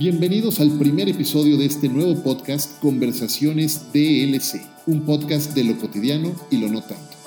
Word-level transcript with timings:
Bienvenidos 0.00 0.60
al 0.60 0.78
primer 0.78 1.10
episodio 1.10 1.58
de 1.58 1.66
este 1.66 1.86
nuevo 1.86 2.14
podcast 2.22 2.80
Conversaciones 2.80 3.92
DLC, 3.92 4.62
un 4.86 5.02
podcast 5.02 5.54
de 5.54 5.62
lo 5.62 5.76
cotidiano 5.76 6.34
y 6.50 6.56
lo 6.56 6.68
no 6.68 6.80
tanto. 6.80 7.18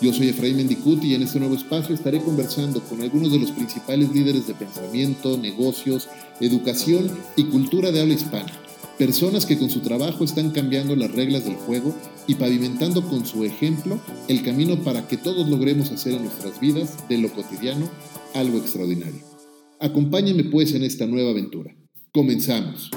Yo 0.00 0.12
soy 0.12 0.30
Efraín 0.30 0.56
Mendicuti 0.56 1.06
y 1.06 1.14
en 1.14 1.22
este 1.22 1.38
nuevo 1.38 1.54
espacio 1.54 1.94
estaré 1.94 2.20
conversando 2.20 2.80
con 2.80 3.00
algunos 3.00 3.30
de 3.30 3.38
los 3.38 3.52
principales 3.52 4.12
líderes 4.12 4.48
de 4.48 4.54
pensamiento, 4.54 5.38
negocios, 5.38 6.08
educación 6.40 7.08
y 7.36 7.44
cultura 7.44 7.92
de 7.92 8.00
habla 8.00 8.14
hispana. 8.14 8.50
Personas 8.98 9.46
que 9.46 9.56
con 9.56 9.70
su 9.70 9.78
trabajo 9.78 10.24
están 10.24 10.50
cambiando 10.50 10.96
las 10.96 11.12
reglas 11.12 11.44
del 11.44 11.54
juego 11.54 11.94
y 12.26 12.34
pavimentando 12.34 13.08
con 13.08 13.24
su 13.24 13.44
ejemplo 13.44 14.00
el 14.26 14.42
camino 14.42 14.82
para 14.82 15.06
que 15.06 15.16
todos 15.16 15.48
logremos 15.48 15.92
hacer 15.92 16.14
en 16.14 16.24
nuestras 16.24 16.58
vidas 16.58 17.08
de 17.08 17.18
lo 17.18 17.32
cotidiano 17.32 17.88
algo 18.34 18.58
extraordinario. 18.58 19.20
Acompáñenme 19.78 20.42
pues 20.42 20.74
en 20.74 20.82
esta 20.82 21.06
nueva 21.06 21.30
aventura. 21.30 21.72
Comenzamos. 22.16 22.88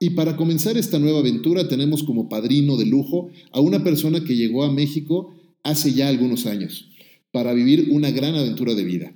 Y 0.00 0.10
para 0.10 0.36
comenzar 0.36 0.76
esta 0.76 0.98
nueva 0.98 1.20
aventura 1.20 1.68
tenemos 1.68 2.02
como 2.02 2.28
padrino 2.28 2.76
de 2.76 2.86
lujo 2.86 3.30
a 3.52 3.60
una 3.60 3.84
persona 3.84 4.24
que 4.24 4.34
llegó 4.34 4.64
a 4.64 4.72
México 4.72 5.32
hace 5.62 5.92
ya 5.92 6.08
algunos 6.08 6.44
años 6.46 6.90
para 7.30 7.54
vivir 7.54 7.90
una 7.92 8.10
gran 8.10 8.34
aventura 8.34 8.74
de 8.74 8.82
vida. 8.82 9.14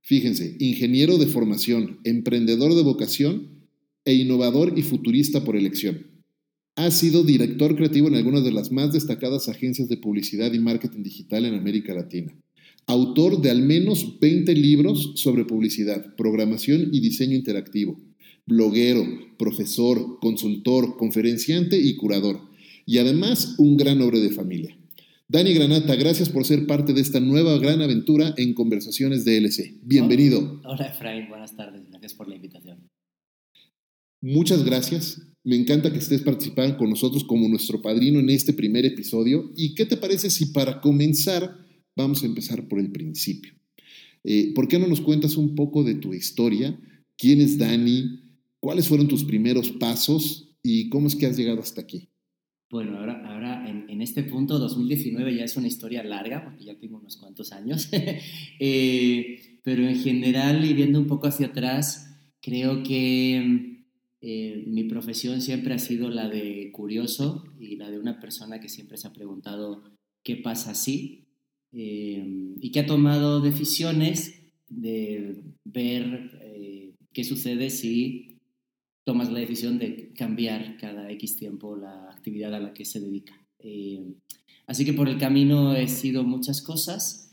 Fíjense, 0.00 0.56
ingeniero 0.60 1.18
de 1.18 1.26
formación, 1.26 1.98
emprendedor 2.04 2.76
de 2.76 2.84
vocación 2.84 3.59
e 4.04 4.14
innovador 4.14 4.78
y 4.78 4.82
futurista 4.82 5.44
por 5.44 5.56
elección. 5.56 6.06
Ha 6.76 6.90
sido 6.90 7.22
director 7.22 7.76
creativo 7.76 8.08
en 8.08 8.14
algunas 8.14 8.44
de 8.44 8.52
las 8.52 8.72
más 8.72 8.92
destacadas 8.92 9.48
agencias 9.48 9.88
de 9.88 9.96
publicidad 9.96 10.52
y 10.52 10.58
marketing 10.58 11.02
digital 11.02 11.44
en 11.44 11.54
América 11.54 11.94
Latina. 11.94 12.34
Autor 12.86 13.42
de 13.42 13.50
al 13.50 13.62
menos 13.62 14.18
20 14.20 14.54
libros 14.54 15.12
sobre 15.16 15.44
publicidad, 15.44 16.14
programación 16.16 16.88
y 16.92 17.00
diseño 17.00 17.36
interactivo. 17.36 18.00
Bloguero, 18.46 19.04
profesor, 19.38 20.18
consultor, 20.20 20.96
conferenciante 20.96 21.78
y 21.78 21.96
curador. 21.96 22.40
Y 22.86 22.98
además 22.98 23.56
un 23.58 23.76
gran 23.76 24.00
hombre 24.00 24.20
de 24.20 24.30
familia. 24.30 24.76
Dani 25.28 25.52
Granata, 25.54 25.94
gracias 25.94 26.28
por 26.28 26.44
ser 26.44 26.66
parte 26.66 26.92
de 26.92 27.00
esta 27.00 27.20
nueva 27.20 27.56
gran 27.58 27.80
aventura 27.82 28.34
en 28.36 28.54
Conversaciones 28.54 29.24
DLC. 29.24 29.78
Bienvenido. 29.82 30.60
Hola 30.64 30.86
Efraín, 30.86 31.28
buenas 31.28 31.54
tardes. 31.54 31.88
Gracias 31.88 32.14
por 32.14 32.26
la 32.28 32.34
invitación. 32.34 32.88
Muchas 34.20 34.64
gracias. 34.64 35.22
Me 35.42 35.56
encanta 35.56 35.90
que 35.90 35.98
estés 35.98 36.20
participando 36.20 36.76
con 36.76 36.90
nosotros 36.90 37.24
como 37.24 37.48
nuestro 37.48 37.80
padrino 37.80 38.20
en 38.20 38.28
este 38.28 38.52
primer 38.52 38.84
episodio. 38.84 39.50
¿Y 39.56 39.74
qué 39.74 39.86
te 39.86 39.96
parece 39.96 40.28
si 40.28 40.46
para 40.46 40.80
comenzar 40.80 41.56
vamos 41.96 42.22
a 42.22 42.26
empezar 42.26 42.68
por 42.68 42.78
el 42.78 42.92
principio? 42.92 43.54
Eh, 44.22 44.52
¿Por 44.54 44.68
qué 44.68 44.78
no 44.78 44.86
nos 44.86 45.00
cuentas 45.00 45.36
un 45.36 45.54
poco 45.54 45.82
de 45.82 45.94
tu 45.94 46.12
historia? 46.12 46.78
¿Quién 47.16 47.40
es 47.40 47.56
Dani? 47.56 48.20
¿Cuáles 48.60 48.86
fueron 48.86 49.08
tus 49.08 49.24
primeros 49.24 49.70
pasos? 49.70 50.54
¿Y 50.62 50.90
cómo 50.90 51.06
es 51.06 51.16
que 51.16 51.24
has 51.24 51.38
llegado 51.38 51.60
hasta 51.60 51.80
aquí? 51.80 52.10
Bueno, 52.70 52.98
ahora, 52.98 53.22
ahora 53.26 53.68
en, 53.68 54.00
este 54.00 54.22
punto, 54.22 54.58
2019 54.58 55.36
ya 55.36 55.44
es 55.44 55.56
una 55.56 55.66
historia 55.66 56.04
larga, 56.04 56.44
porque 56.44 56.64
ya 56.64 56.78
tengo 56.78 56.98
unos 56.98 57.16
cuantos 57.16 57.52
años, 57.52 57.88
eh, 58.60 59.58
pero 59.64 59.88
en 59.88 59.96
general 59.96 60.64
y 60.64 60.72
viendo 60.72 61.00
un 61.00 61.06
poco 61.06 61.26
hacia 61.26 61.48
atrás, 61.48 62.16
creo 62.40 62.82
que 62.84 63.69
eh, 64.22 64.64
mi 64.66 64.84
profesión 64.84 65.40
siempre 65.40 65.72
ha 65.72 65.78
sido 65.78 66.10
la 66.10 66.28
de 66.28 66.70
curioso 66.72 67.44
y 67.58 67.76
la 67.76 67.90
de 67.90 67.98
una 67.98 68.20
persona 68.20 68.60
que 68.60 68.68
siempre 68.68 68.98
se 68.98 69.08
ha 69.08 69.12
preguntado 69.14 69.82
qué 70.22 70.36
pasa 70.36 70.74
si 70.74 71.24
eh, 71.72 72.22
y 72.60 72.70
que 72.70 72.80
ha 72.80 72.86
tomado 72.86 73.40
decisiones 73.40 74.42
de 74.68 75.42
ver 75.64 76.38
eh, 76.42 76.92
qué 77.14 77.24
sucede 77.24 77.70
si 77.70 78.36
tomas 79.06 79.32
la 79.32 79.38
decisión 79.38 79.78
de 79.78 80.12
cambiar 80.12 80.76
cada 80.76 81.10
X 81.12 81.36
tiempo 81.36 81.76
la 81.76 82.10
actividad 82.10 82.54
a 82.54 82.60
la 82.60 82.74
que 82.74 82.84
se 82.84 83.00
dedica. 83.00 83.34
así 84.66 84.84
que 84.84 84.92
por 84.92 85.08
el 85.08 85.18
camino 85.18 85.74
he 85.74 85.88
sido 85.88 86.24
muchas 86.24 86.60
cosas. 86.60 87.30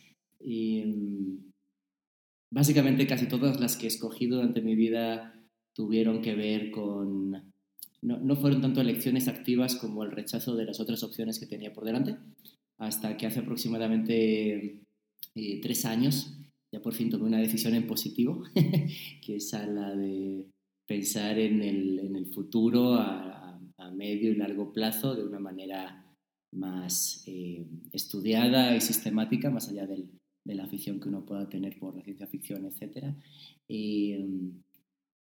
básicamente 2.49 3.05
casi 3.07 3.27
todas 3.27 3.59
las 3.59 3.75
que 3.75 3.85
he 3.85 3.89
escogido 3.89 4.37
durante 4.37 4.61
mi 4.61 4.75
vida 4.75 5.36
tuvieron 5.77 6.23
que 6.23 6.33
ver 6.33 6.71
con, 6.71 7.31
no, 8.01 8.17
no, 8.17 8.35
fueron 8.35 8.61
tanto 8.61 8.81
elecciones 8.81 9.27
activas 9.27 9.75
como 9.75 10.03
el 10.03 10.09
rechazo 10.09 10.55
de 10.55 10.65
las 10.65 10.79
otras 10.79 11.03
opciones 11.03 11.39
que 11.39 11.45
tenía 11.45 11.71
por 11.71 11.85
delante, 11.85 12.17
hasta 12.79 13.15
que 13.15 13.27
hace 13.27 13.41
aproximadamente 13.41 14.81
eh, 15.35 15.61
tres 15.61 15.85
años 15.85 16.33
ya 16.73 16.81
por 16.81 16.93
fin 16.93 17.09
tomé 17.09 17.25
una 17.25 17.37
decisión 17.39 17.75
en 17.75 17.87
positivo, 17.87 18.43
que 19.25 19.35
es 19.35 19.53
a 19.53 19.67
la 19.67 19.95
de 19.95 20.47
pensar 20.87 21.37
en 21.37 21.61
el, 21.61 21.99
en 21.99 22.15
el 22.15 22.25
futuro 22.25 22.95
a, 22.95 23.59
a, 23.77 23.91
medio 23.91 24.31
y 24.31 24.35
largo 24.35 24.73
plazo 24.73 25.15
de 25.15 25.23
una 25.23 25.39
manera 25.39 26.03
más 26.53 27.23
eh, 27.27 27.65
estudiada 27.93 28.75
y 28.75 28.81
sistemática, 28.81 29.49
más 29.49 29.69
allá 29.69 29.85
del, 29.85 30.09
de 30.43 30.55
la 30.55 30.63
afición 30.63 30.99
que 30.99 31.09
uno 31.09 31.25
pueda 31.25 31.47
tener 31.47 31.77
por 31.77 31.95
la 31.95 32.01
ciencia 32.01 32.27
ficción, 32.27 32.65
etc. 32.65 33.13
Eh, 33.69 34.25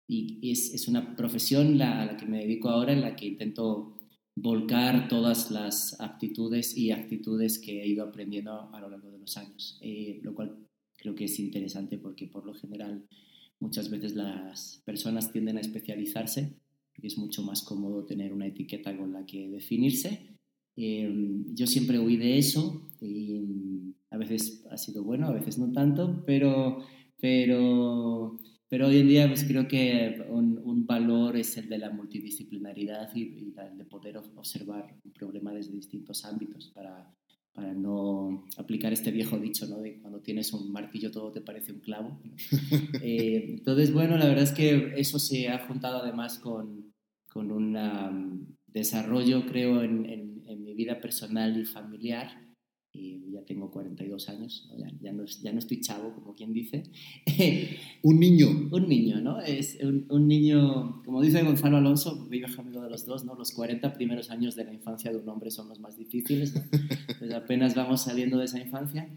y 0.08 0.50
es, 0.50 0.72
es 0.72 0.88
una 0.88 1.16
profesión 1.16 1.78
la, 1.78 2.02
a 2.02 2.06
la 2.06 2.16
que 2.16 2.26
me 2.26 2.40
dedico 2.40 2.68
ahora 2.68 2.92
en 2.92 3.00
la 3.00 3.16
que 3.16 3.26
intento 3.26 3.96
volcar 4.36 5.08
todas 5.08 5.50
las 5.50 5.98
aptitudes 6.00 6.76
y 6.76 6.90
actitudes 6.90 7.58
que 7.58 7.82
he 7.82 7.88
ido 7.88 8.04
aprendiendo 8.04 8.70
a 8.72 8.80
lo 8.80 8.90
largo 8.90 9.10
de 9.10 9.18
los 9.18 9.36
años, 9.36 9.78
eh, 9.80 10.20
lo 10.22 10.34
cual 10.34 10.56
creo 10.96 11.14
que 11.14 11.24
es 11.24 11.38
interesante 11.40 11.98
porque 11.98 12.26
por 12.26 12.44
lo 12.44 12.54
general 12.54 13.06
muchas 13.58 13.90
veces 13.90 14.14
las 14.14 14.82
personas 14.84 15.32
tienden 15.32 15.56
a 15.56 15.62
especializarse 15.62 16.54
y 16.98 17.06
es 17.06 17.16
mucho 17.16 17.42
más 17.42 17.62
cómodo 17.62 18.04
tener 18.04 18.32
una 18.32 18.46
etiqueta 18.46 18.96
con 18.96 19.12
la 19.12 19.24
que 19.24 19.48
definirse. 19.48 20.36
Eh, 20.76 21.10
yo 21.54 21.66
siempre 21.66 21.98
huí 21.98 22.18
de 22.18 22.36
eso 22.36 22.90
y 23.00 23.40
mm, 23.40 23.94
a 24.10 24.18
veces 24.18 24.66
ha 24.70 24.76
sido 24.76 25.02
bueno, 25.02 25.26
a 25.28 25.32
veces 25.32 25.58
no 25.58 25.72
tanto, 25.72 26.22
pero, 26.26 26.84
pero 27.18 28.38
pero 28.68 28.88
hoy 28.88 28.98
en 28.98 29.08
día 29.08 29.28
pues, 29.28 29.44
creo 29.44 29.68
que 29.68 30.24
un, 30.28 30.58
un, 30.64 30.86
valor 30.86 31.36
es 31.36 31.56
el 31.56 31.68
de 31.68 31.78
la 31.78 31.90
multidisciplinaridad 31.90 33.14
y, 33.14 33.22
y 33.22 33.54
el 33.56 33.78
de 33.78 33.84
poder 33.84 34.18
observar 34.18 34.96
un 35.04 35.12
problema 35.12 35.52
desde 35.52 35.72
distintos 35.72 36.24
ámbitos 36.24 36.70
para, 36.74 37.12
para 37.56 37.72
no 37.72 38.44
aplicar 38.58 38.92
este 38.92 39.10
viejo 39.10 39.38
dicho, 39.38 39.66
¿no? 39.66 39.80
De 39.80 39.98
cuando 39.98 40.20
tienes 40.20 40.52
un 40.52 40.70
martillo 40.70 41.10
todo 41.10 41.32
te 41.32 41.40
parece 41.40 41.72
un 41.72 41.80
clavo. 41.80 42.20
Eh, 43.02 43.56
entonces, 43.58 43.92
bueno, 43.92 44.16
la 44.16 44.26
verdad 44.26 44.44
es 44.44 44.52
que 44.52 44.94
eso 44.96 45.18
se 45.18 45.48
ha 45.48 45.66
juntado 45.66 45.98
además 46.02 46.38
con, 46.38 46.92
con 47.28 47.52
un 47.52 47.76
um, 47.76 48.46
desarrollo, 48.66 49.46
creo, 49.46 49.82
en, 49.82 50.06
en, 50.06 50.42
en, 50.46 50.64
mi 50.64 50.74
vida 50.74 50.98
personal 51.00 51.56
y 51.56 51.64
familiar, 51.64 52.45
ya 53.30 53.44
tengo 53.44 53.70
42 53.70 54.28
años, 54.28 54.68
ya, 54.76 54.86
ya, 55.00 55.12
no, 55.12 55.24
ya, 55.24 55.52
no, 55.52 55.58
estoy 55.58 55.80
chavo, 55.80 56.14
como 56.14 56.34
quien 56.34 56.52
dice. 56.52 56.84
un 58.02 58.18
niño. 58.18 58.48
Un 58.70 58.88
niño, 58.88 59.20
¿no? 59.20 59.40
Es 59.40 59.78
un, 59.82 60.06
un, 60.08 60.26
niño, 60.26 61.02
como 61.04 61.22
dice 61.22 61.42
Gonzalo 61.42 61.76
Alonso, 61.76 62.26
viejo 62.28 62.60
amigo 62.60 62.82
de 62.82 62.90
los 62.90 63.06
dos, 63.06 63.24
¿no? 63.24 63.34
Los 63.34 63.52
40 63.52 63.92
primeros 63.92 64.30
años 64.30 64.54
de 64.56 64.64
la 64.64 64.72
infancia 64.72 65.10
de 65.10 65.18
un 65.18 65.28
hombre 65.28 65.50
son 65.50 65.68
los 65.68 65.80
más 65.80 65.96
difíciles, 65.96 66.54
¿no? 66.54 66.62
Pues 67.18 67.32
apenas 67.32 67.74
vamos 67.74 68.02
saliendo 68.02 68.38
de 68.38 68.44
esa 68.44 68.60
infancia. 68.60 69.08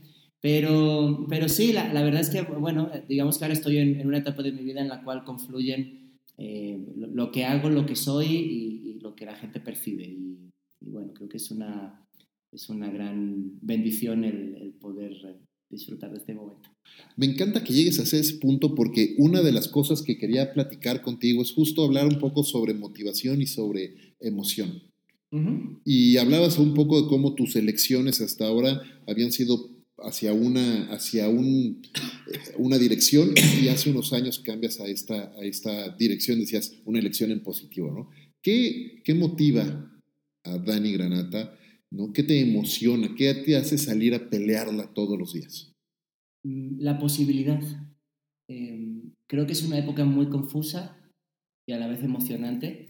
Pero, 0.42 1.26
pero 1.30 1.50
sí, 1.50 1.74
la, 1.74 1.94
la, 1.94 2.02
verdad 2.02 2.22
es 2.22 2.30
que, 2.30 2.42
bueno, 2.42 2.90
digamos 3.10 3.38
que 3.38 3.44
ahora 3.46 3.54
estoy 3.54 3.78
en, 3.78 4.00
en, 4.00 4.08
una 4.08 4.20
etapa 4.20 4.42
de 4.42 4.54
mi 4.54 4.64
vida 4.64 4.80
en 4.80 4.88
la 4.88 5.04
cual 5.04 5.26
confluyen 5.26 6.18
eh, 6.38 6.82
lo, 6.96 7.08
lo, 7.08 7.32
que 7.32 7.44
hago, 7.44 7.70
lo 7.70 7.86
que 7.86 7.96
soy 7.96 8.28
y, 8.28 8.90
y, 8.90 9.00
lo 9.02 9.16
que 9.16 9.26
la 9.26 9.36
gente 9.36 9.60
percibe. 9.60 10.04
Y, 10.04 10.50
y 10.80 10.90
bueno, 10.90 11.14
creo 11.14 11.28
que 11.28 11.38
es 11.38 11.52
una, 11.52 12.08
es 12.52 12.70
una 12.70 12.90
gran 12.90 13.60
bendición 13.62 14.24
el, 14.24 14.56
el, 14.56 14.74
poder 14.74 15.14
disfrutar 15.70 16.12
de 16.12 16.18
este 16.18 16.34
momento. 16.34 16.70
Me 17.16 17.28
encanta 17.28 17.64
que 17.64 17.74
llegues 17.74 18.00
a 18.00 18.04
ese 18.04 18.34
punto 18.36 18.74
porque 18.74 19.16
una 19.18 19.42
de 19.42 19.52
las 19.52 19.68
cosas 19.68 20.02
que 20.02 20.18
quería 20.18 20.54
platicar 20.54 21.02
contigo 21.02 21.42
es 21.42 21.52
justo 21.52 21.84
hablar 21.84 22.08
un 22.08 22.20
poco 22.20 22.44
sobre 22.44 22.74
motivación 22.74 23.42
y 23.42 23.48
sobre 23.48 24.16
emoción. 24.20 24.82
Uh 25.32 25.38
-huh. 25.38 25.82
Y 25.86 26.18
hablabas 26.18 26.58
un 26.58 26.74
poco 26.74 27.02
de 27.02 27.08
cómo 27.08 27.36
tus 27.36 27.56
elecciones 27.56 28.20
hasta 28.22 28.48
ahora 28.48 28.82
habían 29.06 29.32
sido 29.32 29.70
hacia 30.02 30.34
una, 30.34 30.86
hacia 30.92 31.30
un, 31.30 31.82
una 32.58 32.78
dirección 32.78 33.34
y 33.62 33.68
hace 33.68 33.90
unos 33.90 34.14
años 34.14 34.40
cambias 34.40 34.80
a 34.80 34.88
esta, 34.88 35.34
a 35.38 35.44
esta 35.44 35.90
dirección, 35.98 36.40
decías, 36.40 36.74
una 36.86 37.00
elección 37.00 37.32
en 37.32 37.44
positivo, 37.44 37.92
¿no? 37.92 38.10
¿Qué, 38.42 39.02
qué 39.04 39.14
motiva 39.14 39.92
a 40.44 40.58
Dani 40.58 40.94
Granata 40.94 41.59
¿no? 41.92 42.14
¿Qué 42.14 42.24
te 42.24 42.40
emociona? 42.40 43.14
¿Qué 43.16 43.34
te 43.34 43.56
hace 43.56 43.78
salir 43.78 44.14
a 44.14 44.30
pelearla 44.30 44.94
todos 44.94 45.18
los 45.18 45.34
días? 45.34 45.74
Mm, 46.44 46.80
la 46.80 47.00
posibilidad. 47.00 47.62
Eh, 48.48 49.02
creo 49.28 49.46
que 49.46 49.54
es 49.54 49.64
una 49.64 49.78
época 49.78 50.06
muy 50.06 50.30
confusa 50.30 50.98
y 51.68 51.74
a 51.74 51.78
la 51.78 51.88
vez 51.88 52.04
emocionante. 52.04 52.90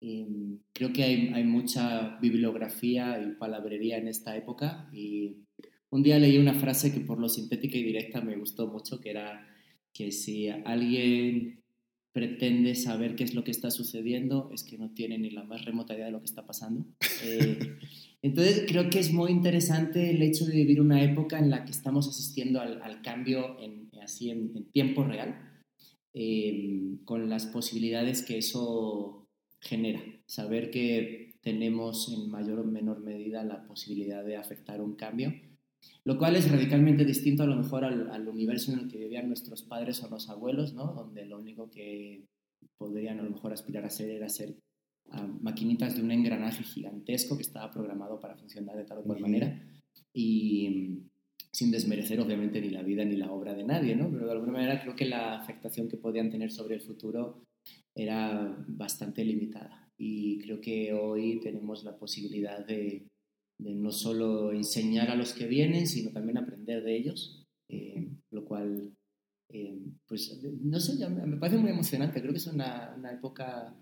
Em, 0.00 0.58
creo 0.72 0.92
que 0.92 1.02
hay, 1.02 1.28
hay, 1.32 1.44
mucha 1.44 2.18
bibliografía 2.20 3.20
y 3.22 3.36
palabrería 3.36 3.96
en 3.96 4.08
esta 4.08 4.36
época 4.36 4.90
y 4.92 5.46
un 5.90 6.02
día 6.02 6.18
leí 6.18 6.36
una 6.36 6.54
frase 6.54 6.92
que 6.92 7.00
por 7.00 7.18
lo 7.18 7.28
sintética 7.28 7.78
y 7.78 7.82
directa 7.82 8.20
me 8.20 8.36
gustó 8.36 8.68
mucho, 8.68 9.00
que 9.00 9.10
era 9.10 9.46
que 9.94 10.12
si 10.12 10.48
alguien 10.48 11.62
pretende 12.12 12.74
saber 12.74 13.14
qué 13.14 13.24
es 13.24 13.34
lo 13.34 13.44
que 13.44 13.50
está 13.50 13.70
sucediendo, 13.70 14.50
es 14.52 14.64
que 14.64 14.78
no 14.78 14.90
tiene 14.94 15.18
ni 15.18 15.30
la 15.30 15.44
más 15.44 15.64
remota 15.64 15.94
idea 15.94 16.06
de 16.06 16.12
lo 16.12 16.20
que 16.20 16.26
está 16.26 16.46
pasando. 16.46 16.86
Eh, 17.22 17.58
entonces, 18.26 18.64
creo 18.68 18.90
que 18.90 18.98
es 18.98 19.12
muy 19.12 19.30
interesante 19.30 20.10
el 20.10 20.22
hecho 20.22 20.44
de 20.44 20.54
vivir 20.54 20.80
una 20.80 21.02
época 21.02 21.38
en 21.38 21.50
la 21.50 21.64
que 21.64 21.72
estamos 21.72 22.08
asistiendo 22.08 22.60
al, 22.60 22.82
al 22.82 23.02
cambio 23.02 23.58
en, 23.60 23.90
así 24.02 24.30
en, 24.30 24.70
tiempo 24.70 25.04
real, 25.04 25.62
eh, 26.14 26.98
con 27.04 27.28
las 27.28 27.46
posibilidades 27.46 28.22
que 28.22 28.38
eso 28.38 29.28
genera. 29.60 30.02
Saber 30.26 30.70
que 30.70 31.34
tenemos 31.40 32.12
en 32.12 32.30
mayor 32.30 32.60
o 32.60 32.64
menor 32.64 33.00
medida 33.00 33.44
la 33.44 33.66
posibilidad 33.66 34.24
de 34.24 34.36
afectar 34.36 34.80
un 34.80 34.96
cambio 34.96 35.32
lo 36.04 36.18
cual 36.18 36.36
es 36.36 36.50
radicalmente 36.50 37.04
distinto 37.04 37.42
a 37.42 37.46
lo 37.46 37.56
mejor 37.56 37.84
al, 37.84 38.28
universo 38.28 38.72
en 38.72 38.80
el 38.80 38.88
que 38.88 38.98
vivían 38.98 39.28
nuestros 39.28 39.62
padres 39.62 40.02
o 40.02 40.08
los 40.08 40.28
abuelos, 40.28 40.72
¿no? 40.72 40.92
donde 40.92 41.26
lo 41.26 41.38
único 41.38 41.70
que 41.70 42.24
podrían 42.78 43.18
a 43.18 43.22
lo 43.22 43.30
mejor 43.30 43.52
aspirar 43.52 43.84
a 43.84 43.90
ser 43.90 44.10
era 44.10 44.28
ser 44.28 44.54
ah, 45.10 45.26
maquinitas 45.40 45.96
de 45.96 46.02
un 46.02 46.10
engranaje 46.10 46.62
gigantesco 46.62 47.36
que 47.36 47.42
estaba 47.42 47.70
programado 47.70 48.20
para 48.20 48.36
funcionar 48.36 48.76
de 48.76 48.84
tal 48.84 48.98
o 48.98 49.02
cual 49.04 49.20
manera 49.20 49.62
y 50.12 50.68
mm, 50.68 51.10
sin 51.52 51.70
desmerecer 51.70 52.20
obviamente 52.20 52.60
ni 52.60 52.70
la 52.70 52.82
vida 52.82 53.04
ni 53.04 53.16
la 53.16 53.32
obra 53.32 53.54
de 53.54 53.64
nadie, 53.64 53.96
¿no? 53.96 54.10
pero 54.10 54.26
de 54.26 54.32
alguna 54.32 54.52
manera 54.52 54.80
creo 54.80 54.94
que 54.94 55.06
la 55.06 55.38
afectación 55.40 55.88
que 55.88 55.96
podían 55.96 56.30
tener 56.30 56.50
sobre 56.50 56.74
el 56.74 56.82
futuro 56.82 57.44
era 57.94 58.64
bastante 58.68 59.24
limitada. 59.24 59.90
Y 59.98 60.38
creo 60.40 60.60
que 60.60 60.92
hoy 60.92 61.40
tenemos 61.40 61.82
la 61.82 61.96
posibilidad 61.96 62.66
de 62.66 63.06
de 63.58 63.74
no 63.74 63.90
solo 63.90 64.52
enseñar 64.52 65.10
a 65.10 65.16
los 65.16 65.32
que 65.32 65.46
vienen, 65.46 65.86
sino 65.86 66.12
también 66.12 66.38
aprender 66.38 66.82
de 66.82 66.96
ellos, 66.96 67.46
eh, 67.68 68.08
lo 68.30 68.44
cual, 68.44 68.94
eh, 69.50 69.78
pues, 70.06 70.38
no 70.60 70.78
sé, 70.78 71.08
me 71.08 71.36
parece 71.38 71.58
muy 71.58 71.70
emocionante, 71.70 72.20
creo 72.20 72.32
que 72.32 72.38
es 72.38 72.46
una, 72.46 72.94
una 72.96 73.12
época 73.12 73.74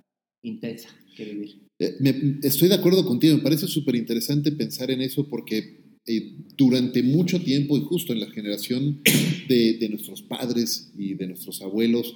intensa 0.45 0.89
que 1.17 1.25
vivir. 1.25 1.59
Eh, 1.79 2.39
estoy 2.43 2.69
de 2.69 2.77
acuerdo 2.77 3.05
contigo, 3.05 3.37
me 3.37 3.43
parece 3.43 3.67
súper 3.67 3.97
interesante 3.97 4.53
pensar 4.53 4.91
en 4.91 5.01
eso 5.01 5.29
porque 5.29 5.83
durante 6.57 7.03
mucho 7.03 7.41
tiempo 7.41 7.77
y 7.77 7.81
justo 7.81 8.13
en 8.13 8.21
la 8.21 8.31
generación 8.31 9.01
de, 9.49 9.79
de, 9.79 9.89
nuestros 9.89 10.23
padres 10.23 10.93
y 10.97 11.15
de 11.15 11.27
nuestros 11.27 11.63
abuelos, 11.63 12.15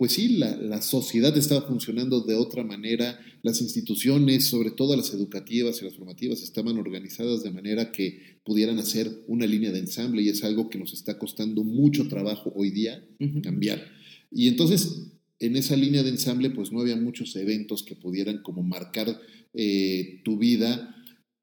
pues 0.00 0.12
sí, 0.12 0.38
la, 0.38 0.80
sociedad 0.80 1.36
estaba 1.36 1.60
funcionando 1.60 2.22
de 2.22 2.34
otra 2.34 2.64
manera, 2.64 3.20
las 3.42 3.60
instituciones, 3.60 4.46
sobre 4.46 4.70
todo 4.70 4.96
las 4.96 5.12
educativas 5.12 5.82
y 5.82 5.84
las 5.84 5.94
formativas, 5.94 6.40
estaban 6.42 6.78
organizadas 6.78 7.42
de 7.42 7.50
manera 7.50 7.92
que 7.92 8.40
pudieran 8.42 8.78
hacer 8.78 9.10
una 9.26 9.44
línea 9.44 9.72
de 9.72 9.80
ensamble 9.80 10.22
y 10.22 10.30
es 10.30 10.42
algo 10.42 10.70
que 10.70 10.78
nos 10.78 10.94
está 10.94 11.18
costando 11.18 11.64
mucho 11.64 12.08
trabajo 12.08 12.50
hoy 12.56 12.70
día 12.70 13.06
cambiar. 13.42 13.86
Y 14.30 14.48
entonces, 14.48 15.19
en 15.40 15.56
esa 15.56 15.74
línea 15.74 16.02
de 16.02 16.10
ensamble, 16.10 16.50
pues 16.50 16.70
no 16.70 16.80
había 16.80 16.96
muchos 16.96 17.34
eventos 17.34 17.82
que 17.82 17.96
pudieran 17.96 18.42
como 18.42 18.62
marcar 18.62 19.18
eh, 19.54 20.20
tu 20.22 20.38
vida 20.38 20.94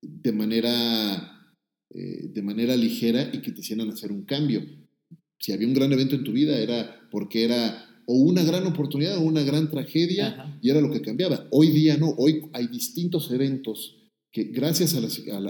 de 0.02 0.32
manera, 0.32 1.52
eh, 1.94 2.30
de 2.30 2.42
manera 2.44 2.76
ligera 2.76 3.30
y 3.34 3.42
que 3.42 3.52
te 3.52 3.62
hicieran 3.62 3.90
hacer 3.90 4.12
un 4.12 4.24
cambio. 4.24 4.64
Si 5.40 5.52
había 5.52 5.68
un 5.68 5.74
gran 5.74 5.92
evento 5.92 6.16
en 6.16 6.24
tu 6.24 6.32
vida 6.32 6.60
era 6.60 7.10
porque 7.12 7.44
era 7.44 7.84
o 8.06 8.14
una 8.14 8.44
gran 8.44 8.66
oportunidad 8.68 9.18
o 9.18 9.22
una 9.22 9.42
gran 9.42 9.70
tragedia 9.70 10.58
y 10.62 10.70
era 10.70 10.80
lo 10.80 10.92
que 10.92 11.02
cambiaba. 11.02 11.48
Hoy 11.52 11.72
día 11.72 11.98
no, 11.98 12.12
hoy 12.18 12.44
hay 12.54 12.68
distintos 12.68 13.32
eventos 13.32 13.98
que 14.32 14.46
gracias 14.46 14.96
a 14.96 15.02
la, 15.40 15.50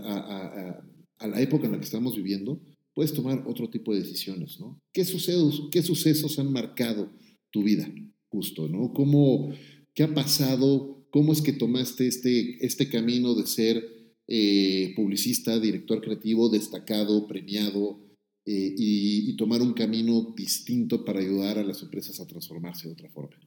a, 1.19 1.27
la, 1.27 1.41
época 1.41 1.65
en 1.65 1.73
la 1.73 1.79
que 1.79 1.85
estamos 1.85 2.15
viviendo 2.15 2.61
puedes 2.93 3.13
tomar 3.13 3.43
otro 3.45 3.69
tipo 3.69 3.93
de 3.93 4.00
decisiones, 4.00 4.59
¿no? 4.59 4.79
¿Qué 4.93 5.03
sucesos, 5.03 5.67
qué 5.71 5.83
sucesos 5.83 6.39
han 6.39 6.51
marcado 6.51 7.11
tu 7.51 7.63
vida 7.63 7.88
justo, 8.38 8.68
¿no? 8.68 8.94
¿Cómo, 8.94 9.51
¿Qué 9.95 10.04
ha 10.04 10.13
pasado? 10.13 11.07
¿Cómo 11.10 11.34
es 11.34 11.42
que 11.42 11.54
tomaste 11.54 12.07
este, 12.07 12.63
este 12.63 12.88
camino 12.88 13.34
de 13.34 13.48
ser 13.48 13.84
eh, 14.28 14.94
publicista, 14.95 15.60
director 15.60 16.01
creativo, 16.01 16.50
destacado, 16.50 17.25
premiado, 17.28 18.00
eh, 18.45 18.74
y, 18.78 19.36
tomar 19.38 19.62
un 19.62 19.74
camino 19.74 20.34
distinto 20.36 21.04
para 21.04 21.19
ayudar 21.19 21.57
a 21.57 21.63
las 21.63 21.81
empresas 21.81 22.19
a 22.19 22.28
transformarse 22.28 22.88
de 22.88 22.94
otra 22.94 23.10
forma? 23.10 23.38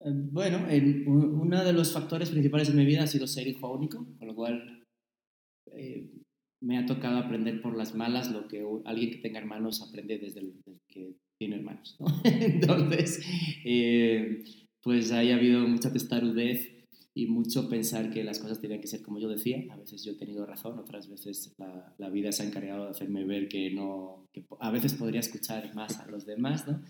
Eh, 0.00 0.12
bueno, 0.30 0.66
uno 1.06 1.64
de 1.64 1.72
los 1.72 1.92
factores 1.92 2.30
principales 2.30 2.68
de 2.68 2.74
mi 2.74 2.84
vida 2.84 3.04
ha 3.04 3.06
sido 3.06 3.26
ser 3.26 3.48
hijo 3.48 3.72
único, 3.72 4.06
con 4.18 4.28
lo 4.28 4.34
cual 4.34 4.84
me 6.60 6.78
ha 6.78 6.86
tocado 6.86 7.18
aprender 7.18 7.62
por 7.62 7.76
las 7.76 7.94
malas 7.94 8.30
lo 8.30 8.48
que 8.48 8.64
alguien 8.84 9.10
que 9.10 9.18
tenga 9.18 9.38
hermanos 9.38 9.82
aprende 9.82 10.18
desde 10.18 10.40
el, 10.40 10.54
que 10.88 11.14
tiene 11.38 11.56
hermanos. 11.56 11.96
¿no? 12.00 12.06
Entonces, 12.24 13.20
pues 14.82 15.12
ahí 15.12 15.30
ha 15.30 15.36
habido 15.36 15.66
mucha 15.66 15.92
testarudez 15.92 16.78
y 17.18 17.26
mucho 17.26 17.68
pensar 17.68 18.10
que 18.10 18.22
las 18.22 18.38
cosas 18.38 18.60
tenían 18.60 18.80
que 18.80 18.86
ser 18.86 19.02
como 19.02 19.18
yo 19.18 19.28
decía. 19.28 19.64
A 19.70 19.76
veces 19.76 20.04
yo 20.04 20.12
he 20.12 20.14
tenido 20.14 20.46
razón, 20.46 20.78
otras 20.78 21.08
veces 21.08 21.52
la, 21.98 22.10
vida 22.10 22.30
se 22.30 22.44
ha 22.44 22.46
encargado 22.46 22.84
de 22.84 22.90
hacerme 22.90 23.24
ver 23.24 23.48
que, 23.48 23.70
no, 23.70 24.28
a 24.60 24.70
veces 24.70 24.94
podría 24.94 25.18
escuchar 25.18 25.74
más 25.74 25.98
a 25.98 26.06
los 26.06 26.26
demás. 26.26 26.68
¿no? 26.68 26.80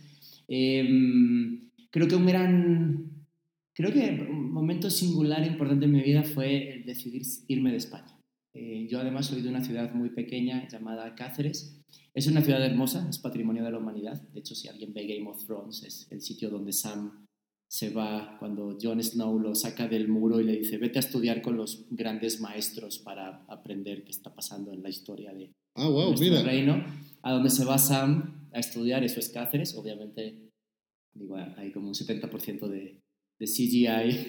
Em, 0.47 1.71
creo 1.91 2.09
que 2.09 2.17
un 2.17 2.27
gran, 2.27 3.27
creo 3.73 3.91
que 3.91 4.27
un 4.31 4.53
momento 4.53 4.91
singular 4.91 5.47
importante 5.47 5.87
en 5.87 5.93
mi 5.93 6.03
vida 6.03 6.23
fue 6.23 6.75
el 6.75 6.85
decidir 6.85 7.23
irme 7.47 7.71
de 7.71 7.79
España. 7.79 8.18
Eh, 8.61 8.89
yo 8.91 8.99
además 8.99 9.27
soy 9.27 9.41
de 9.41 9.49
una 9.49 9.63
ciudad 9.63 9.95
muy 9.95 10.11
pequeña 10.11 10.67
llamada 10.69 11.15
Cáceres. 11.15 11.81
Es 12.13 12.27
una 12.27 12.43
ciudad 12.43 12.65
hermosa, 12.65 13.07
es 13.09 13.21
patrimonio 13.21 13.63
de 13.63 13.71
la 13.71 13.79
humanidad. 13.79 14.21
De 14.33 14.41
hecho, 14.41 14.57
si 14.57 14.67
alguien 14.67 14.93
ve 14.93 15.07
Game 15.07 15.31
of 15.31 15.47
Thrones, 15.47 15.85
es 15.85 16.09
el 16.11 16.21
sitio 16.21 16.51
donde 16.51 16.73
Sam 16.73 17.25
se 17.69 17.91
va 17.91 18.37
cuando 18.41 18.77
Jon 18.81 19.01
Snow 19.01 19.39
lo 19.39 19.55
saca 19.55 19.87
del 19.87 20.09
muro 20.09 20.41
y 20.41 20.45
le 20.45 20.57
dice, 20.57 20.77
vete 20.79 20.99
a 20.99 21.01
estudiar 21.01 21.41
con 21.41 21.57
los 21.57 21.87
grandes 21.91 22.41
maestros 22.41 22.99
para 22.99 23.45
aprender 23.47 24.03
qué 24.03 24.11
está 24.11 24.35
pasando 24.35 24.73
en 24.73 24.83
la 24.83 24.89
historia 24.89 25.33
de 25.33 25.53
ah, 25.77 25.89
wow, 25.89 26.09
nuestro 26.09 26.43
reino. 26.43 26.85
A 27.23 27.33
donde 27.33 27.51
se 27.51 27.65
va 27.65 27.79
Sam 27.79 28.49
a 28.53 28.59
estudiar, 28.59 29.05
eso 29.05 29.21
es 29.21 29.29
Cáceres, 29.29 29.77
obviamente, 29.77 30.51
digo, 31.15 31.37
hay 31.37 31.71
como 31.71 31.87
un 31.89 31.95
70% 31.95 32.67
de, 32.67 33.01
de 33.39 33.47
CGI, 33.47 34.27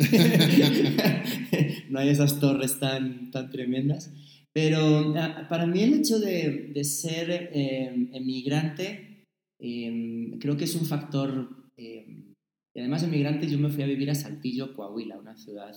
no 1.90 2.00
hay 2.00 2.10
esas 2.10 2.40
torres 2.40 2.80
tan, 2.80 3.32
tan 3.32 3.50
tremendas. 3.50 4.14
Pero 4.54 5.14
ah, 5.16 5.48
para 5.50 5.68
mí 5.68 5.82
el 5.82 5.94
hecho 5.94 6.20
de, 6.20 6.72
de 6.74 6.84
ser 6.84 7.30
eh, 7.32 8.10
emigrante 8.14 9.26
eh, 9.60 10.38
creo 10.40 10.58
que 10.58 10.64
es 10.64 10.76
un 10.76 10.86
factor 10.86 11.72
eh, 11.78 12.30
y 12.74 12.80
además 12.80 13.02
de 13.02 13.08
migrantes, 13.08 13.52
yo 13.52 13.58
me 13.58 13.70
fui 13.70 13.84
a 13.84 13.88
vivir 13.88 14.10
a 14.12 14.16
Saltillo, 14.16 14.76
Coahuila, 14.76 15.18
una 15.18 15.36
ciudad 15.36 15.76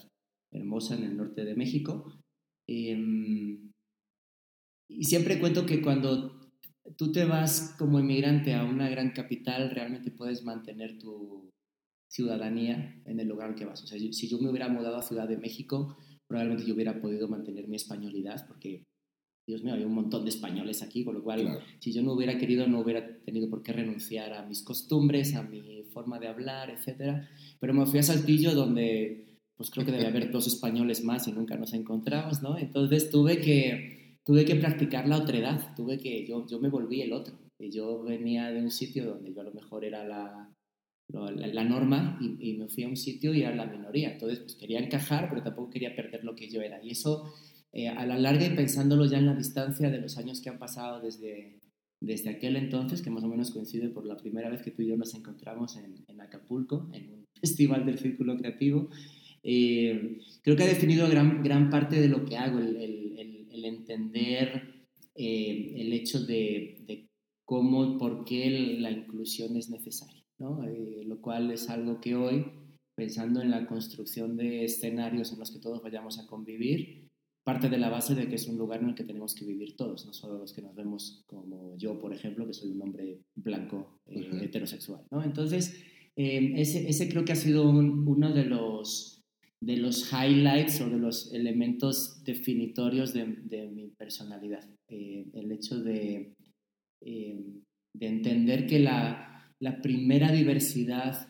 hermosa 0.52 0.95
en 0.95 1.05
el 1.05 1.17
norte 1.17 1.45
de 1.45 1.55
México. 1.55 2.21
Em, 2.69 3.73
y 4.88 5.05
siempre 5.05 5.41
cuento 5.41 5.64
que 5.64 5.81
cuando 5.81 6.52
tú 6.97 7.11
te 7.11 7.25
vas 7.25 7.75
como 7.79 7.99
emigrante 7.99 8.55
a 8.55 8.64
una 8.64 8.91
gran 8.91 9.12
capital, 9.12 9.71
realmente 9.71 10.11
puedes 10.11 10.45
mantener 10.45 10.99
tu 10.99 11.50
ciudadanía 12.11 13.02
en 13.07 13.21
el 13.21 13.29
lugar 13.29 13.50
al 13.50 13.55
que 13.55 13.64
vas. 13.64 13.83
O 13.83 13.87
sea, 13.87 13.99
si 13.99 14.29
yo 14.29 14.38
me 14.38 14.50
hubiera 14.50 14.69
mudado 14.69 14.97
a 14.97 15.02
Ciudad 15.02 15.26
de 15.26 15.38
México, 15.38 15.97
probablemente 16.29 16.67
yo 16.67 16.75
hubiera 16.75 17.00
podido 17.00 17.29
mantener 17.29 17.69
mi 17.69 17.76
españolidad, 17.76 18.47
porque 18.47 18.85
Dios 19.47 19.64
mío, 19.64 19.75
hay 19.75 19.85
un 19.85 19.95
montón 19.95 20.25
de 20.25 20.31
españoles 20.31 20.83
aquí, 20.83 21.05
con 21.05 21.14
lo 21.14 21.23
cual, 21.23 21.59
si 21.81 21.93
yo 21.93 22.02
no 22.02 22.12
hubiera 22.12 22.38
querido, 22.38 22.67
no 22.69 22.81
hubiera 22.81 23.19
tenido 23.25 23.50
por 23.50 23.62
qué 23.62 23.73
renunciar 23.73 24.33
a 24.35 24.47
mis 24.47 24.62
costumbres, 24.62 25.35
a 25.35 25.43
mi 25.43 25.83
forma 25.93 26.19
de 26.21 26.29
hablar, 26.29 26.71
etc. 26.71 27.25
Pero 27.59 27.75
me 27.75 27.87
fui 27.87 27.99
a 27.99 28.02
Saltillo, 28.02 28.55
donde 28.55 29.41
pues 29.57 29.71
creo 29.71 29.85
que 29.85 29.93
debe 29.93 30.07
haber 30.07 30.31
dos 30.31 30.47
españoles 30.47 31.05
más 31.05 31.29
y 31.29 31.33
nunca 31.33 31.57
nos 31.57 31.73
encontramos, 31.75 32.43
¿no? 32.43 32.57
Entonces 32.57 33.11
tuve 33.11 33.41
que, 33.41 34.19
tuve 34.25 34.45
que 34.45 34.57
practicar 34.57 35.09
la 35.09 35.19
otredad, 35.19 35.75
tuve 35.76 35.99
que, 35.99 36.26
yo, 36.26 36.47
yo 36.47 36.61
me 36.61 36.69
volví 36.69 37.02
el 37.02 37.12
otro. 37.12 37.38
Yo 37.59 38.02
venía 38.02 38.50
de 38.50 38.61
un 38.61 38.71
sitio 38.71 39.07
donde 39.07 39.33
yo 39.33 39.41
a 39.41 39.45
lo 39.45 39.52
mejor 39.52 39.85
era 39.85 40.05
la, 40.05 40.52
la, 41.12 41.64
norma 41.64 42.19
y, 42.21 42.54
me 42.54 42.69
fui 42.69 42.85
a 42.85 42.88
un 42.88 42.97
sitio 42.97 43.35
y 43.35 43.42
era 43.42 43.54
la 43.54 43.66
minoría. 43.66 44.12
Entonces, 44.12 44.40
pues 44.40 44.57
quería 44.57 44.81
encajar, 44.81 45.28
pero 45.28 45.42
tampoco 45.42 45.71
quería 45.71 45.95
perder 45.95 46.25
lo 46.25 46.35
que 46.35 46.49
yo 46.49 46.61
era. 46.61 46.83
Y 46.83 46.90
eso 46.90 47.33
eh, 47.73 47.88
a 47.88 48.07
la 48.07 48.19
larga 48.19 48.47
y 48.47 48.57
pensándolo 48.57 49.07
ya 49.07 49.19
en 49.19 49.26
la 49.26 49.35
distancia 49.35 49.90
de 49.90 50.00
los 50.00 50.16
años 50.19 50.40
que 50.40 50.50
han 50.50 50.59
pasado 50.59 51.00
desde, 51.00 51.61
desde 52.00 52.31
aquel 52.31 52.57
entonces, 52.57 53.02
que 53.02 53.11
más 53.11 53.25
o 53.25 53.28
menos 53.28 53.50
coincide 53.50 53.88
por 53.88 54.07
la 54.07 54.16
primera 54.16 54.50
vez 54.50 54.62
que 54.62 54.71
tú 54.71 54.83
y 54.83 54.88
yo 54.88 54.97
nos 54.97 55.14
encontramos 55.14 55.76
en, 55.76 56.21
Acapulco, 56.21 56.90
en 56.92 57.11
un 57.11 57.25
festival 57.40 57.85
del 57.87 57.99
Círculo 57.99 58.37
Creativo, 58.37 58.88
eh, 59.42 60.19
creo 60.42 60.57
que 60.57 60.62
ha 60.62 60.69
definido 60.69 61.09
gran, 61.09 61.42
gran 61.42 61.69
parte 61.69 62.00
de 62.00 62.09
lo 62.09 62.25
que 62.25 62.37
hago, 62.37 62.59
el 62.59 63.64
entender 63.64 64.83
eh, 65.14 65.75
el 65.76 65.92
hecho 65.92 66.25
de, 66.25 66.85
de, 66.87 67.09
cómo, 67.45 67.99
por 67.99 68.25
qué 68.25 68.78
la 68.81 68.90
inclusión 68.90 69.57
es 69.57 69.69
necesaria, 69.69 70.22
¿no? 70.43 70.61
lo 71.07 71.21
cual 71.21 71.51
es 71.51 71.71
algo 71.71 72.01
que 72.01 72.17
hoy 72.17 72.45
pensando 72.95 73.41
en 73.41 73.51
la 73.51 73.67
construcción 73.67 74.37
de 74.37 74.65
escenarios 74.65 75.33
en 75.33 75.39
los 75.39 75.51
que 75.51 75.61
todos 75.61 75.83
vayamos 75.83 76.19
a 76.19 76.27
convivir, 76.27 77.09
parte 77.45 77.69
de 77.69 77.79
la 77.79 77.89
base 77.89 78.15
de 78.15 78.29
que 78.29 78.37
es 78.37 78.47
un 78.47 78.59
lugar 78.59 78.81
en 78.81 78.91
el 78.91 78.95
que 78.95 79.05
tenemos 79.05 79.35
que 79.35 79.45
vivir 79.45 79.77
todos, 79.77 80.07
no 80.07 80.13
solo 80.13 80.39
los 80.39 80.53
que 80.53 80.63
nos 80.63 80.75
vemos 80.75 81.25
como 81.27 81.77
yo, 81.77 81.99
por 81.99 82.13
ejemplo, 82.13 82.47
que 82.47 82.53
soy 82.53 82.71
un 82.71 82.83
hombre 82.83 83.21
blanco 83.35 83.99
eh, 84.07 84.29
heterosexual. 84.43 85.05
¿no? 85.11 85.25
Entonces, 85.25 85.83
eh, 86.17 86.53
ese, 86.57 86.89
ese, 86.89 87.09
creo 87.09 87.25
que 87.25 87.33
ha 87.33 87.37
sido 87.37 87.69
uno 87.69 88.33
de 88.33 88.45
los, 88.45 89.23
de 89.61 89.77
los 89.79 90.13
highlights 90.13 90.81
o 90.83 90.91
de 90.91 90.99
los 90.99 91.33
elementos 91.33 92.23
definitorios 92.25 93.13
de, 93.13 93.39
de 93.45 93.69
mi 93.69 93.89
personalidad. 93.89 94.69
Eh, 94.89 95.27
el 95.33 95.51
hecho 95.51 95.81
de, 95.81 96.35
de 97.01 98.07
entender 98.07 98.67
que 98.67 98.79
la, 98.79 99.32
la 99.62 99.81
primera 99.81 100.33
diversidad 100.33 101.28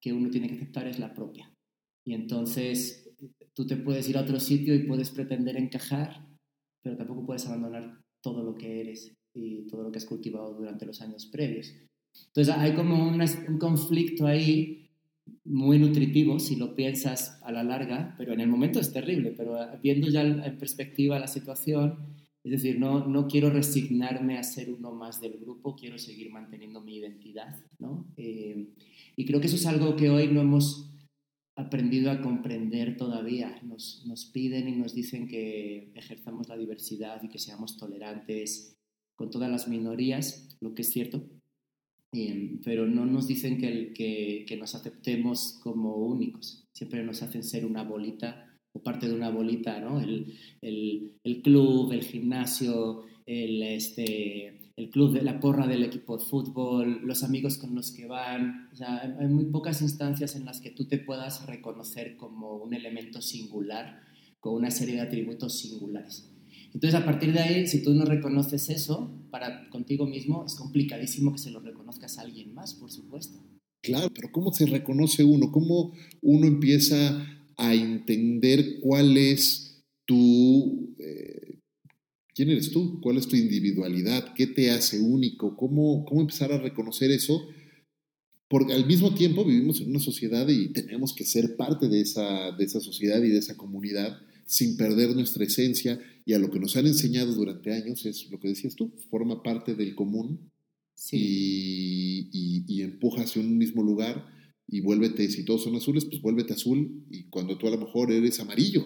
que 0.00 0.12
uno 0.12 0.30
tiene 0.30 0.46
que 0.46 0.54
aceptar 0.54 0.86
es 0.86 1.00
la 1.00 1.12
propia. 1.12 1.52
Y 2.06 2.14
entonces 2.14 3.10
tú 3.54 3.66
te 3.66 3.76
puedes 3.76 4.08
ir 4.08 4.16
a 4.16 4.20
otro 4.20 4.38
sitio 4.38 4.72
y 4.72 4.86
puedes 4.86 5.10
pretender 5.10 5.56
encajar, 5.56 6.24
pero 6.80 6.96
tampoco 6.96 7.26
puedes 7.26 7.44
abandonar 7.46 8.00
todo 8.22 8.44
lo 8.44 8.54
que 8.54 8.80
eres 8.80 9.12
y 9.34 9.66
todo 9.66 9.82
lo 9.82 9.90
que 9.90 9.98
has 9.98 10.06
cultivado 10.06 10.54
durante 10.54 10.86
los 10.86 11.02
años 11.02 11.26
previos. 11.26 11.74
Entonces 12.28 12.54
hay 12.56 12.74
como 12.74 13.08
un 13.08 13.58
conflicto 13.58 14.26
ahí 14.26 14.88
muy 15.44 15.80
nutritivo 15.80 16.38
si 16.38 16.54
lo 16.54 16.76
piensas 16.76 17.40
a 17.42 17.50
la 17.50 17.64
larga, 17.64 18.14
pero 18.16 18.32
en 18.32 18.40
el 18.40 18.48
momento 18.48 18.78
es 18.78 18.92
terrible, 18.92 19.34
pero 19.36 19.58
viendo 19.82 20.08
ya 20.08 20.22
en 20.22 20.56
perspectiva 20.56 21.18
la 21.18 21.26
situación, 21.26 22.14
es 22.44 22.50
decir, 22.50 22.78
no, 22.78 23.06
no 23.06 23.28
quiero 23.28 23.50
resignarme 23.50 24.36
a 24.36 24.42
ser 24.42 24.70
uno 24.70 24.92
más 24.92 25.20
del 25.20 25.38
grupo, 25.38 25.76
quiero 25.76 25.98
seguir 25.98 26.30
manteniendo 26.30 26.80
mi 26.80 26.96
identidad, 26.96 27.56
¿no? 27.78 28.12
Eh, 28.16 28.68
y 29.16 29.24
creo 29.24 29.40
que 29.40 29.46
eso 29.46 29.56
es 29.56 29.66
algo 29.66 29.94
que 29.94 30.10
hoy 30.10 30.26
no 30.28 30.40
hemos 30.40 30.90
aprendido 31.56 32.10
a 32.10 32.20
comprender 32.20 32.96
todavía. 32.96 33.60
Nos, 33.62 34.04
nos 34.06 34.24
piden 34.24 34.68
y 34.68 34.76
nos 34.76 34.94
dicen 34.94 35.28
que 35.28 35.92
ejerzamos 35.94 36.48
la 36.48 36.56
diversidad 36.56 37.22
y 37.22 37.28
que 37.28 37.38
seamos 37.38 37.76
tolerantes 37.76 38.76
con 39.16 39.30
todas 39.30 39.50
las 39.50 39.68
minorías, 39.68 40.56
lo 40.60 40.74
que 40.74 40.82
es 40.82 40.90
cierto, 40.90 41.28
eh, 42.12 42.58
pero 42.64 42.86
no 42.86 43.06
nos 43.06 43.28
dicen 43.28 43.58
que, 43.58 43.92
que, 43.92 44.44
que, 44.48 44.56
nos 44.56 44.74
aceptemos 44.74 45.60
como 45.62 45.96
únicos. 45.96 46.66
Siempre 46.74 47.04
nos 47.04 47.22
hacen 47.22 47.44
ser 47.44 47.64
una 47.64 47.84
bolita 47.84 48.51
o 48.72 48.82
parte 48.82 49.08
de 49.08 49.14
una 49.14 49.30
bolita, 49.30 49.80
¿no? 49.80 50.00
El, 50.00 50.34
el, 50.60 51.12
el 51.24 51.42
club, 51.42 51.92
el 51.92 52.02
gimnasio, 52.02 53.04
el, 53.26 53.62
este, 53.62 54.72
el 54.76 54.90
club 54.90 55.12
de 55.12 55.22
la 55.22 55.40
porra 55.40 55.66
del 55.66 55.84
equipo 55.84 56.16
de 56.16 56.24
fútbol, 56.24 57.00
los 57.04 57.22
amigos 57.22 57.58
con 57.58 57.74
los 57.74 57.92
que 57.92 58.06
van. 58.06 58.68
O 58.72 58.76
sea, 58.76 59.16
hay 59.18 59.28
muy 59.28 59.46
pocas 59.46 59.82
instancias 59.82 60.34
en 60.36 60.44
las 60.44 60.60
que 60.60 60.70
tú 60.70 60.86
te 60.86 60.98
puedas 60.98 61.46
reconocer 61.46 62.16
como 62.16 62.56
un 62.56 62.74
elemento 62.74 63.20
singular, 63.20 64.00
con 64.40 64.54
una 64.54 64.70
serie 64.70 64.96
de 64.96 65.02
atributos 65.02 65.58
singulares. 65.58 66.28
Entonces, 66.74 66.98
a 66.98 67.04
partir 67.04 67.32
de 67.32 67.40
ahí, 67.40 67.66
si 67.66 67.82
tú 67.82 67.92
no 67.92 68.04
reconoces 68.04 68.70
eso 68.70 69.10
para 69.30 69.68
contigo 69.68 70.06
mismo, 70.06 70.44
es 70.46 70.54
complicadísimo 70.54 71.32
que 71.32 71.38
se 71.38 71.50
lo 71.50 71.60
reconozcas 71.60 72.18
a 72.18 72.22
alguien 72.22 72.54
más, 72.54 72.74
por 72.74 72.90
supuesto. 72.90 73.38
Claro, 73.82 74.08
pero 74.14 74.30
¿cómo 74.32 74.52
se 74.52 74.64
reconoce 74.64 75.24
uno? 75.24 75.50
¿Cómo 75.50 75.92
uno 76.22 76.46
empieza 76.46 77.26
a 77.66 77.74
entender 77.74 78.80
cuál 78.80 79.16
es 79.16 79.82
tu 80.06 80.94
eh, 80.98 81.42
¿Quién 82.34 82.48
eres 82.48 82.70
tú? 82.70 83.00
¿Cuál 83.00 83.18
es 83.18 83.28
tu 83.28 83.36
individualidad? 83.36 84.32
¿Qué 84.34 84.46
te 84.46 84.70
hace 84.70 85.00
único? 85.00 85.56
¿Cómo, 85.56 86.04
cómo 86.06 86.22
empezar 86.22 86.50
a 86.52 86.58
reconocer 86.58 87.10
eso? 87.10 87.46
Porque 88.48 88.72
al 88.72 88.86
mismo 88.86 89.14
tiempo 89.14 89.44
vivimos 89.44 89.80
en 89.80 89.90
una 89.90 90.00
sociedad 90.00 90.48
y 90.48 90.68
tenemos 90.72 91.14
que 91.14 91.24
ser 91.24 91.56
parte 91.56 91.88
de 91.88 92.00
esa, 92.00 92.52
de 92.52 92.64
esa 92.64 92.80
sociedad 92.80 93.22
y 93.22 93.28
de 93.28 93.38
esa 93.38 93.56
comunidad 93.56 94.18
sin 94.46 94.76
perder 94.76 95.14
nuestra 95.14 95.44
esencia 95.44 96.00
y 96.24 96.32
a 96.32 96.38
lo 96.38 96.50
que 96.50 96.60
nos 96.60 96.76
han 96.76 96.86
enseñado 96.86 97.34
durante 97.34 97.72
años 97.72 98.04
es 98.06 98.30
lo 98.30 98.40
que 98.40 98.48
decías 98.48 98.76
tú, 98.76 98.92
forma 99.10 99.42
parte 99.42 99.74
del 99.74 99.94
común 99.94 100.50
y, 101.10 102.28
y, 102.32 102.64
y 102.66 102.82
empuja 102.82 103.22
hacia 103.22 103.42
un 103.42 103.58
mismo 103.58 103.82
lugar 103.82 104.26
y 104.72 104.80
vuélvete, 104.80 105.28
si 105.28 105.44
todos 105.44 105.64
son 105.64 105.76
azules, 105.76 106.06
pues 106.06 106.22
vuélvete 106.22 106.54
azul 106.54 107.04
y 107.10 107.24
cuando 107.24 107.58
tú 107.58 107.68
a 107.68 107.72
lo 107.72 107.78
mejor 107.78 108.10
eres 108.10 108.40
amarillo, 108.40 108.82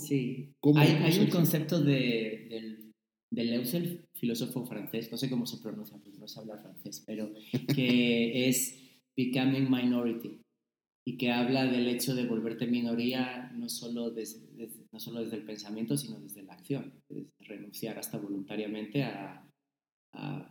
Sí. 0.00 0.54
Hay, 0.76 1.18
un 1.18 1.26
concepto 1.26 1.82
de, 1.82 2.46
del, 2.48 2.92
del 3.32 4.06
filósofo 4.14 4.64
francés, 4.64 5.10
no 5.10 5.18
sé 5.18 5.28
cómo 5.28 5.44
se 5.44 5.58
pronuncia, 5.58 5.98
porque 5.98 6.20
no 6.20 6.28
sé 6.28 6.38
hablar 6.38 6.62
francés, 6.62 7.02
pero 7.04 7.32
que 7.74 8.48
es 8.48 8.80
Becoming 9.16 9.68
Minority 9.68 10.40
y 11.04 11.16
que 11.16 11.32
habla 11.32 11.66
del 11.66 11.88
hecho 11.88 12.14
de 12.14 12.26
volverte 12.26 12.68
minoría 12.68 13.50
no 13.56 13.68
solo 13.68 14.12
desde, 14.12 14.46
no 14.92 15.00
solo 15.00 15.24
desde 15.24 15.38
el 15.38 15.44
pensamiento, 15.44 15.96
sino 15.96 16.20
desde 16.20 16.44
la 16.44 16.52
acción, 16.52 16.94
renunciar 17.40 17.98
hasta 17.98 18.18
voluntariamente 18.18 19.02
a, 19.02 19.48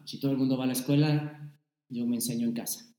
si 0.03 0.19
todo 0.19 0.31
el 0.31 0.37
mundo 0.37 0.57
va 0.57 0.65
a 0.65 0.67
la 0.67 0.73
escuela, 0.73 1.57
yo 1.89 2.05
me 2.05 2.15
enseño 2.15 2.47
en 2.47 2.53
casa 2.53 2.90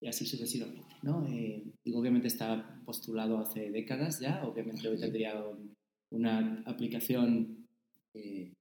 y 0.00 0.08
así 0.08 0.26
sucesivamente. 0.26 0.96
¿no? 1.02 1.26
Eh, 1.26 1.62
digo, 1.84 2.00
obviamente 2.00 2.28
está 2.28 2.80
postulado 2.84 3.38
hace 3.38 3.70
décadas 3.70 4.20
ya, 4.20 4.42
obviamente 4.44 4.88
hoy 4.88 4.98
tendría 4.98 5.34
una 6.10 6.62
aplicación 6.66 7.68
eh, 8.14 8.52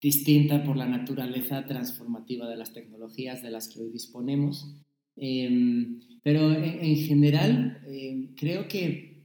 distinta 0.00 0.62
por 0.62 0.76
la 0.76 0.86
naturaleza 0.86 1.66
transformativa 1.66 2.48
de 2.48 2.56
las 2.56 2.72
tecnologías 2.72 3.42
de 3.42 3.50
las 3.50 3.68
que 3.68 3.80
hoy 3.80 3.90
disponemos. 3.90 4.76
Em, 5.16 6.00
pero 6.22 6.52
en, 6.52 6.96
general 6.96 7.80
em, 7.86 8.34
creo 8.34 8.68
que 8.68 9.24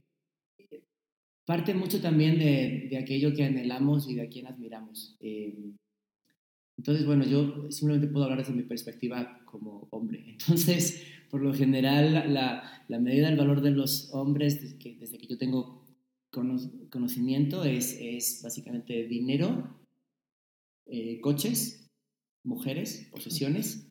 parte 1.44 1.74
mucho 1.74 2.00
también 2.00 2.38
de, 2.38 2.88
de, 2.88 2.96
aquello 2.96 3.34
que 3.34 3.44
anhelamos 3.44 4.08
y 4.08 4.14
de 4.14 4.22
a 4.22 4.28
quien 4.28 4.46
admiramos. 4.46 5.16
Em, 5.20 5.76
entonces, 6.78 7.06
bueno, 7.06 7.24
yo 7.24 7.70
simplemente 7.70 8.10
puedo 8.10 8.24
hablar 8.24 8.40
desde 8.40 8.54
mi 8.54 8.62
perspectiva 8.62 9.40
como 9.44 9.86
hombre. 9.90 10.24
Entonces, 10.28 11.06
por 11.32 11.40
lo 11.40 11.54
general, 11.54 12.34
la, 12.34 12.84
la 12.88 13.00
medida 13.00 13.28
del 13.28 13.38
valor 13.38 13.62
de 13.62 13.70
los 13.70 14.12
hombres, 14.12 14.60
desde 14.60 14.76
que, 14.76 14.96
desde 14.96 15.16
que 15.16 15.28
yo 15.28 15.38
tengo 15.38 15.82
conocimiento 16.90 17.64
es, 17.64 17.96
es 17.98 18.42
básicamente 18.44 19.08
dinero, 19.08 19.80
eh, 20.84 21.22
coches, 21.22 21.90
mujeres, 22.44 23.08
posesiones. 23.10 23.88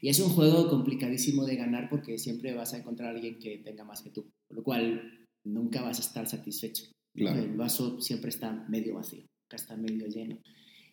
Y 0.00 0.08
es 0.08 0.20
un 0.20 0.28
juego 0.28 0.68
complicadísimo 0.70 1.44
de 1.44 1.56
ganar 1.56 1.88
porque 1.90 2.16
siempre 2.16 2.54
vas 2.54 2.74
a 2.74 2.78
encontrar 2.78 3.08
a 3.08 3.16
alguien 3.16 3.40
que 3.40 3.58
tenga 3.58 3.82
más 3.82 4.02
que 4.02 4.10
tú, 4.10 4.30
por 4.46 4.58
lo 4.58 4.62
cual 4.62 5.26
nunca 5.42 5.82
vas 5.82 5.98
a 5.98 6.02
estar 6.02 6.28
satisfecho. 6.28 6.84
El 7.16 7.56
vaso 7.56 8.00
siempre 8.00 8.28
está 8.28 8.52
medio 8.68 8.94
vacío, 8.94 9.22
nunca 9.22 9.56
está 9.56 9.76
medio 9.76 10.06
lleno. 10.06 10.38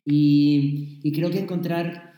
Y, 0.04 1.00
y 1.04 1.12
creo 1.12 1.30
que 1.30 1.38
encontrar 1.38 2.13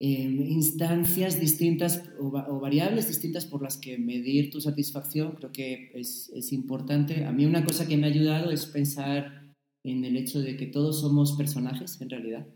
instancias 0.00 1.40
distintas 1.40 2.02
o, 2.18 2.60
variables 2.60 3.08
distintas 3.08 3.46
por 3.46 3.62
las 3.62 3.76
que 3.78 3.96
medir 3.98 4.50
tu 4.50 4.60
satisfacción, 4.60 5.32
creo 5.36 5.52
que 5.52 5.90
es, 5.94 6.30
es, 6.34 6.52
importante. 6.52 7.24
A 7.24 7.32
mí 7.32 7.46
una 7.46 7.64
cosa 7.64 7.86
que 7.86 7.96
me 7.96 8.06
ha 8.06 8.10
ayudado 8.10 8.50
es 8.50 8.66
pensar 8.66 9.54
en 9.84 10.04
el 10.04 10.16
hecho 10.16 10.40
de 10.40 10.56
que 10.56 10.66
todos 10.66 11.00
somos 11.00 11.32
personajes 11.32 12.00
en 12.00 12.10
realidad 12.10 12.46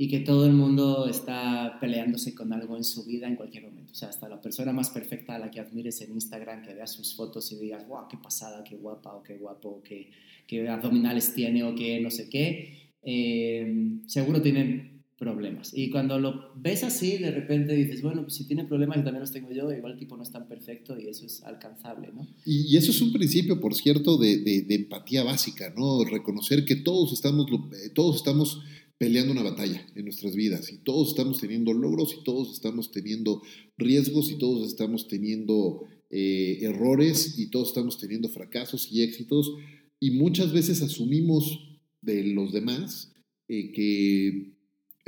y 0.00 0.08
que 0.08 0.20
todo 0.20 0.46
el 0.46 0.52
mundo 0.52 1.08
está 1.08 1.76
peleándose 1.80 2.32
con 2.32 2.52
algo 2.52 2.76
en 2.76 2.84
su 2.84 3.04
vida 3.04 3.26
en 3.26 3.34
cualquier 3.34 3.64
momento. 3.64 3.92
O 3.92 3.96
sea, 3.96 4.10
hasta 4.10 4.28
la 4.28 4.40
persona 4.40 4.72
más 4.72 4.90
perfecta 4.90 5.34
a 5.34 5.40
la 5.40 5.50
que 5.50 5.58
admires 5.58 6.00
en 6.02 6.12
Instagram, 6.12 6.62
que 6.62 6.72
veas 6.72 6.92
sus 6.92 7.16
fotos 7.16 7.50
y 7.50 7.56
digas, 7.56 7.86
wow, 7.88 8.06
qué 8.08 8.16
pasada, 8.16 8.62
qué 8.62 8.76
guapa 8.76 9.16
o 9.16 9.24
qué 9.24 9.36
guapo, 9.36 9.68
o 9.70 9.82
qué, 9.82 10.12
qué 10.46 10.68
abdominales 10.68 11.34
tiene 11.34 11.64
o 11.64 11.74
qué 11.74 12.00
no 12.00 12.10
sé 12.10 12.28
qué, 12.30 12.92
eh, 13.02 13.98
seguro 14.06 14.40
tienen 14.40 14.97
problemas. 15.18 15.72
Y 15.74 15.90
cuando 15.90 16.18
lo 16.18 16.52
ves 16.54 16.84
así, 16.84 17.18
de 17.18 17.32
repente 17.32 17.74
dices, 17.74 18.02
bueno, 18.02 18.22
pues 18.22 18.34
si 18.34 18.46
tiene 18.46 18.64
problemas, 18.64 18.98
yo 18.98 19.04
también 19.04 19.20
los 19.20 19.32
tengo 19.32 19.50
yo, 19.50 19.70
igual 19.72 19.92
el 19.92 19.98
tipo 19.98 20.16
no 20.16 20.22
es 20.22 20.30
tan 20.30 20.46
perfecto 20.46 20.98
y 20.98 21.08
eso 21.08 21.26
es 21.26 21.42
alcanzable, 21.42 22.12
¿no? 22.14 22.26
Y, 22.44 22.76
eso 22.76 22.92
es 22.92 23.00
un 23.00 23.12
principio, 23.12 23.60
por 23.60 23.74
cierto, 23.74 24.16
de, 24.16 24.38
de, 24.38 24.74
empatía 24.74 25.24
básica, 25.24 25.74
¿no? 25.76 26.04
Reconocer 26.04 26.64
que 26.64 26.76
todos 26.76 27.12
estamos, 27.12 27.46
eh, 27.50 27.90
todos 27.92 28.16
estamos 28.16 28.62
peleando 28.96 29.32
una 29.32 29.42
batalla 29.42 29.84
en 29.96 30.04
nuestras 30.04 30.34
vidas 30.34 30.72
y 30.72 30.78
todos 30.78 31.08
estamos 31.08 31.40
teniendo 31.40 31.72
logros 31.72 32.14
y 32.18 32.24
todos 32.24 32.52
estamos 32.52 32.92
teniendo 32.92 33.42
riesgos 33.76 34.30
y 34.30 34.38
todos 34.38 34.66
estamos 34.68 35.08
teniendo 35.08 35.82
eh, 36.10 36.58
errores 36.62 37.38
y 37.38 37.50
todos 37.50 37.68
estamos 37.68 37.98
teniendo 37.98 38.28
fracasos 38.28 38.90
y 38.90 39.02
éxitos 39.02 39.52
y 40.00 40.12
muchas 40.12 40.52
veces 40.52 40.82
asumimos 40.82 41.78
de 42.02 42.24
los 42.24 42.52
demás 42.52 43.12
eh, 43.48 43.72
que 43.72 44.57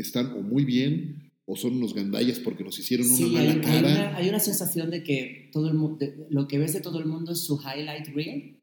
están 0.02 0.32
o 0.32 0.42
muy 0.42 0.64
bien 0.64 1.30
o 1.46 1.56
son 1.56 1.76
unos 1.76 1.94
gandallas 1.94 2.38
porque 2.38 2.62
nos 2.62 2.78
hicieron 2.78 3.10
una 3.10 3.26
mala 3.26 3.50
hay, 3.50 3.60
cara. 3.60 3.76
Hay 3.76 3.82
una, 3.82 4.16
hay 4.16 4.28
una, 4.28 4.38
sensación 4.38 4.90
de 4.90 5.02
que 5.02 5.50
todo 5.52 5.68
el, 5.68 5.76
lo 6.30 6.46
que 6.46 6.58
ves 6.58 6.74
de 6.74 6.80
todo 6.80 7.00
el 7.00 7.06
mundo 7.06 7.32
es 7.32 7.40
su 7.40 7.58
highlight 7.58 8.06
reel, 8.14 8.60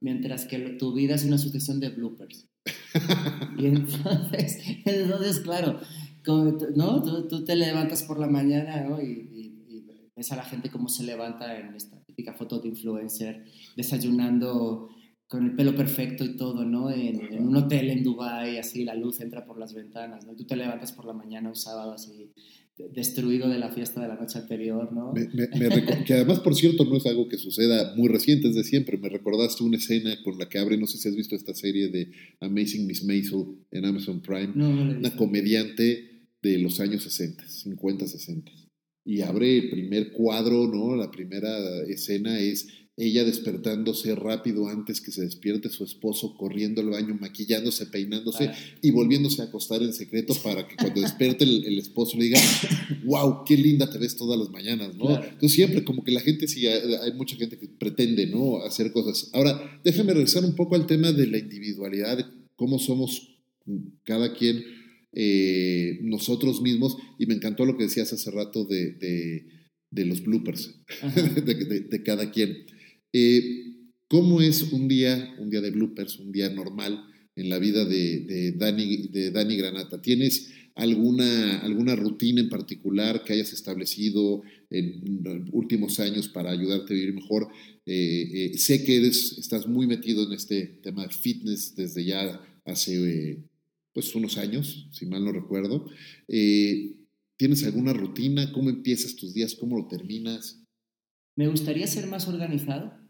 mientras 0.00 0.46
que 0.46 0.58
tu 0.78 0.94
vida 0.94 1.16
es 1.16 1.24
una 1.24 1.38
sucesión 1.38 1.80
de 1.80 1.88
bloopers. 1.88 2.48
y 3.58 3.66
entonces, 3.66 4.58
entonces 4.84 5.40
claro, 5.40 5.80
¿no? 6.76 7.02
Tú, 7.02 7.26
tú, 7.26 7.44
te 7.44 7.56
levantas 7.56 8.04
por 8.04 8.20
la 8.20 8.28
mañana 8.28 8.84
¿no? 8.88 9.02
y, 9.02 9.28
y, 9.68 9.84
ves 10.14 10.30
a 10.30 10.36
la 10.36 10.44
gente 10.44 10.70
cómo 10.70 10.88
se 10.88 11.02
levanta 11.02 11.58
en 11.58 11.74
esta 11.74 12.00
típica 12.04 12.34
foto 12.34 12.60
de 12.60 12.68
influencer, 12.68 13.44
desayunando 13.76 14.90
con 15.28 15.44
el 15.44 15.56
pelo 15.56 15.74
perfecto 15.74 16.24
y 16.24 16.36
todo, 16.36 16.64
¿no? 16.64 16.90
En, 16.90 17.46
un 17.46 17.56
hotel 17.56 17.90
en 17.90 18.02
Dubai, 18.02 18.58
así 18.58 18.84
la 18.84 18.94
luz 18.94 19.20
entra 19.20 19.44
por 19.44 19.58
las 19.58 19.74
ventanas, 19.74 20.26
¿no? 20.26 20.32
Y 20.32 20.36
tú 20.36 20.44
te 20.44 20.56
levantas 20.56 20.92
por 20.92 21.06
la 21.06 21.12
mañana 21.12 21.48
un 21.48 21.56
sábado 21.56 21.92
así 21.92 22.32
destruido 22.94 23.48
de 23.48 23.58
la 23.58 23.70
fiesta 23.70 24.00
de 24.00 24.08
la 24.08 24.16
noche 24.16 24.38
anterior, 24.38 24.92
¿no? 24.92 25.12
que 26.06 26.14
además, 26.14 26.40
por 26.40 26.54
cierto, 26.54 26.84
no 26.84 26.96
es 26.96 27.06
algo 27.06 27.28
que 27.28 27.38
suceda 27.38 27.94
muy 27.96 28.08
reciente, 28.08 28.48
es 28.48 28.54
de 28.54 28.64
siempre. 28.64 28.98
Me 28.98 29.08
recordaste 29.08 29.62
una 29.62 29.76
escena 29.76 30.16
con 30.22 30.38
la 30.38 30.48
que 30.48 30.58
abre, 30.58 30.76
no 30.78 30.86
sé 30.86 30.98
si 30.98 31.08
has 31.08 31.16
visto 31.16 31.36
esta 31.36 31.54
serie 31.54 31.88
de 31.88 32.10
Amazing 32.40 32.86
Miss 32.86 33.04
Maisel 33.04 33.58
en 33.70 33.84
Amazon 33.84 34.20
Prime, 34.20 34.52
una 34.54 35.14
comediante 35.16 36.12
de 36.42 36.58
los 36.58 36.80
años 36.80 37.02
60, 37.04 37.46
50, 37.46 38.06
60. 38.06 38.52
Y 39.04 39.20
abre 39.20 39.58
el 39.58 39.70
primer 39.70 40.12
cuadro, 40.12 40.66
¿no? 40.66 40.96
La 40.96 41.10
primera 41.10 41.82
escena 41.88 42.38
es 42.38 42.68
ella 42.96 43.24
despertándose 43.24 44.14
rápido 44.14 44.68
antes 44.68 45.00
que 45.00 45.12
se 45.12 45.22
despierte 45.22 45.70
su 45.70 45.82
esposo, 45.82 46.34
corriendo 46.36 46.82
al 46.82 46.90
baño, 46.90 47.16
maquillándose, 47.18 47.86
peinándose 47.86 48.50
y 48.82 48.90
volviéndose 48.90 49.40
a 49.40 49.46
acostar 49.46 49.82
en 49.82 49.94
secreto 49.94 50.34
para 50.42 50.68
que 50.68 50.76
cuando 50.76 51.00
despierte 51.00 51.44
el, 51.44 51.78
esposo 51.78 52.18
le 52.18 52.24
diga, 52.24 52.40
wow, 53.04 53.44
qué 53.46 53.56
linda 53.56 53.90
te 53.90 53.98
ves 53.98 54.16
todas 54.16 54.38
las 54.38 54.50
mañanas, 54.50 54.94
¿no? 54.94 55.14
Entonces 55.14 55.52
siempre 55.52 55.84
como 55.84 56.04
que 56.04 56.12
la 56.12 56.20
gente 56.20 56.46
sí, 56.46 56.66
hay, 56.66 57.12
mucha 57.14 57.36
gente 57.36 57.58
que 57.58 57.66
pretende, 57.66 58.26
¿no? 58.26 58.58
Hacer 58.58 58.92
cosas. 58.92 59.30
Ahora, 59.32 59.80
déjame 59.82 60.12
regresar 60.12 60.44
un 60.44 60.54
poco 60.54 60.74
al 60.74 60.86
tema 60.86 61.12
de 61.12 61.26
la 61.26 61.38
individualidad, 61.38 62.18
de 62.18 62.24
cómo 62.56 62.78
somos 62.78 63.38
cada 64.04 64.34
quien 64.34 64.64
eh, 65.14 65.98
nosotros 66.02 66.60
mismos 66.60 66.98
y 67.18 67.24
me 67.24 67.34
encantó 67.34 67.64
lo 67.64 67.78
que 67.78 67.84
decías 67.84 68.12
hace 68.12 68.30
rato 68.30 68.66
de, 68.66 69.46
los 69.92 70.22
bloopers 70.22 70.74
de 71.90 72.02
cada 72.04 72.30
quien. 72.30 72.66
Eh, 73.12 73.68
¿Cómo 74.08 74.40
es 74.40 74.72
un 74.72 74.88
día, 74.88 75.34
un 75.38 75.48
día 75.48 75.60
de 75.60 75.70
bloopers, 75.70 76.18
un 76.18 76.32
día 76.32 76.50
normal 76.50 77.06
en 77.34 77.48
la 77.48 77.58
vida 77.58 77.84
de, 77.84 78.52
Dani, 78.52 79.56
Granata? 79.56 80.02
¿Tienes 80.02 80.52
alguna, 80.74 81.96
rutina 81.96 82.42
en 82.42 82.50
particular 82.50 83.24
que 83.24 83.32
hayas 83.32 83.52
establecido 83.52 84.42
en 84.68 85.48
últimos 85.52 85.98
años 85.98 86.28
para 86.28 86.50
ayudarte 86.50 86.92
a 86.92 86.96
vivir 86.96 87.14
mejor? 87.14 87.48
Eh, 87.86 88.52
eh, 88.52 88.58
sé 88.58 88.84
que 88.84 88.96
eres, 88.96 89.38
estás 89.38 89.66
muy 89.66 89.86
metido 89.86 90.26
en 90.26 90.32
este 90.34 90.66
tema 90.82 91.06
de 91.06 91.14
fitness 91.14 91.74
desde 91.74 92.04
ya 92.04 92.40
hace 92.66 93.38
pues 93.94 94.14
unos 94.14 94.36
años, 94.36 94.88
si 94.92 95.06
mal 95.06 95.24
no 95.24 95.32
recuerdo. 95.32 95.86
¿Tienes 96.26 97.64
alguna 97.64 97.94
rutina? 97.94 98.52
¿Cómo 98.52 98.68
empiezas 98.68 99.16
tus 99.16 99.32
días? 99.32 99.54
¿Cómo 99.54 99.76
lo 99.76 99.88
terminas? 99.88 100.62
Me 101.34 101.48
gustaría 101.48 101.86
ser 101.86 102.06
más 102.06 102.28
organizado. 102.28 103.01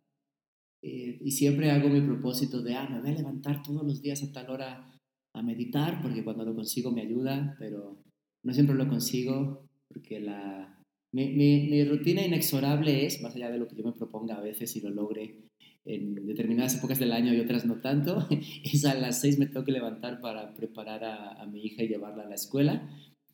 Eh, 0.83 1.19
y 1.21 1.31
siempre 1.31 1.71
hago 1.71 1.89
mi 1.89 2.01
propósito 2.01 2.61
de, 2.61 2.75
ah, 2.75 2.89
me 2.91 3.01
voy 3.01 3.11
a 3.11 3.15
levantar 3.15 3.62
todos 3.62 3.85
los 3.85 4.03
días 4.03 4.23
a 4.23 4.33
tal 4.33 4.51
hora 4.51 5.01
a 5.35 5.43
meditar, 5.43 6.03
porque 6.03 6.25
cuando 6.25 6.45
lo 6.45 6.55
consigo 6.55 6.91
me 6.91 7.03
ayuda, 7.03 7.57
pero 7.59 8.03
no 8.43 8.53
siempre 8.53 8.75
lo 8.75 8.89
consigo, 8.89 9.69
porque 9.89 10.21
la, 10.21 10.83
mi, 11.12 11.29
mi, 11.35 11.85
rutina 11.85 12.25
inexorable 12.25 13.07
es, 13.07 13.23
más 13.23 13.35
allá 13.35 13.51
de 13.51 13.59
lo 13.59 13.69
que 13.69 13.77
yo 13.77 13.85
me 13.85 13.93
proponga 13.93 14.37
a 14.37 14.41
veces 14.41 14.75
y 14.77 14.81
lo 14.81 14.91
logre 14.91 15.37
en 15.85 16.27
determinadas 16.27 16.77
épocas 16.77 16.99
del 16.99 17.12
año 17.12 17.33
y 17.33 17.41
otras 17.41 17.65
no 17.65 17.81
tanto, 17.81 18.29
es 18.65 18.85
a 18.85 18.95
las 18.95 19.21
seis 19.21 19.39
me 19.39 19.47
tengo 19.47 19.65
que 19.65 19.73
levantar 19.73 20.21
para 20.21 20.53
preparar 20.55 21.05
a, 21.05 21.41
a 21.41 21.47
mi 21.47 21.65
hija 21.65 21.83
y 21.83 21.89
llevarla 21.89 22.25
a 22.25 22.29
la 22.29 22.35
escuela. 22.35 22.89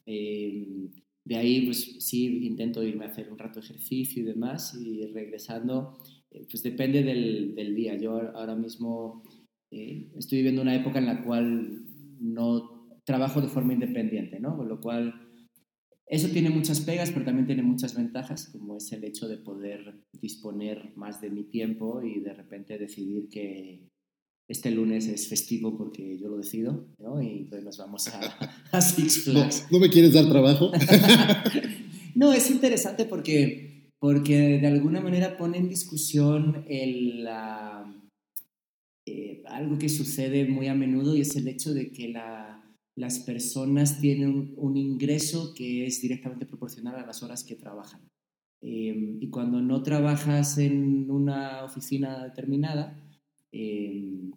Eh, 0.07 0.91
de 1.25 1.37
ahí, 1.37 1.67
pues 1.67 1.97
sí, 2.01 2.47
intento 2.47 2.83
irme 2.83 3.05
a 3.05 3.09
hacer 3.09 3.31
un 3.31 3.39
rato 3.39 3.61
de 3.61 3.67
ejercicio 3.67 4.23
y 4.23 4.27
demás, 4.27 4.75
y 4.75 5.07
regresando 5.07 5.99
pues 6.51 6.63
depende 6.63 7.03
del, 7.03 7.55
del, 7.55 7.75
día. 7.75 7.97
Yo 7.97 8.21
ahora 8.37 8.55
mismo 8.55 9.23
eh, 9.71 10.11
estoy 10.17 10.39
viviendo 10.39 10.63
una 10.63 10.75
época 10.75 10.99
en 10.99 11.07
la 11.07 11.25
cual 11.25 11.83
no 12.21 12.79
trabajo 13.05 13.41
de 13.41 13.49
forma 13.49 13.73
independiente, 13.73 14.39
¿no? 14.39 14.57
Con 14.57 14.69
lo 14.69 14.81
cual, 14.81 15.15
eso 16.07 16.29
tiene 16.29 16.51
muchas 16.51 16.81
pegas, 16.81 17.11
pero 17.11 17.25
también 17.25 17.47
tiene 17.47 17.63
muchas 17.63 17.95
ventajas, 17.95 18.49
como 18.49 18.77
es 18.77 18.93
el 18.93 19.05
hecho 19.05 19.29
de 19.29 19.39
poder 19.39 20.05
disponer 20.21 20.93
más 20.97 21.21
de 21.21 21.31
mi 21.31 21.45
tiempo 21.45 22.03
y 22.03 22.21
de 22.21 22.35
repente 22.35 22.79
decidir 22.79 23.29
que 23.29 23.89
este 24.49 24.71
lunes 24.71 25.07
es 25.07 25.29
festivo 25.29 25.77
porque 25.77 26.19
yo 26.19 26.29
lo 26.29 26.39
decido, 26.39 26.87
¿no? 26.99 27.23
Y 27.23 27.41
entonces 27.41 27.65
nos 27.65 27.79
vamos 27.79 28.09
a, 28.09 28.21
a 28.73 28.81
Six 28.81 29.25
Flags. 29.25 29.67
¿No, 29.71 29.79
¿No 29.79 29.85
me 29.85 29.91
quieres 29.91 30.15
dar 30.15 30.29
trabajo? 30.29 30.73
no, 32.15 32.33
es 32.33 32.51
interesante 32.51 33.05
porque 33.05 33.78
porque 34.01 34.59
de 34.61 34.67
alguna 34.67 35.01
manera 35.01 35.37
pone 35.37 35.59
en 35.59 35.69
discusión 35.69 36.65
el, 36.69 37.27
eh, 39.07 39.43
algo 39.47 39.79
que 39.79 39.89
sucede 39.89 40.47
muy 40.47 40.69
a 40.69 40.75
menudo 40.75 41.17
y 41.17 41.23
es 41.23 41.35
el 41.37 41.49
hecho 41.49 41.75
de 41.75 41.91
que 41.91 42.13
las 42.95 43.19
personas 43.21 44.01
tienen 44.01 44.55
un, 44.57 44.77
ingreso 44.77 45.53
que 45.55 45.87
es 45.87 46.01
directamente 46.01 46.47
proporcional 46.47 46.97
a 46.97 47.07
las 47.07 47.23
horas 47.23 47.43
que 47.43 47.57
trabajan. 47.57 48.09
Em, 48.61 49.19
y 49.21 49.31
cuando 49.31 49.61
no 49.61 49.83
trabajas 49.83 50.59
en 50.59 51.11
una 51.11 51.65
oficina 51.65 52.25
determinada, 52.25 53.01
em, 53.53 54.33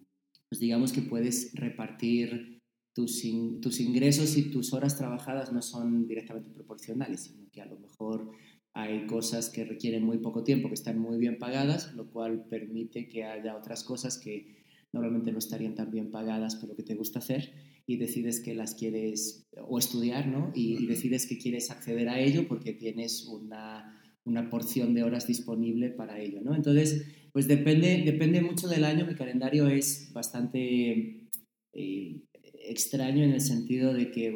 pues 0.48 0.60
digamos 0.60 0.92
que 0.92 1.02
puedes 1.02 1.52
repartir 1.54 2.60
tus, 2.94 3.22
tus 3.60 3.80
ingresos 3.80 4.36
y 4.36 4.50
tus 4.50 4.72
horas 4.72 4.96
trabajadas 4.96 5.52
no 5.52 5.62
son 5.62 6.06
directamente 6.06 6.50
proporcionales, 6.50 7.22
sino 7.22 7.50
que 7.50 7.62
a 7.62 7.66
lo 7.66 7.78
mejor 7.78 8.30
hay 8.74 9.06
cosas 9.06 9.50
que 9.50 9.64
requieren 9.64 10.04
muy 10.04 10.18
poco 10.18 10.44
tiempo, 10.44 10.68
que 10.68 10.74
están 10.74 10.98
muy 10.98 11.18
bien 11.18 11.38
pagadas, 11.38 11.94
lo 11.94 12.10
cual 12.10 12.46
permite 12.48 13.08
que 13.08 13.24
haya 13.24 13.56
otras 13.56 13.84
cosas 13.84 14.18
que 14.18 14.62
normalmente 14.92 15.32
no 15.32 15.38
estarían 15.38 15.74
tan 15.74 15.90
bien 15.90 16.10
pagadas, 16.10 16.56
pero 16.56 16.74
que 16.74 16.82
te 16.82 16.94
gusta 16.94 17.18
hacer 17.18 17.52
y 17.86 17.96
decides 17.96 18.40
que 18.40 18.54
las 18.54 18.74
quieres 18.74 19.46
o 19.56 19.78
estudiar, 19.78 20.26
¿no? 20.28 20.52
Y, 20.54 20.86
decides 20.86 21.26
que 21.26 21.38
quieres 21.38 21.70
acceder 21.70 22.08
a 22.08 22.20
ello 22.20 22.46
porque 22.48 22.72
tienes 22.72 23.26
una, 23.26 24.00
una, 24.24 24.48
porción 24.48 24.94
de 24.94 25.02
horas 25.02 25.26
disponible 25.26 25.90
para 25.90 26.20
ello, 26.20 26.40
¿no? 26.42 26.54
Entonces, 26.54 27.06
pues 27.32 27.48
depende, 27.48 28.02
depende 28.04 28.40
mucho 28.40 28.68
del 28.68 28.84
año. 28.84 29.06
Mi 29.06 29.14
calendario 29.14 29.66
es 29.68 30.10
bastante 30.12 31.28
eh, 31.72 32.22
extraño 32.64 33.24
en 33.24 33.32
el 33.32 33.40
sentido 33.40 33.92
de 33.92 34.10
que 34.10 34.34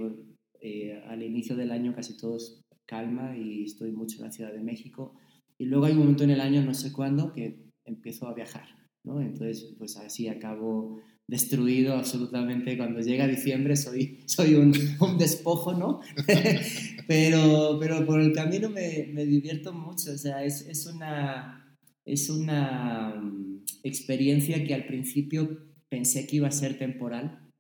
eh, 0.61 1.01
al 1.07 1.22
inicio 1.22 1.55
del 1.57 1.70
año 1.70 1.94
casi 1.94 2.16
todos 2.16 2.66
calma 2.87 3.37
y 3.37 3.64
estoy 3.64 3.92
mucho 3.92 4.18
en 4.18 4.25
la 4.25 4.33
Ciudad 4.33 4.53
de 4.53 4.62
México. 4.62 5.14
Y 5.59 5.66
luego 5.66 5.87
hay 5.87 5.92
un 5.92 6.01
momento 6.01 6.25
en 6.25 6.31
el 6.31 6.40
año, 6.40 6.62
no 6.62 6.75
sé 6.75 6.92
cuándo, 6.92 7.33
que 7.33 7.66
empiezo 7.85 8.29
a 8.29 8.35
viajar, 8.35 8.66
¿no? 9.05 9.20
Entonces, 9.20 9.75
pues 9.79 9.96
así 9.96 10.29
acabo 10.29 11.01
destruido 11.29 11.94
absolutamente. 11.94 12.77
Cuando 12.77 13.01
llega 13.01 13.27
diciembre 13.27 13.77
soy, 13.77 14.20
soy 14.27 14.55
un, 14.55 14.72
despojo, 15.18 15.75
¿no? 15.75 16.01
pero, 17.09 17.79
pero 17.81 18.07
por 18.07 18.20
el 18.20 18.33
camino 18.33 18.70
me, 18.70 19.11
me 19.12 19.25
divierto 19.25 19.72
mucho, 19.72 20.12
o 20.12 20.18
sea, 20.18 20.44
es, 20.44 20.62
es 20.62 20.87
una, 20.87 21.77
es 22.05 22.31
una 22.31 23.14
mm, 23.20 23.64
experiencia 23.83 24.62
que 24.64 24.75
al 24.75 24.87
principio 24.87 25.66
pensé 25.88 26.27
que 26.27 26.37
iba 26.37 26.49
a 26.49 26.53
ser 26.53 26.79
temporal 26.79 27.51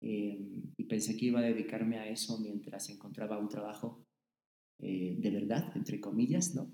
eh, 0.00 0.38
y 0.76 0.84
pensé 0.84 1.16
que 1.16 1.26
iba 1.26 1.40
a 1.40 1.44
dedicarme 1.44 1.98
a 1.98 2.08
eso 2.08 2.38
mientras 2.38 2.88
encontraba 2.90 3.38
un 3.38 3.48
trabajo 3.48 4.04
eh, 4.78 5.16
de 5.18 5.30
verdad, 5.30 5.72
entre 5.76 6.00
comillas, 6.00 6.54
¿no? 6.54 6.70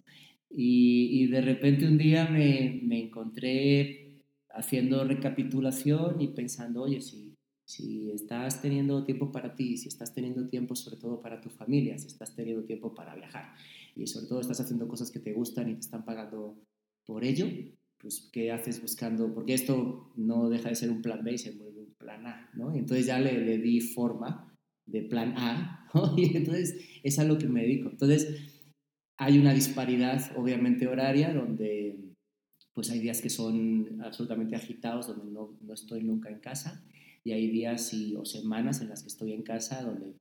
Y, 0.50 1.26
de 1.26 1.42
repente 1.42 1.86
un 1.86 1.98
día 1.98 2.26
me, 2.26 2.80
me, 2.82 3.04
encontré 3.04 4.22
haciendo 4.50 5.04
recapitulación 5.04 6.20
y 6.22 6.28
pensando, 6.28 6.82
oye, 6.82 7.02
si, 7.02 7.34
si 7.66 8.10
estás 8.12 8.62
teniendo 8.62 9.04
tiempo 9.04 9.30
para 9.30 9.54
ti, 9.54 9.76
si 9.76 9.88
estás 9.88 10.14
teniendo 10.14 10.48
tiempo 10.48 10.74
sobre 10.74 10.96
todo 10.96 11.20
para 11.20 11.40
tu 11.40 11.50
familia, 11.50 11.98
si 11.98 12.06
estás 12.06 12.34
teniendo 12.34 12.64
tiempo 12.64 12.94
para 12.94 13.14
viajar 13.14 13.52
y 13.94 14.06
sobre 14.06 14.26
todo 14.26 14.40
estás 14.40 14.60
haciendo 14.60 14.88
cosas 14.88 15.10
que 15.10 15.18
te 15.18 15.34
gustan 15.34 15.68
y 15.68 15.74
te 15.74 15.80
están 15.80 16.04
pagando 16.06 16.56
por 17.04 17.24
ello, 17.24 17.46
pues 17.98 18.30
¿qué 18.32 18.52
haces 18.52 18.80
buscando? 18.80 19.34
Porque 19.34 19.52
esto 19.52 20.12
no 20.16 20.48
deja 20.48 20.70
de 20.70 20.76
ser 20.76 20.90
un 20.90 21.02
plan 21.02 21.22
B 21.22 21.36
se 21.36 21.50
vuelve 21.50 21.80
un 21.80 21.94
plan 21.94 22.26
A, 22.26 22.50
¿no? 22.54 22.74
Y 22.74 22.78
entonces 22.78 23.06
ya 23.06 23.18
le, 23.18 23.44
le 23.44 23.58
di 23.58 23.80
forma 23.80 24.47
de 24.88 25.02
plan 25.02 25.34
A, 25.36 25.88
y 26.16 26.36
entonces 26.36 26.76
es 27.02 27.18
a 27.18 27.24
lo 27.24 27.38
que 27.38 27.48
me 27.48 27.62
dedico. 27.62 27.90
Entonces 27.90 28.28
hay 29.18 29.38
una 29.38 29.52
disparidad 29.52 30.36
obviamente 30.36 30.86
horaria 30.86 31.32
donde 31.32 31.96
pues 32.74 32.90
hay 32.90 33.00
días 33.00 33.20
que 33.20 33.30
son 33.30 34.00
absolutamente 34.02 34.54
agitados, 34.54 35.08
donde 35.08 35.32
no, 35.32 35.58
no 35.60 35.74
estoy 35.74 36.04
nunca 36.04 36.30
en 36.30 36.38
casa, 36.38 36.84
y 37.24 37.32
hay 37.32 37.50
días 37.50 37.92
y, 37.92 38.14
o 38.14 38.24
semanas 38.24 38.80
en 38.80 38.88
las 38.88 39.02
que 39.02 39.08
estoy 39.08 39.32
en 39.32 39.42
casa, 39.42 39.82
donde 39.82 40.14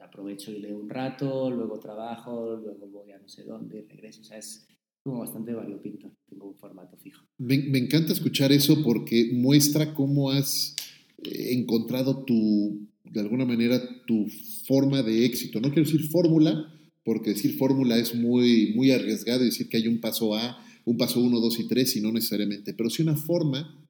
aprovecho 0.00 0.50
y 0.50 0.58
leo 0.58 0.76
un 0.76 0.90
rato, 0.90 1.50
luego 1.52 1.78
trabajo, 1.78 2.56
luego 2.56 2.88
voy 2.88 3.12
a 3.12 3.18
no 3.18 3.28
sé 3.28 3.44
dónde, 3.44 3.86
regreso, 3.88 4.22
o 4.22 4.24
sea, 4.24 4.38
es 4.38 4.66
como 5.04 5.20
bastante 5.20 5.54
variopinto, 5.54 6.10
tengo 6.28 6.48
un 6.48 6.56
formato 6.56 6.96
fijo. 6.96 7.24
Me, 7.38 7.58
me 7.58 7.78
encanta 7.78 8.12
escuchar 8.12 8.50
eso 8.50 8.82
porque 8.82 9.30
muestra 9.32 9.94
cómo 9.94 10.32
has 10.32 10.74
encontrado 11.22 12.24
tu 12.24 12.88
de 13.04 13.20
alguna 13.20 13.44
manera 13.44 13.80
tu 14.06 14.26
forma 14.66 15.02
de 15.02 15.24
éxito. 15.24 15.60
No 15.60 15.72
quiero 15.72 15.88
decir 15.88 16.08
fórmula, 16.08 16.72
porque 17.04 17.30
decir 17.30 17.56
fórmula 17.56 17.98
es 17.98 18.14
muy, 18.14 18.72
muy 18.74 18.90
arriesgado 18.90 19.44
decir 19.44 19.68
que 19.68 19.76
hay 19.76 19.88
un 19.88 20.00
paso 20.00 20.34
A, 20.34 20.58
un 20.84 20.96
paso 20.96 21.20
1, 21.20 21.38
2 21.40 21.60
y 21.60 21.68
3 21.68 21.96
y 21.96 22.00
no 22.00 22.12
necesariamente, 22.12 22.74
pero 22.74 22.90
sí 22.90 23.02
una 23.02 23.16
forma 23.16 23.86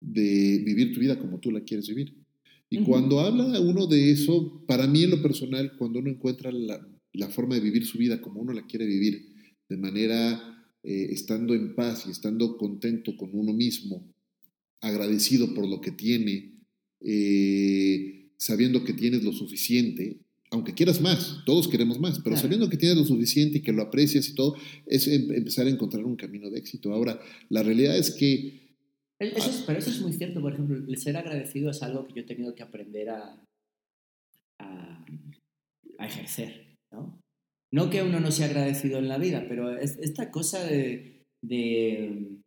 de 0.00 0.62
vivir 0.64 0.92
tu 0.92 1.00
vida 1.00 1.18
como 1.18 1.40
tú 1.40 1.50
la 1.50 1.62
quieres 1.62 1.88
vivir. 1.88 2.14
Y 2.70 2.82
cuando 2.82 3.20
habla 3.20 3.60
uno 3.60 3.86
de 3.86 4.10
eso, 4.10 4.64
para 4.66 4.86
mí 4.86 5.04
en 5.04 5.10
lo 5.10 5.22
personal, 5.22 5.76
cuando 5.78 6.00
uno 6.00 6.10
encuentra 6.10 6.50
la, 6.50 6.84
la 7.12 7.28
forma 7.28 7.54
de 7.54 7.60
vivir 7.60 7.86
su 7.86 7.98
vida 7.98 8.20
como 8.20 8.40
uno 8.40 8.52
la 8.52 8.66
quiere 8.66 8.86
vivir, 8.86 9.28
de 9.68 9.76
manera 9.76 10.54
eh, 10.82 11.08
estando 11.12 11.54
en 11.54 11.74
paz 11.74 12.04
y 12.06 12.10
estando 12.10 12.56
contento 12.58 13.16
con 13.16 13.30
uno 13.32 13.52
mismo, 13.52 14.12
agradecido 14.80 15.54
por 15.54 15.66
lo 15.68 15.80
que 15.80 15.92
tiene, 15.92 16.58
eh, 17.00 18.13
sabiendo 18.36 18.84
que 18.84 18.92
tienes 18.92 19.22
lo 19.22 19.32
suficiente, 19.32 20.18
aunque 20.54 20.74
quieras 20.74 21.00
más, 21.00 21.42
todos 21.44 21.68
queremos 21.68 21.98
más, 21.98 22.20
pero 22.20 22.36
sabiendo 22.36 22.68
que 22.70 22.76
tienes 22.76 22.96
lo 22.96 23.04
suficiente 23.04 23.58
y 23.58 23.62
que 23.62 23.72
lo 23.72 23.82
aprecias 23.82 24.28
y 24.28 24.34
todo, 24.34 24.54
es 24.86 25.06
em, 25.08 25.30
empezar 25.32 25.66
a 25.66 25.70
encontrar 25.70 26.04
un 26.04 26.16
camino 26.16 26.48
de 26.50 26.58
éxito. 26.58 26.92
Ahora, 26.92 27.20
la 27.48 27.62
realidad 27.62 27.96
es 27.96 28.12
que... 28.12 28.62
Eso 29.18 29.50
es, 29.50 29.64
pero 29.66 29.78
eso 29.78 29.90
es 29.90 30.00
muy 30.00 30.12
cierto, 30.12 30.40
por 30.40 30.52
ejemplo, 30.52 30.76
el 30.76 30.98
ser 30.98 31.16
agradecido 31.16 31.70
es 31.70 31.82
algo 31.82 32.06
que 32.06 32.14
yo 32.14 32.20
he 32.22 32.26
tenido 32.26 32.54
que 32.54 32.62
aprender 32.62 33.10
a, 33.10 33.44
a, 34.60 35.04
ejercer, 36.06 36.76
¿no? 36.92 37.18
No 37.72 37.90
que 37.90 38.02
uno 38.02 38.20
no 38.20 38.30
sea 38.30 38.46
agradecido 38.46 38.98
en 38.98 39.08
la 39.08 39.18
vida, 39.18 39.46
pero 39.48 39.76
es, 39.76 39.96
esta 39.98 40.30
cosa 40.30 40.64
de, 40.64 41.22
de, 41.42 42.38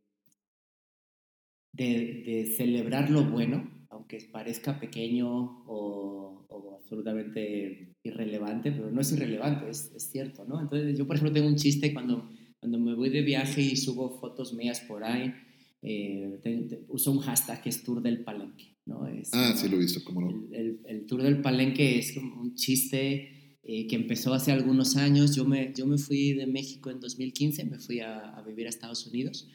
de, 1.73 2.53
celebrar 2.55 3.09
lo 3.09 3.25
bueno, 3.25 3.76
aunque 4.07 4.25
parezca 4.31 4.79
pequeño 4.79 5.27
o, 5.67 6.45
o 6.47 6.77
absolutamente 6.79 7.95
irrelevante, 8.03 8.71
pero 8.71 8.89
no 8.89 9.01
es 9.01 9.11
irrelevante, 9.11 9.69
es, 9.69 9.91
es, 9.95 10.09
cierto, 10.09 10.45
¿no? 10.45 10.61
Entonces, 10.61 10.97
yo, 10.97 11.05
por 11.05 11.17
ejemplo, 11.17 11.33
tengo 11.33 11.47
un 11.47 11.57
chiste 11.57 11.93
cuando, 11.93 12.29
cuando 12.59 12.79
me 12.79 12.95
voy 12.95 13.09
de 13.09 13.21
viaje 13.21 13.61
y 13.61 13.75
subo 13.75 14.17
fotos 14.17 14.53
mías 14.53 14.79
por 14.87 15.03
ahí, 15.03 15.33
eh, 15.81 16.39
uso 16.87 17.11
un 17.11 17.19
hashtag 17.19 17.61
que 17.61 17.69
es 17.69 17.83
Tour 17.83 18.01
del 18.01 18.23
Palenque, 18.23 18.77
¿no? 18.85 19.03
ah, 19.33 19.53
sí 19.55 19.67
lo 19.67 19.75
he 19.75 19.79
visto, 19.79 20.01
cómo 20.05 20.21
no. 20.21 20.47
El, 20.53 20.79
el, 20.85 21.05
Tour 21.05 21.21
del 21.21 21.41
Palenque 21.41 21.99
es 21.99 22.13
como 22.13 22.41
un 22.41 22.55
chiste 22.55 23.59
eh, 23.61 23.87
que 23.87 23.95
empezó 23.97 24.33
hace 24.33 24.53
algunos 24.53 24.95
años. 24.95 25.35
Yo 25.35 25.43
me, 25.43 25.73
yo 25.75 25.85
me 25.85 25.97
fui 25.97 26.31
de 26.31 26.47
México 26.47 26.89
en 26.89 27.01
2015, 27.01 27.65
me 27.65 27.79
fui 27.79 27.99
a, 27.99 28.37
a 28.37 28.41
vivir 28.41 28.67
a 28.67 28.69
Estados 28.69 29.05
Unidos 29.05 29.49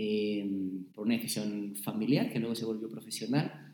eh, 0.00 0.48
por 0.94 1.06
una 1.06 1.16
decisión 1.16 1.74
familiar 1.74 2.30
que 2.30 2.38
luego 2.38 2.54
se 2.54 2.64
volvió 2.64 2.88
profesional. 2.88 3.67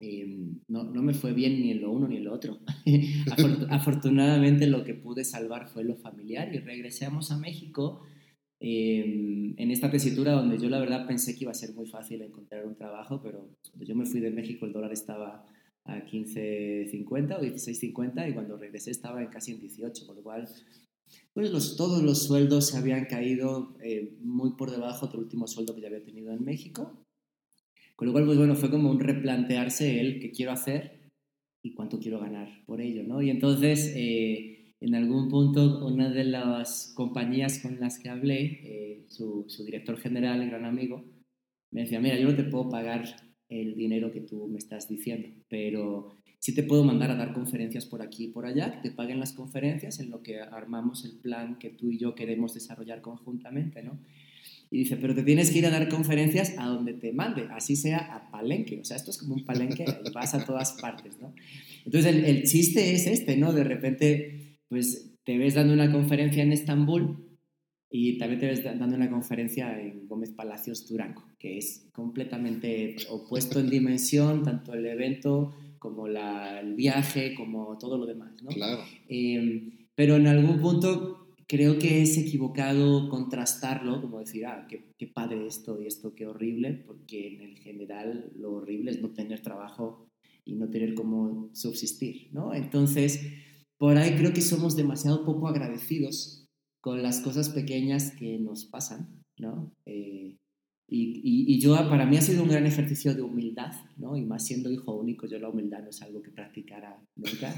Em, 0.00 0.60
no, 0.68 0.84
no, 0.84 1.02
me 1.02 1.12
fue 1.12 1.32
bien 1.32 1.60
ni 1.60 1.72
en 1.72 1.80
lo 1.80 1.90
uno 1.90 2.06
ni 2.06 2.18
en 2.18 2.24
lo 2.24 2.32
otro. 2.32 2.60
Afortunadamente 3.70 4.66
lo 4.66 4.84
que 4.84 4.94
pude 4.94 5.24
salvar 5.24 5.68
fue 5.68 5.84
lo 5.84 5.96
familiar 5.96 6.54
y 6.54 6.58
regresamos 6.58 7.32
a 7.32 7.38
México 7.38 8.02
em, 8.60 9.54
en 9.58 9.70
esta 9.70 9.90
tesitura 9.90 10.32
donde 10.32 10.58
yo 10.58 10.68
la 10.68 10.78
verdad 10.78 11.06
pensé 11.06 11.34
que 11.34 11.44
iba 11.44 11.50
a 11.50 11.54
ser 11.54 11.74
muy 11.74 11.86
fácil 11.86 12.22
encontrar 12.22 12.64
un 12.66 12.76
trabajo, 12.76 13.20
pero 13.22 13.56
cuando 13.70 13.84
yo 13.84 13.96
me 13.96 14.06
fui 14.06 14.20
de 14.20 14.30
México 14.30 14.66
el 14.66 14.72
dólar 14.72 14.92
estaba 14.92 15.44
a 15.84 16.04
15.50 16.04 17.36
o 17.36 17.42
16.50 17.42 18.30
y 18.30 18.34
cuando 18.34 18.56
regresé 18.56 18.90
estaba 18.92 19.22
en 19.22 19.28
casi 19.28 19.52
en 19.52 19.60
18, 19.60 20.06
por 20.06 20.16
lo 20.16 20.22
cual 20.22 20.48
pues 21.32 21.50
los, 21.50 21.76
todos 21.76 22.02
los 22.02 22.24
sueldos 22.24 22.68
se 22.68 22.76
habían 22.76 23.06
caído 23.06 23.74
eh, 23.82 24.16
muy 24.20 24.52
por 24.52 24.70
debajo 24.70 25.06
del 25.08 25.20
último 25.20 25.48
sueldo 25.48 25.74
que 25.74 25.80
ya 25.80 25.88
había 25.88 26.04
tenido 26.04 26.30
en 26.32 26.44
México 26.44 27.07
con 27.98 28.06
lo 28.06 28.12
cual, 28.12 28.26
pues 28.26 28.38
bueno, 28.38 28.54
fue 28.54 28.70
como 28.70 28.92
un 28.92 29.00
replantearse 29.00 29.98
el 29.98 30.20
qué 30.20 30.30
quiero 30.30 30.52
hacer 30.52 31.10
y 31.64 31.74
cuánto 31.74 31.98
quiero 31.98 32.20
ganar 32.20 32.64
por 32.64 32.80
ello, 32.80 33.02
¿no? 33.02 33.20
Y 33.20 33.28
entonces, 33.28 33.92
eh, 33.96 34.76
en 34.80 34.94
algún 34.94 35.28
punto, 35.28 35.84
una 35.84 36.08
de 36.08 36.22
las 36.22 36.92
compañías 36.94 37.58
con 37.58 37.80
las 37.80 37.98
que 37.98 38.08
hablé, 38.08 38.60
eh, 38.62 39.04
su, 39.08 39.46
su, 39.48 39.64
director 39.64 39.98
general, 39.98 40.48
gran 40.48 40.64
amigo, 40.64 41.04
me 41.72 41.80
decía, 41.80 41.98
mira, 41.98 42.16
yo 42.20 42.28
no 42.28 42.36
te 42.36 42.44
puedo 42.44 42.68
pagar 42.68 43.04
el 43.48 43.74
dinero 43.74 44.12
que 44.12 44.20
tú 44.20 44.46
me 44.46 44.58
estás 44.58 44.88
diciendo, 44.88 45.30
pero 45.48 46.20
sí 46.38 46.54
te 46.54 46.62
puedo 46.62 46.84
mandar 46.84 47.10
a 47.10 47.16
dar 47.16 47.32
conferencias 47.32 47.84
por 47.84 48.00
aquí 48.00 48.26
y 48.26 48.28
por 48.28 48.46
allá, 48.46 48.70
que 48.70 48.90
te 48.90 48.94
paguen 48.94 49.18
las 49.18 49.32
conferencias 49.32 49.98
en 49.98 50.10
lo 50.10 50.22
que 50.22 50.38
armamos 50.38 51.04
el 51.04 51.18
plan 51.18 51.58
que 51.58 51.70
tú 51.70 51.90
y 51.90 51.98
yo 51.98 52.14
queremos 52.14 52.54
desarrollar 52.54 53.00
conjuntamente, 53.00 53.82
¿no? 53.82 53.98
Y 54.70 54.78
dice, 54.78 54.96
pero 54.96 55.14
te 55.14 55.22
tienes 55.22 55.50
que 55.50 55.58
ir 55.58 55.66
a 55.66 55.70
dar 55.70 55.88
conferencias 55.88 56.54
a 56.58 56.66
donde 56.66 56.92
te 56.92 57.12
mande, 57.12 57.46
así 57.50 57.74
sea 57.74 57.98
a 57.98 58.30
Palenque. 58.30 58.78
O 58.80 58.84
sea, 58.84 58.96
esto 58.96 59.10
es 59.10 59.18
como 59.18 59.34
un 59.34 59.44
Palenque 59.44 59.84
y 60.04 60.10
vas 60.12 60.34
a 60.34 60.44
todas 60.44 60.72
partes, 60.80 61.18
¿no? 61.20 61.34
Entonces, 61.84 62.14
el, 62.14 62.24
el, 62.24 62.42
chiste 62.42 62.92
es 62.92 63.06
este, 63.06 63.36
¿no? 63.36 63.52
De 63.52 63.64
repente, 63.64 64.58
pues 64.68 65.14
te 65.24 65.38
ves 65.38 65.54
dando 65.54 65.72
una 65.72 65.90
conferencia 65.90 66.42
en 66.42 66.52
Estambul 66.52 67.28
y 67.90 68.18
también 68.18 68.40
te 68.40 68.46
ves 68.46 68.64
dando 68.64 68.96
una 68.96 69.10
conferencia 69.10 69.80
en 69.80 70.06
Gómez 70.06 70.32
Palacios 70.32 70.86
Durango, 70.86 71.24
que 71.38 71.56
es 71.56 71.88
completamente 71.92 72.96
opuesto 73.08 73.60
en 73.60 73.70
dimensión, 73.70 74.42
tanto 74.42 74.74
el 74.74 74.84
evento 74.84 75.54
como 75.78 76.08
la, 76.08 76.60
el 76.60 76.74
viaje, 76.74 77.34
como 77.34 77.78
todo 77.78 77.96
lo 77.96 78.04
demás, 78.04 78.42
¿no? 78.42 78.50
Claro. 78.50 78.82
Eh, 79.08 79.88
pero 79.94 80.16
en 80.16 80.26
algún 80.26 80.60
punto 80.60 81.27
creo 81.48 81.78
que 81.78 82.02
es 82.02 82.16
equivocado 82.18 83.08
contrastarlo, 83.08 84.02
como 84.02 84.20
decir, 84.20 84.46
ah, 84.46 84.66
qué, 84.68 84.92
qué, 84.98 85.06
padre 85.06 85.46
esto 85.46 85.80
y 85.80 85.86
esto, 85.86 86.14
qué 86.14 86.26
horrible, 86.26 86.84
porque 86.86 87.34
en 87.34 87.40
el 87.40 87.58
general 87.58 88.30
lo 88.36 88.52
horrible 88.52 88.90
es 88.90 89.00
no 89.00 89.12
tener 89.12 89.40
trabajo 89.40 90.06
y 90.44 90.54
no 90.54 90.68
tener 90.68 90.94
cómo 90.94 91.50
subsistir, 91.54 92.28
¿no? 92.32 92.54
Entonces, 92.54 93.20
por 93.78 93.96
ahí 93.96 94.14
creo 94.16 94.32
que 94.32 94.42
somos 94.42 94.76
demasiado 94.76 95.24
poco 95.24 95.48
agradecidos 95.48 96.46
con 96.82 97.02
las 97.02 97.20
cosas 97.20 97.48
pequeñas 97.48 98.12
que 98.12 98.38
nos 98.38 98.66
pasan, 98.66 99.22
¿no? 99.38 99.72
Eh, 99.86 100.36
y, 100.90 101.20
y, 101.22 101.54
y, 101.54 101.60
yo, 101.60 101.76
para 101.88 102.06
mí 102.06 102.16
ha 102.16 102.22
sido 102.22 102.42
un 102.42 102.48
gran 102.48 102.66
ejercicio 102.66 103.14
de 103.14 103.22
humildad, 103.22 103.72
¿no? 103.96 104.16
Y 104.16 104.24
más 104.24 104.46
siendo 104.46 104.70
hijo 104.70 104.94
único, 104.96 105.26
yo 105.26 105.38
la 105.38 105.50
humildad 105.50 105.82
no 105.82 105.90
es 105.90 106.00
algo 106.02 106.22
que 106.22 106.30
practicara 106.30 106.98
nunca. 107.16 107.54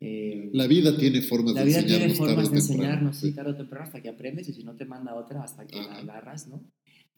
Eh, 0.00 0.48
la 0.54 0.66
vida 0.66 0.96
tiene 0.96 1.20
formas 1.20 1.54
de 1.54 1.60
enseñarnos. 1.60 1.90
La 1.90 1.96
vida 1.96 2.06
tiene 2.06 2.14
formas 2.14 2.50
de 2.50 2.56
enseñarnos, 2.56 3.16
sí, 3.18 3.32
tarde 3.32 3.50
o 3.50 3.56
temprano, 3.56 3.84
hasta 3.84 4.00
que 4.00 4.08
aprendes 4.08 4.48
y 4.48 4.54
si 4.54 4.64
no 4.64 4.74
te 4.74 4.86
manda 4.86 5.14
otra, 5.14 5.42
hasta 5.42 5.66
que 5.66 5.76
la 5.76 5.98
agarras, 5.98 6.48
¿no? 6.48 6.64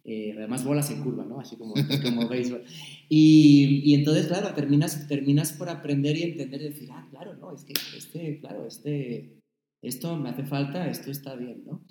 Eh, 0.05 0.35
además, 0.37 0.65
bolas 0.65 0.91
en 0.91 1.01
curva, 1.01 1.25
¿no? 1.25 1.39
Así 1.39 1.55
como, 1.57 1.75
como 2.03 2.29
béisbol. 2.29 2.65
Y, 3.09 3.83
y, 3.85 3.95
entonces, 3.95 4.27
claro, 4.27 4.53
terminas, 4.55 5.07
terminas 5.07 5.53
por 5.53 5.69
aprender 5.69 6.17
y 6.17 6.23
entender 6.25 6.61
y 6.61 6.65
decir, 6.65 6.89
ah, 6.93 7.07
claro, 7.11 7.37
no, 7.37 7.55
es 7.55 7.63
que 7.63 7.75
este, 7.97 8.41
claro, 8.41 8.67
este, 8.67 9.39
esto 9.81 10.17
me 10.17 10.31
hace 10.31 10.45
falta, 10.45 10.91
esto 10.91 11.13
está 11.13 11.37
bien, 11.37 11.63
¿no? 11.65 11.85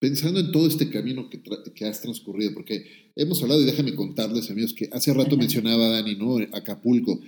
Pensando 0.00 0.40
en 0.40 0.50
todo 0.50 0.66
este 0.66 0.88
camino 0.90 1.28
que, 1.28 1.42
que, 1.74 1.84
has 1.84 2.00
transcurrido, 2.00 2.54
porque 2.54 2.86
hemos 3.16 3.42
hablado, 3.42 3.60
y 3.60 3.66
déjame 3.66 3.94
contarles, 3.94 4.50
amigos, 4.50 4.72
que 4.72 4.88
hace 4.90 5.12
rato 5.12 5.36
mencionaba 5.36 5.88
Dani, 5.88 6.14
¿no? 6.14 6.38
Acapulco 6.52 7.20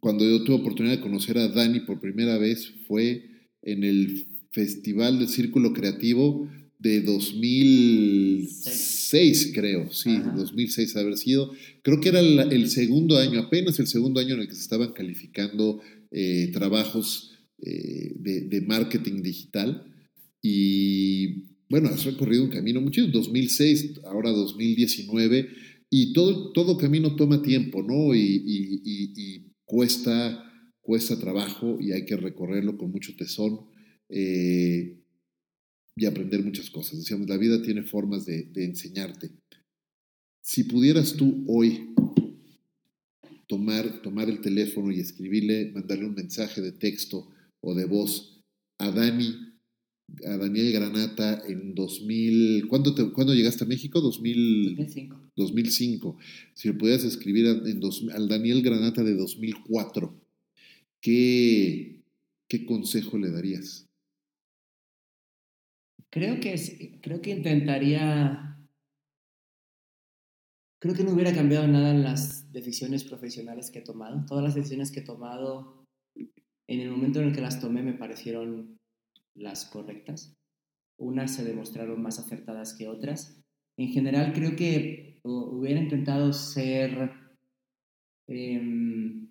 cuando 0.00 0.24
yo 0.24 0.42
tuve 0.44 0.56
oportunidad 0.56 0.96
de 0.96 1.02
conocer 1.02 1.38
a 1.38 1.48
Dani 1.48 1.80
por 1.80 2.00
primera 2.00 2.38
vez 2.38 2.72
fue 2.86 3.24
en 3.62 3.82
el 3.84 4.26
Festival 4.50 5.18
del 5.18 5.28
Círculo 5.28 5.72
Creativo 5.72 6.48
de 6.78 7.00
2006, 7.00 9.52
creo, 9.54 9.90
sí, 9.92 10.18
2006 10.36 10.94
haber 10.96 11.16
sido. 11.16 11.52
Creo 11.82 12.00
que 12.00 12.10
era 12.10 12.20
el, 12.20 12.68
segundo 12.68 13.16
año, 13.18 13.40
apenas 13.40 13.78
el 13.78 13.86
segundo 13.86 14.20
año 14.20 14.34
en 14.34 14.40
el 14.40 14.48
que 14.48 14.54
se 14.54 14.62
estaban 14.62 14.92
calificando 14.92 15.80
eh, 16.10 16.50
trabajos 16.52 17.38
eh, 17.64 18.12
de, 18.16 18.60
marketing 18.62 19.22
digital. 19.22 19.86
Y 20.42 21.44
bueno, 21.68 21.88
has 21.88 22.04
recorrido 22.04 22.42
un 22.44 22.50
camino 22.50 22.80
mucho, 22.80 23.06
2006, 23.06 24.00
ahora 24.04 24.30
2019, 24.30 25.48
y 25.88 26.12
todo, 26.12 26.50
todo 26.52 26.76
camino 26.76 27.14
toma 27.14 27.40
tiempo, 27.42 27.80
¿no? 27.82 28.12
y, 28.14 28.82
y 28.84 29.51
cuesta, 29.64 30.70
cuesta 30.80 31.18
trabajo 31.18 31.78
y 31.80 31.92
hay 31.92 32.04
que 32.04 32.16
recorrerlo 32.16 32.76
con 32.76 32.90
mucho 32.90 33.14
tesón 33.16 33.66
eh, 34.08 34.98
y 35.96 36.06
aprender 36.06 36.42
muchas 36.44 36.70
cosas. 36.70 36.98
Decíamos, 36.98 37.28
la 37.28 37.36
vida 37.36 37.62
tiene 37.62 37.82
formas 37.82 38.24
de, 38.24 38.44
de 38.44 38.64
enseñarte. 38.64 39.30
Si 40.42 40.64
pudieras 40.64 41.14
tú 41.14 41.44
hoy 41.46 41.94
tomar, 43.46 44.02
tomar 44.02 44.28
el 44.28 44.40
teléfono 44.40 44.90
y 44.90 45.00
escribirle, 45.00 45.70
mandarle 45.72 46.06
un 46.06 46.14
mensaje 46.14 46.60
de 46.60 46.72
texto 46.72 47.28
o 47.60 47.74
de 47.74 47.84
voz 47.84 48.42
a 48.78 48.90
Dani, 48.90 49.51
a 50.26 50.36
Daniel 50.36 50.72
Granata 50.72 51.42
en 51.46 51.74
2000, 51.74 52.68
¿cuándo, 52.68 52.94
te, 52.94 53.10
¿cuándo 53.12 53.34
llegaste 53.34 53.64
a 53.64 53.66
México? 53.66 54.00
2005. 54.00 55.20
2005. 55.36 56.18
Si 56.54 56.68
le 56.68 56.74
pudieras 56.74 57.04
escribir 57.04 57.46
en 57.46 57.80
dos, 57.80 58.04
al 58.14 58.28
Daniel 58.28 58.62
Granata 58.62 59.02
de 59.02 59.14
2004, 59.14 60.14
¿qué, 61.00 62.00
¿qué 62.48 62.66
consejo 62.66 63.18
le 63.18 63.30
darías? 63.30 63.88
Creo 66.10 66.40
que, 66.40 67.00
creo 67.02 67.20
que 67.20 67.30
intentaría... 67.30 68.48
Creo 70.78 70.94
que 70.94 71.04
no 71.04 71.12
hubiera 71.12 71.32
cambiado 71.32 71.66
nada 71.68 71.92
en 71.92 72.02
las 72.02 72.52
decisiones 72.52 73.04
profesionales 73.04 73.70
que 73.70 73.78
he 73.78 73.82
tomado. 73.82 74.24
Todas 74.26 74.42
las 74.42 74.54
decisiones 74.54 74.90
que 74.90 75.00
he 75.00 75.04
tomado, 75.04 75.86
en 76.16 76.80
el 76.80 76.90
momento 76.90 77.20
en 77.20 77.28
el 77.28 77.34
que 77.34 77.40
las 77.40 77.60
tomé, 77.60 77.82
me 77.82 77.94
parecieron 77.94 78.81
las 79.34 79.64
correctas. 79.66 80.36
Unas 80.98 81.34
se 81.34 81.44
demostraron 81.44 82.00
más 82.02 82.18
acertadas 82.18 82.74
que 82.74 82.88
otras. 82.88 83.42
En 83.76 83.88
general 83.88 84.32
creo 84.32 84.56
que 84.56 85.20
hubiera 85.24 85.80
intentado 85.80 86.32
ser, 86.32 87.10
em, 88.28 89.30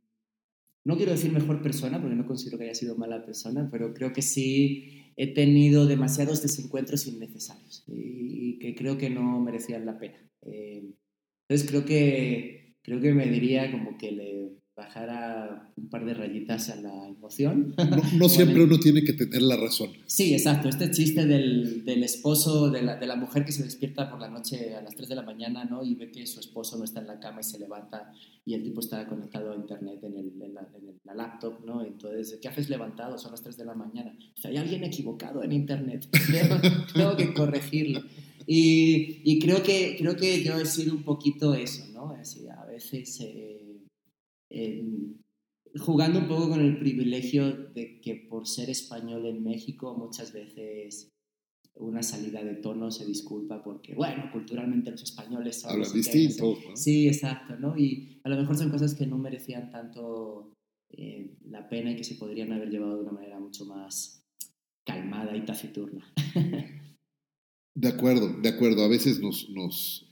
no 0.86 0.98
quiero 0.98 1.12
decir 1.12 1.32
mejor 1.32 1.62
persona, 1.62 2.00
porque 2.02 2.16
no 2.16 2.26
considero 2.26 2.58
que 2.58 2.66
haya 2.66 2.74
sido 2.74 2.98
mala 2.98 3.26
persona, 3.26 3.70
pero 3.72 3.94
creo 3.94 4.14
que 4.14 4.22
sí 4.22 5.14
he 5.16 5.34
tenido 5.34 5.86
demasiados 5.86 6.42
desencuentros 6.42 7.06
innecesarios 7.08 7.84
y, 7.88 8.58
que 8.60 8.76
creo 8.76 8.98
que 8.98 9.10
no 9.10 9.40
merecían 9.40 9.86
la 9.86 9.98
pena. 10.00 10.18
Em, 10.42 10.94
entonces 11.48 11.70
creo 11.70 11.86
que, 11.86 12.76
creo 12.82 13.00
que 13.02 13.14
me 13.14 13.28
diría 13.28 13.72
como 13.72 13.98
que 13.98 14.12
le 14.12 14.61
bajara 14.76 15.72
un 15.76 15.90
par 15.90 16.06
de 16.06 16.14
rayitas 16.14 16.70
a 16.70 16.76
la 16.78 17.08
emoción. 17.08 17.76
No, 18.18 18.30
siempre 18.30 18.64
uno 18.64 18.78
tiene 18.80 19.04
que 19.04 19.14
tener 19.14 19.42
la 19.42 19.56
razón. 19.58 19.90
Sí, 20.06 20.34
exacto. 20.34 20.70
Este 20.70 20.92
chiste 20.92 21.26
del, 21.26 21.84
del 21.86 22.04
esposo, 22.04 22.70
de 22.70 22.82
la, 22.82 22.98
de 22.98 23.08
la, 23.08 23.16
mujer 23.16 23.46
que 23.46 23.52
se 23.52 23.64
despierta 23.64 24.10
por 24.10 24.20
la 24.20 24.30
noche 24.30 24.76
a 24.76 24.82
las 24.82 24.96
3 24.96 25.10
de 25.10 25.16
la 25.16 25.22
mañana 25.22 25.66
¿no? 25.66 25.84
y 25.84 25.96
ve 25.96 26.12
que 26.12 26.26
su 26.26 26.40
esposo 26.40 26.78
no 26.78 26.84
está 26.84 27.02
en 27.02 27.08
la 27.08 27.20
cama 27.20 27.42
y 27.42 27.44
se 27.44 27.60
levanta 27.60 28.12
y 28.46 28.54
el 28.54 28.64
tipo 28.64 28.80
está 28.80 29.08
conectado 29.08 29.52
a 29.52 29.56
internet 29.56 30.00
en, 30.04 30.18
el, 30.18 30.42
en, 30.42 30.54
la, 30.54 30.68
en 30.74 31.00
la, 31.04 31.14
laptop, 31.14 31.64
¿no? 31.66 31.84
Entonces, 31.84 32.40
¿qué 32.42 32.48
haces 32.48 32.70
levantado? 32.70 33.18
Son 33.18 33.32
las 33.32 33.42
3 33.42 33.58
de 33.58 33.66
la 33.66 33.74
mañana. 33.74 34.18
O 34.44 34.48
hay 34.48 34.58
alguien 34.58 34.84
equivocado 34.84 35.44
en 35.44 35.52
internet. 35.52 36.08
Tengo 36.94 37.16
que 37.16 37.34
corregirlo. 37.34 38.02
Y, 38.48 39.22
y, 39.24 39.40
creo, 39.40 39.62
que, 39.62 39.96
creo 39.98 40.16
que 40.16 40.44
yo 40.44 40.58
he 40.60 40.66
sido 40.66 40.96
un 40.96 41.04
poquito 41.04 41.54
eso, 41.54 41.86
¿no? 41.94 42.10
Así, 42.12 42.48
a 42.48 42.66
veces... 42.66 43.20
Eh, 43.22 43.51
jugando 45.76 46.20
un 46.20 46.28
poco 46.28 46.50
con 46.50 46.62
el 46.62 46.78
privilegio 46.78 47.70
de 47.70 48.02
que 48.02 48.16
por 48.30 48.48
ser 48.48 48.70
español 48.70 49.26
en 49.26 49.44
México 49.44 49.96
muchas 49.98 50.34
veces 50.34 51.12
una 51.76 52.04
salida 52.04 52.44
de 52.44 52.56
tono 52.56 52.92
se 52.92 53.06
disculpa 53.06 53.64
porque, 53.64 53.94
bueno, 53.96 54.30
culturalmente 54.32 54.92
los 54.92 55.04
españoles 55.04 55.62
son... 55.62 55.72
Hablan 55.72 55.94
distinto. 55.94 56.58
Sí, 56.76 57.08
exacto, 57.08 57.58
¿no? 57.58 57.78
Y 57.78 58.20
a 58.24 58.30
lo 58.30 58.38
mejor 58.38 58.58
son 58.58 58.70
cosas 58.70 58.94
que 58.94 59.08
no 59.08 59.18
merecían 59.18 59.72
tanto 59.72 60.54
eh, 60.90 61.32
la 61.46 61.70
pena 61.70 61.92
y 61.92 61.96
que 61.96 62.04
se 62.04 62.16
podrían 62.16 62.52
haber 62.52 62.70
llevado 62.70 62.98
de 62.98 63.04
una 63.04 63.14
manera 63.14 63.40
mucho 63.40 63.66
más 63.66 64.24
calmada 64.86 65.36
y 65.36 65.46
taciturna. 65.46 66.14
de 67.76 67.88
acuerdo, 67.88 68.28
de 68.42 68.50
acuerdo. 68.50 68.84
A 68.84 68.90
veces 68.90 69.22
nos, 69.22 69.50
nos 69.50 70.12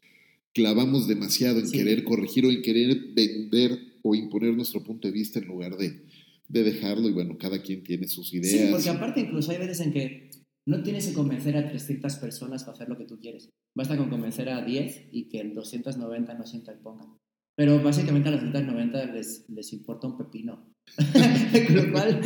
clavamos 0.54 1.08
demasiado 1.08 1.60
en 1.60 1.70
querer 1.70 2.04
corregir 2.04 2.46
o 2.46 2.52
en 2.52 2.62
querer 2.62 3.14
vender 3.14 3.89
o 4.02 4.16
imponer 4.16 4.54
nuestro 4.54 4.84
punto 4.84 5.08
de 5.08 5.14
vista 5.14 5.40
en 5.40 5.48
lugar 5.48 5.78
de, 5.78 6.06
de 6.48 6.64
dejarlo 6.64 7.08
y 7.08 7.14
bueno, 7.14 7.38
cada 7.38 7.62
quien 7.62 7.84
tiene 7.84 8.08
sus 8.08 8.34
ideas. 8.34 8.52
Sí, 8.52 8.68
porque 8.72 8.90
aparte 8.90 9.22
incluso 9.22 9.52
hay 9.52 9.58
veces 9.58 9.80
en 9.82 9.94
que 9.94 10.30
no 10.66 10.84
tienes 10.84 11.08
que 11.08 11.14
convencer 11.14 11.58
a 11.58 11.68
300 11.68 12.16
personas 12.18 12.64
para 12.64 12.76
hacer 12.76 12.90
lo 12.90 12.98
que 12.98 13.06
tú 13.06 13.20
quieres. 13.20 13.50
Basta 13.76 13.98
con 13.98 14.10
convencer 14.10 14.50
a 14.50 14.64
10 14.64 15.10
y 15.12 15.30
que 15.30 15.40
en 15.40 15.54
290 15.54 16.34
no 16.34 16.46
se 16.46 16.58
interpongan. 16.58 17.18
Pero 17.56 17.82
básicamente 17.84 18.30
a 18.30 18.34
las 18.34 18.42
290 18.42 19.14
les, 19.14 19.50
les 19.50 19.74
importa 19.74 20.08
un 20.08 20.18
pepino. 20.18 20.72
Con 21.68 21.76
lo 21.76 21.92
cual 21.92 22.22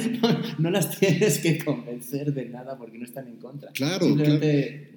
no, 0.59 0.69
las 0.69 0.99
tienes 0.99 1.39
que 1.39 1.57
convencer 1.57 2.33
de 2.33 2.49
nada 2.49 2.77
porque 2.77 2.97
no 2.97 3.03
están 3.03 3.27
en 3.27 3.37
contra. 3.37 3.71
Claro, 3.71 4.05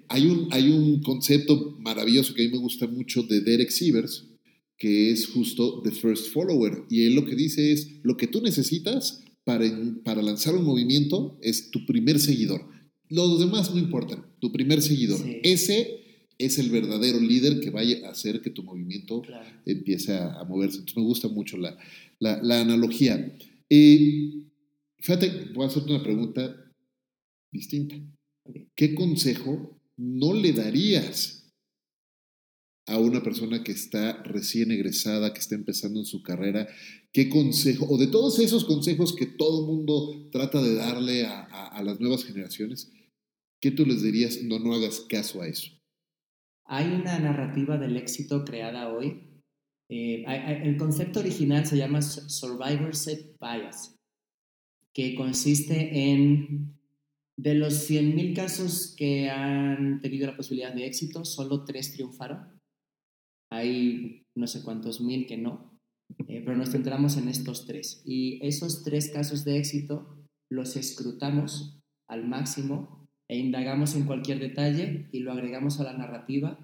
Hay, 0.09 0.27
un, 0.27 0.49
hay 0.53 0.71
un 0.71 1.03
concepto 1.03 1.77
maravilloso 1.79 2.35
que 2.35 2.43
a 2.43 2.47
mí 2.47 2.53
me 2.53 2.59
gusta 2.59 2.87
mucho 2.87 3.23
de 3.23 3.41
Derek 3.41 3.71
Sievers, 3.71 4.29
que 4.77 5.11
es 5.11 5.27
justo 5.29 5.81
The 5.83 5.91
First 5.91 6.33
Follower. 6.33 6.85
Y 6.91 7.07
él 7.07 7.15
lo 7.15 7.25
que 7.25 7.35
dice 7.35 7.73
es, 7.73 7.89
lo 8.03 8.17
que 8.17 8.27
tú 8.27 8.43
necesitas 8.43 9.23
para, 9.45 9.65
para 10.05 10.23
lanzar 10.23 10.55
un 10.55 10.65
movimiento 10.65 11.39
es 11.41 11.71
tu 11.71 11.87
primer 11.87 12.19
seguidor. 12.19 12.67
Los 13.09 13.39
demás 13.39 13.73
no 13.73 13.79
importan, 13.79 14.27
tu 14.41 14.53
primer 14.53 14.83
seguidor. 14.83 15.21
Ese 15.43 16.01
es 16.39 16.59
el 16.59 16.71
verdadero 16.71 17.21
líder 17.21 17.61
que 17.61 17.71
vaya 17.71 18.07
a 18.07 18.11
hacer 18.11 18.41
que 18.41 18.51
tu 18.51 18.63
movimiento 18.63 19.23
empiece 19.65 20.15
a, 20.15 20.45
moverse. 20.45 20.79
Entonces 20.79 20.97
me 20.97 21.05
gusta 21.05 21.29
mucho 21.29 21.57
la, 21.57 21.79
la, 22.19 22.61
analogía. 22.61 23.37
Eh, 23.71 24.43
fíjate, 24.99 25.53
voy 25.55 25.65
a 25.65 25.69
hacerte 25.69 25.93
una 25.93 26.03
pregunta 26.03 26.55
distinta. 27.53 27.97
¿Qué 28.75 28.95
consejo 28.95 29.81
no 29.97 30.35
le 30.35 30.53
darías 30.53 31.36
a 32.87 32.99
una 32.99 33.23
persona 33.23 33.65
que 33.65 33.73
está 33.73 34.23
recién 34.23 34.71
egresada, 34.71 35.33
que 35.33 35.41
está 35.41 35.57
empezando 35.57 35.99
en 35.99 36.07
su 36.07 36.23
carrera, 36.23 36.69
¿qué 37.13 37.29
consejo, 37.29 37.87
o 37.89 37.99
de 37.99 38.07
todos 38.07 38.39
esos 38.39 38.65
consejos 38.65 39.15
que 39.15 39.27
todo 39.27 39.63
el 39.63 39.67
mundo 39.67 40.29
trata 40.31 40.63
de 40.63 40.75
darle 40.77 41.27
a, 41.27 41.83
las 41.83 42.01
nuevas 42.01 42.25
generaciones, 42.25 42.93
¿qué 43.61 43.71
tú 43.71 43.85
les 43.85 44.03
dirías? 44.03 44.43
No, 44.43 44.59
no 44.59 44.73
hagas 44.73 45.01
caso 45.01 45.43
a 45.43 45.49
eso. 45.49 45.71
Hay 46.65 46.87
una 46.87 47.19
narrativa 47.19 47.77
del 47.77 47.97
éxito 47.97 48.45
creada 48.45 48.93
hoy. 48.93 49.23
Eh, 49.89 50.25
el 50.65 50.77
concepto 50.79 51.21
original 51.21 51.67
se 51.67 51.77
llama 51.77 52.03
Survivorship 52.03 53.37
Bias, 53.41 53.97
que 54.93 55.15
consiste 55.15 56.11
en 56.11 56.75
de 57.37 57.55
los 57.55 57.91
100.000 57.91 58.35
casos 58.35 58.95
que 58.97 59.29
han 59.29 60.01
tenido 60.01 60.27
la 60.27 60.37
posibilidad 60.37 60.73
de 60.73 60.87
éxito, 60.87 61.25
solo 61.25 61.65
tres 61.65 61.93
triunfaron 61.93 62.56
hay 63.57 64.27
no 64.35 64.47
sé 64.47 64.63
cuántos 64.63 65.01
mil 65.01 65.27
que 65.27 65.37
no, 65.37 65.81
eh, 66.29 66.43
pero 66.45 66.57
nos 66.57 66.71
centramos 66.71 67.17
en 67.17 67.29
estos 67.29 67.67
tres. 67.67 68.03
Y 68.05 68.45
esos 68.47 68.85
tres 68.85 69.11
casos 69.11 69.45
de 69.45 69.59
éxito 69.59 70.27
los 70.51 70.77
escrutamos 70.77 71.81
al 72.09 72.27
máximo 72.27 73.09
e 73.29 73.39
indagamos 73.39 73.97
en 73.97 74.05
cualquier 74.05 74.39
detalle 74.39 75.09
y 75.11 75.21
lo 75.21 75.33
agregamos 75.33 75.81
a 75.81 75.85
la 75.85 75.93
narrativa 75.93 76.59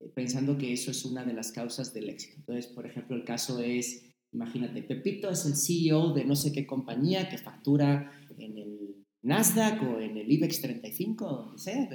eh, 0.00 0.10
pensando 0.14 0.56
que 0.56 0.72
eso 0.72 0.90
es 0.90 1.04
una 1.04 1.24
de 1.24 1.34
las 1.34 1.52
causas 1.52 1.92
del 1.92 2.08
éxito. 2.08 2.36
Entonces, 2.38 2.68
por 2.68 2.86
ejemplo, 2.86 3.16
el 3.16 3.24
caso 3.24 3.60
es, 3.60 4.14
imagínate, 4.32 4.82
Pepito 4.82 5.30
es 5.30 5.44
el 5.44 5.56
CEO 5.56 6.14
de 6.14 6.24
no 6.24 6.36
sé 6.36 6.52
qué 6.52 6.66
compañía 6.66 7.28
que 7.28 7.38
factura 7.38 8.12
en 8.38 8.56
el 8.56 9.06
Nasdaq 9.22 9.82
o 9.82 10.00
en 10.00 10.16
el 10.16 10.30
IBEX 10.30 10.62
35, 10.62 11.26
o 11.26 11.36
donde 11.44 11.58
sea, 11.58 11.88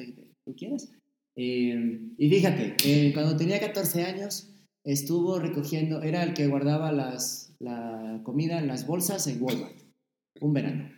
tú 0.45 0.55
quieras. 0.55 0.91
Eh, 1.35 2.01
y 2.17 2.29
fíjate, 2.29 2.75
eh, 2.85 3.11
cuando 3.13 3.35
tenía 3.35 3.59
14 3.59 4.03
años 4.03 4.49
estuvo 4.83 5.39
recogiendo, 5.39 6.01
era 6.01 6.23
el 6.23 6.33
que 6.33 6.47
guardaba 6.47 6.91
las, 6.91 7.55
la 7.59 8.21
comida 8.23 8.59
en 8.59 8.67
las 8.67 8.85
bolsas 8.85 9.27
en 9.27 9.41
Walmart, 9.41 9.77
un 10.41 10.53
verano. 10.53 10.89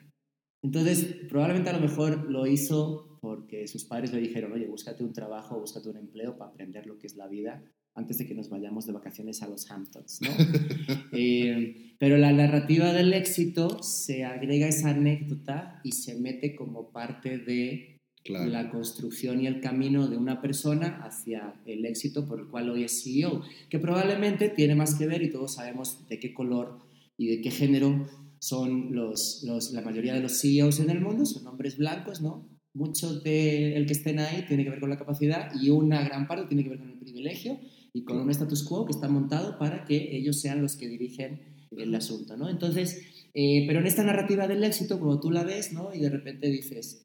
Entonces, 0.64 1.18
probablemente 1.30 1.70
a 1.70 1.74
lo 1.74 1.80
mejor 1.80 2.30
lo 2.30 2.48
hizo 2.48 3.20
porque 3.22 3.68
sus 3.68 3.86
padres 3.86 4.14
le 4.14 4.20
dijeron, 4.20 4.52
oye, 4.52 4.68
búscate 4.68 5.04
un 5.04 5.14
trabajo, 5.14 5.60
búscate 5.60 5.90
un 5.90 5.98
empleo 5.98 6.38
para 6.38 6.52
aprender 6.52 6.86
lo 6.86 6.98
que 6.98 7.08
es 7.08 7.16
la 7.16 7.28
vida 7.28 7.64
antes 7.96 8.18
de 8.18 8.28
que 8.28 8.36
nos 8.36 8.50
vayamos 8.50 8.86
de 8.86 8.94
vacaciones 8.94 9.42
a 9.42 9.48
los 9.48 9.70
Hamptons, 9.72 10.22
¿no? 10.22 10.30
Eh, 11.18 11.96
pero 11.98 12.18
la 12.18 12.34
narrativa 12.34 12.92
del 12.92 13.14
éxito 13.14 13.82
se 13.82 14.26
agrega 14.26 14.68
esa 14.68 14.90
anécdota 14.90 15.80
y 15.84 15.94
se 15.94 16.20
mete 16.20 16.56
como 16.56 16.92
parte 16.92 17.38
de 17.38 17.95
la 18.28 18.70
construcción 18.70 19.42
y 19.42 19.48
el 19.48 19.62
camino 19.62 20.08
de 20.08 20.18
una 20.18 20.42
persona 20.42 21.02
hacia 21.04 21.54
el 21.66 21.86
éxito 21.86 22.28
por 22.28 22.40
el 22.40 22.48
cual 22.48 22.70
hoy 22.70 22.84
es 22.84 23.04
CEO, 23.04 23.44
que 23.70 23.80
probablemente 23.80 24.50
tiene 24.50 24.76
más 24.76 24.96
que 24.96 25.06
ver, 25.06 25.22
y 25.22 25.30
todos 25.30 25.56
sabemos 25.56 26.08
de 26.10 26.20
qué 26.20 26.34
color 26.34 26.80
y 27.18 27.28
de 27.28 27.42
qué 27.42 27.52
género 27.52 28.08
son 28.40 28.94
los, 28.96 29.44
los, 29.44 29.72
la 29.72 29.82
mayoría 29.82 30.14
de 30.14 30.22
los 30.22 30.40
CEOs 30.42 30.80
en 30.80 30.90
el 30.90 31.02
mundo, 31.02 31.26
son 31.26 31.48
hombres 31.48 31.78
blancos, 31.78 32.22
¿no? 32.22 32.48
Mucho 32.74 33.20
de 33.22 33.76
el 33.78 33.86
que 33.86 33.94
estén 33.94 34.20
ahí 34.20 34.46
tiene 34.48 34.64
que 34.64 34.70
ver 34.70 34.80
con 34.80 34.90
la 34.90 34.98
capacidad 34.98 35.52
y 35.60 35.70
una 35.70 36.04
gran 36.04 36.28
parte 36.28 36.48
tiene 36.48 36.64
que 36.64 36.70
ver 36.70 36.80
con 36.80 36.90
el 36.90 37.00
privilegio 37.00 37.58
y 37.94 38.04
con 38.04 38.18
un 38.18 38.30
status 38.30 38.64
quo 38.64 38.86
que 38.86 38.92
está 38.92 39.08
montado 39.08 39.58
para 39.58 39.86
que 39.86 40.16
ellos 40.16 40.42
sean 40.42 40.62
los 40.62 40.76
que 40.76 40.90
dirigen 40.90 41.40
el 41.78 41.96
asunto, 41.96 42.36
¿no? 42.36 42.50
Entonces, 42.50 43.02
eh, 43.34 43.64
pero 43.68 43.80
en 43.80 43.88
esta 43.88 44.04
narrativa 44.04 44.48
del 44.48 44.64
éxito, 44.64 45.00
como 45.00 45.20
tú 45.20 45.32
la 45.32 45.44
ves, 45.44 45.72
¿no? 45.74 45.94
Y 45.94 46.00
de 46.00 46.10
repente 46.10 46.50
dices, 46.50 47.05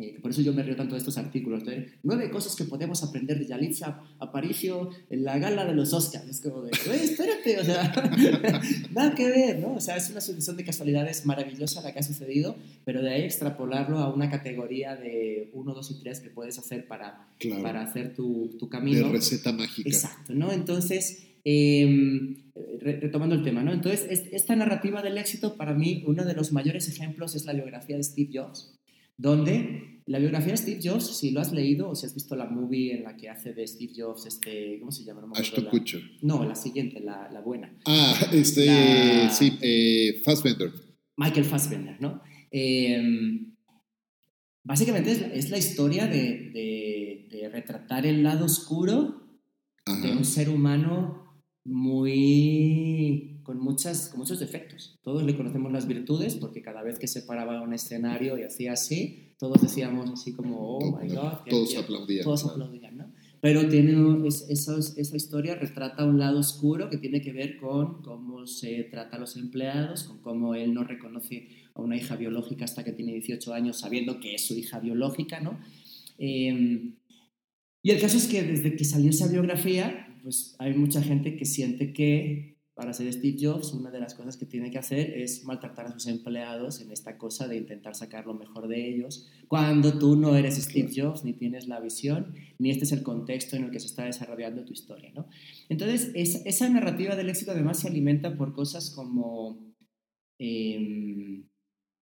eh, 0.00 0.18
por 0.20 0.30
eso 0.30 0.42
yo 0.42 0.52
me 0.52 0.62
río 0.62 0.76
tanto 0.76 0.94
de 0.94 0.98
estos 0.98 1.18
artículos. 1.18 1.64
de 1.64 1.92
Nueve 2.02 2.30
cosas 2.30 2.54
que 2.56 2.64
podemos 2.64 3.02
aprender 3.02 3.38
de 3.38 3.46
Yalitza 3.46 4.02
Aparicio 4.18 4.90
en 5.10 5.24
la 5.24 5.38
gala 5.38 5.64
de 5.64 5.74
los 5.74 5.92
Oscars. 5.92 6.28
Es 6.28 6.40
como 6.40 6.62
de, 6.62 6.70
espérate, 6.70 7.58
o 7.58 7.64
sea, 7.64 7.92
nada 8.92 9.14
que 9.14 9.28
ver, 9.28 9.58
¿no? 9.58 9.74
O 9.74 9.80
sea, 9.80 9.96
es 9.96 10.10
una 10.10 10.20
sucesión 10.20 10.56
de 10.56 10.64
casualidades 10.64 11.26
maravillosa 11.26 11.82
la 11.82 11.92
que 11.92 12.00
ha 12.00 12.02
sucedido, 12.02 12.56
pero 12.84 13.02
de 13.02 13.10
ahí 13.10 13.22
extrapolarlo 13.22 13.98
a 13.98 14.12
una 14.12 14.30
categoría 14.30 14.96
de 14.96 15.50
uno, 15.52 15.74
dos 15.74 15.90
y 15.90 16.00
tres 16.00 16.20
que 16.20 16.30
puedes 16.30 16.58
hacer 16.58 16.86
para, 16.86 17.28
para 17.62 17.82
hacer 17.82 18.14
tu, 18.14 18.56
tu 18.58 18.68
camino. 18.68 19.06
De 19.06 19.12
receta 19.12 19.52
mágica. 19.52 19.88
Exacto, 19.88 20.34
¿no? 20.34 20.52
Entonces, 20.52 21.26
em, 21.44 22.36
retomando 22.80 23.34
el 23.34 23.42
tema, 23.42 23.62
¿no? 23.62 23.72
Entonces, 23.72 24.28
esta 24.32 24.56
narrativa 24.56 25.02
del 25.02 25.18
éxito, 25.18 25.56
para 25.56 25.74
mí, 25.74 26.04
uno 26.06 26.24
de 26.24 26.34
los 26.34 26.52
mayores 26.52 26.88
ejemplos 26.88 27.34
es 27.34 27.44
la 27.44 27.52
biografía 27.52 27.96
de 27.96 28.02
Steve 28.02 28.30
Jobs 28.32 28.77
donde 29.18 30.00
la 30.06 30.18
biografía 30.18 30.52
de 30.52 30.56
Steve 30.56 30.80
Jobs, 30.82 31.18
si 31.18 31.32
lo 31.32 31.40
has 31.40 31.52
leído 31.52 31.90
o 31.90 31.94
si 31.94 32.06
has 32.06 32.14
visto 32.14 32.34
la 32.34 32.46
movie 32.46 32.94
en 32.94 33.02
la 33.02 33.14
que 33.14 33.28
hace 33.28 33.52
de 33.52 33.66
Steve 33.66 33.92
Jobs, 33.94 34.24
este, 34.24 34.78
¿cómo 34.80 34.90
se 34.90 35.04
llama? 35.04 35.20
No 35.20 35.70
Kutcher. 35.70 36.00
No, 36.22 36.44
la 36.44 36.54
siguiente, 36.54 37.00
la, 37.00 37.28
la, 37.30 37.42
buena. 37.42 37.76
Ah, 37.84 38.18
este, 38.32 39.28
sí, 39.30 39.58
eh, 39.60 40.22
Fassbender. 40.24 40.72
Michael 41.18 41.44
Fassbender, 41.44 42.00
¿no? 42.00 42.22
Em, 42.50 43.54
básicamente 44.64 45.12
es, 45.12 45.20
es 45.20 45.50
la 45.50 45.58
historia 45.58 46.06
de, 46.06 46.50
de, 46.54 47.28
de, 47.30 47.48
retratar 47.50 48.06
el 48.06 48.22
lado 48.22 48.46
oscuro 48.46 49.42
Ajá. 49.84 50.00
de 50.00 50.12
un 50.12 50.24
ser 50.24 50.48
humano 50.48 51.42
muy 51.64 53.37
con, 53.48 53.60
muchas, 53.60 54.10
con 54.10 54.20
muchos 54.20 54.40
defectos. 54.40 54.98
Todos 55.02 55.22
le 55.22 55.34
conocemos 55.34 55.72
las 55.72 55.86
virtudes 55.86 56.34
porque 56.34 56.60
cada 56.60 56.82
vez 56.82 56.98
que 56.98 57.06
se 57.06 57.22
paraba 57.22 57.62
un 57.62 57.72
escenario 57.72 58.36
y 58.36 58.42
hacía 58.42 58.74
así, 58.74 59.32
todos 59.38 59.62
decíamos 59.62 60.10
así 60.10 60.34
como, 60.34 60.76
oh 60.76 60.98
my 60.98 61.08
God. 61.08 61.38
Todos 61.48 61.74
aplaudían. 61.78 62.24
Todos 62.24 62.44
aplaudían, 62.44 62.98
¿no? 62.98 63.10
Pero 63.40 63.66
tiene, 63.66 64.28
es, 64.28 64.44
esa, 64.50 64.76
esa 64.78 65.16
historia 65.16 65.54
retrata 65.54 66.04
un 66.04 66.18
lado 66.18 66.40
oscuro 66.40 66.90
que 66.90 66.98
tiene 66.98 67.22
que 67.22 67.32
ver 67.32 67.56
con 67.56 68.02
cómo 68.02 68.46
se 68.46 68.84
trata 68.90 69.16
a 69.16 69.20
los 69.20 69.34
empleados, 69.36 70.04
con 70.04 70.20
cómo 70.20 70.54
él 70.54 70.74
no 70.74 70.84
reconoce 70.84 71.48
a 71.72 71.80
una 71.80 71.96
hija 71.96 72.16
biológica 72.16 72.66
hasta 72.66 72.84
que 72.84 72.92
tiene 72.92 73.14
18 73.14 73.54
años 73.54 73.78
sabiendo 73.78 74.20
que 74.20 74.34
es 74.34 74.46
su 74.46 74.58
hija 74.58 74.78
biológica, 74.78 75.40
¿no? 75.40 75.58
Eh, 76.18 76.92
y 77.82 77.90
el 77.92 77.98
caso 77.98 78.18
es 78.18 78.28
que 78.28 78.42
desde 78.42 78.76
que 78.76 78.84
salió 78.84 79.08
esa 79.08 79.26
biografía, 79.26 80.18
pues 80.22 80.54
hay 80.58 80.74
mucha 80.74 81.00
gente 81.00 81.34
que 81.34 81.46
siente 81.46 81.94
que 81.94 82.57
para 82.78 82.92
ser 82.92 83.12
Steve 83.12 83.36
Jobs, 83.40 83.72
una 83.72 83.90
de 83.90 83.98
las 83.98 84.14
cosas 84.14 84.36
que 84.36 84.46
tiene 84.46 84.70
que 84.70 84.78
hacer 84.78 85.10
es 85.18 85.44
maltratar 85.44 85.86
a 85.86 85.90
sus 85.90 86.06
empleados 86.06 86.80
en 86.80 86.92
esta 86.92 87.18
cosa 87.18 87.48
de 87.48 87.56
intentar 87.56 87.96
sacar 87.96 88.24
lo 88.24 88.34
mejor 88.34 88.68
de 88.68 88.88
ellos, 88.88 89.28
cuando 89.48 89.98
tú 89.98 90.14
no 90.14 90.36
eres 90.36 90.62
Steve 90.62 90.88
Jobs, 90.94 91.24
ni 91.24 91.32
tienes 91.32 91.66
la 91.66 91.80
visión, 91.80 92.36
ni 92.60 92.70
este 92.70 92.84
es 92.84 92.92
el 92.92 93.02
contexto 93.02 93.56
en 93.56 93.64
el 93.64 93.72
que 93.72 93.80
se 93.80 93.88
está 93.88 94.04
desarrollando 94.04 94.64
tu 94.64 94.72
historia. 94.72 95.10
¿no? 95.12 95.26
Entonces, 95.68 96.12
es, 96.14 96.46
esa 96.46 96.68
narrativa 96.68 97.16
del 97.16 97.30
éxito 97.30 97.50
además 97.50 97.80
se 97.80 97.88
alimenta 97.88 98.36
por 98.36 98.52
cosas 98.52 98.90
como... 98.90 99.58
Eh, 100.38 101.42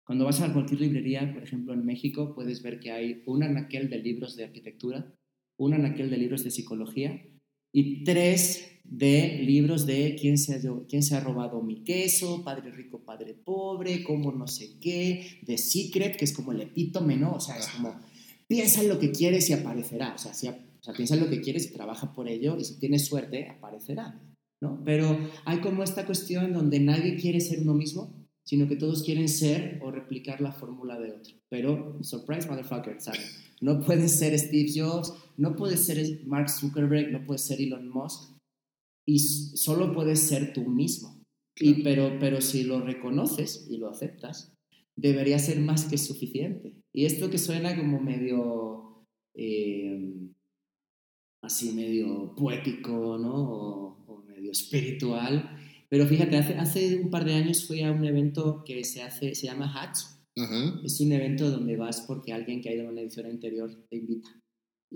cuando 0.05 0.24
vas 0.24 0.40
a 0.40 0.52
cualquier 0.52 0.81
librería, 0.81 1.33
por 1.33 1.44
ejemplo 1.44 1.74
en 1.74 1.87
México, 1.87 2.35
puedes 2.35 2.61
ver 2.64 2.81
que 2.81 2.90
hay 2.90 3.22
un 3.26 3.44
anaquel 3.44 3.88
de 3.88 3.98
libros 3.98 4.35
de 4.35 4.42
arquitectura, 4.42 5.14
un 5.59 5.74
anaquel 5.74 6.11
de 6.11 6.16
libros 6.16 6.42
de 6.42 6.50
psicología 6.50 7.24
y 7.72 8.02
tres 8.02 8.75
de 8.88 9.38
libros 9.42 9.87
de 9.87 10.16
quién 10.20 10.38
se, 10.38 10.55
ha, 10.55 10.61
quién 10.88 11.03
se 11.03 11.16
ha 11.16 11.20
robado 11.20 11.62
mi 11.62 11.83
queso, 11.83 12.42
padre 12.44 12.70
rico, 12.70 13.01
padre 13.05 13.35
pobre, 13.35 14.03
cómo 14.03 14.33
no 14.33 14.46
sé 14.46 14.79
qué, 14.81 15.40
de 15.42 15.59
Secret, 15.59 16.16
que 16.16 16.25
es 16.25 16.33
como 16.33 16.53
el 16.53 16.62
epítome, 16.62 17.16
¿no? 17.16 17.35
O 17.35 17.40
sea, 17.40 17.57
es 17.57 17.68
como, 17.68 18.01
piensa 18.46 18.83
en 18.83 18.88
lo 18.88 18.99
que 18.99 19.11
quieres 19.11 19.51
y 19.51 19.53
aparecerá. 19.53 20.14
O 20.14 20.18
sea, 20.18 20.35
si, 20.35 20.49
o 20.49 20.55
sea, 20.81 20.94
piensa 20.94 21.14
en 21.14 21.20
lo 21.20 21.31
que 21.31 21.40
quieres 21.40 21.66
y 21.66 21.72
trabaja 21.72 22.14
por 22.14 22.29
ello, 22.29 22.57
y 22.59 22.64
si 22.64 22.79
tienes 22.79 23.07
suerte, 23.07 23.49
aparecerá, 23.49 24.20
¿no? 24.61 24.83
Pero 24.85 25.18
hay 25.44 25.59
como 25.59 25.83
esta 25.83 26.07
cuestión 26.07 26.53
donde 26.53 26.81
nadie 26.81 27.16
quiere 27.16 27.40
ser 27.40 27.61
uno 27.61 27.75
mismo, 27.75 28.14
sino 28.44 28.68
que 28.68 28.77
todos 28.77 29.03
quieren 29.03 29.29
ser 29.29 29.81
o 29.83 29.90
replicar 29.90 30.40
la 30.40 30.53
fórmula 30.53 30.99
de 31.01 31.11
otro. 31.11 31.35
Pero, 31.49 31.99
surprise, 32.03 32.49
motherfucker, 32.49 33.01
¿sabes? 33.01 33.42
No 33.61 33.81
puedes 33.81 34.12
ser 34.12 34.38
Steve 34.38 34.70
Jobs, 34.75 35.12
no 35.37 35.57
puedes 35.57 35.85
ser 35.85 36.20
Mark 36.27 36.49
Zuckerberg, 36.49 37.11
no 37.11 37.27
puedes 37.27 37.42
ser 37.42 37.61
Elon 37.61 37.88
Musk, 37.88 38.36
y 39.06 39.20
solo 39.20 39.92
puedes 39.92 40.20
ser 40.20 40.52
tú 40.52 40.68
mismo. 40.68 41.24
Y, 41.58 41.82
pero, 41.82 42.18
pero 42.20 42.40
si 42.40 42.64
lo 42.64 42.80
reconoces 42.80 43.66
y 43.70 43.78
lo 43.78 43.88
aceptas, 43.88 44.52
debería 44.96 45.38
ser 45.38 45.60
más 45.60 45.86
que 45.86 45.96
suficiente. 45.96 46.74
Y 46.92 47.06
esto 47.06 47.30
que 47.30 47.38
suena 47.38 47.76
como 47.76 48.00
medio, 48.00 49.06
eh, 49.34 50.12
así 51.42 51.72
medio 51.72 52.34
poético, 52.34 53.16
¿no? 53.16 53.34
O, 53.34 54.04
o, 54.06 54.22
medio 54.24 54.50
espiritual. 54.50 55.56
Pero 55.88 56.06
fíjate, 56.06 56.36
hace, 56.36 56.54
hace 56.54 57.00
un 57.00 57.08
par 57.08 57.24
de 57.24 57.34
años 57.34 57.66
fui 57.66 57.82
a 57.82 57.92
un 57.92 58.04
evento 58.04 58.64
que 58.64 58.84
se, 58.84 59.02
hace, 59.02 59.34
se 59.34 59.46
llama 59.46 59.72
Hatch. 59.72 60.00
Ajá. 60.36 60.80
Es 60.84 61.00
un 61.00 61.12
evento 61.12 61.50
donde 61.50 61.76
vas 61.76 62.02
porque 62.02 62.32
alguien 62.32 62.60
que 62.60 62.68
ha 62.68 62.74
ido 62.74 62.88
a 62.88 62.90
una 62.90 63.00
edición 63.00 63.26
anterior 63.26 63.70
te 63.88 63.96
invita. 63.96 64.28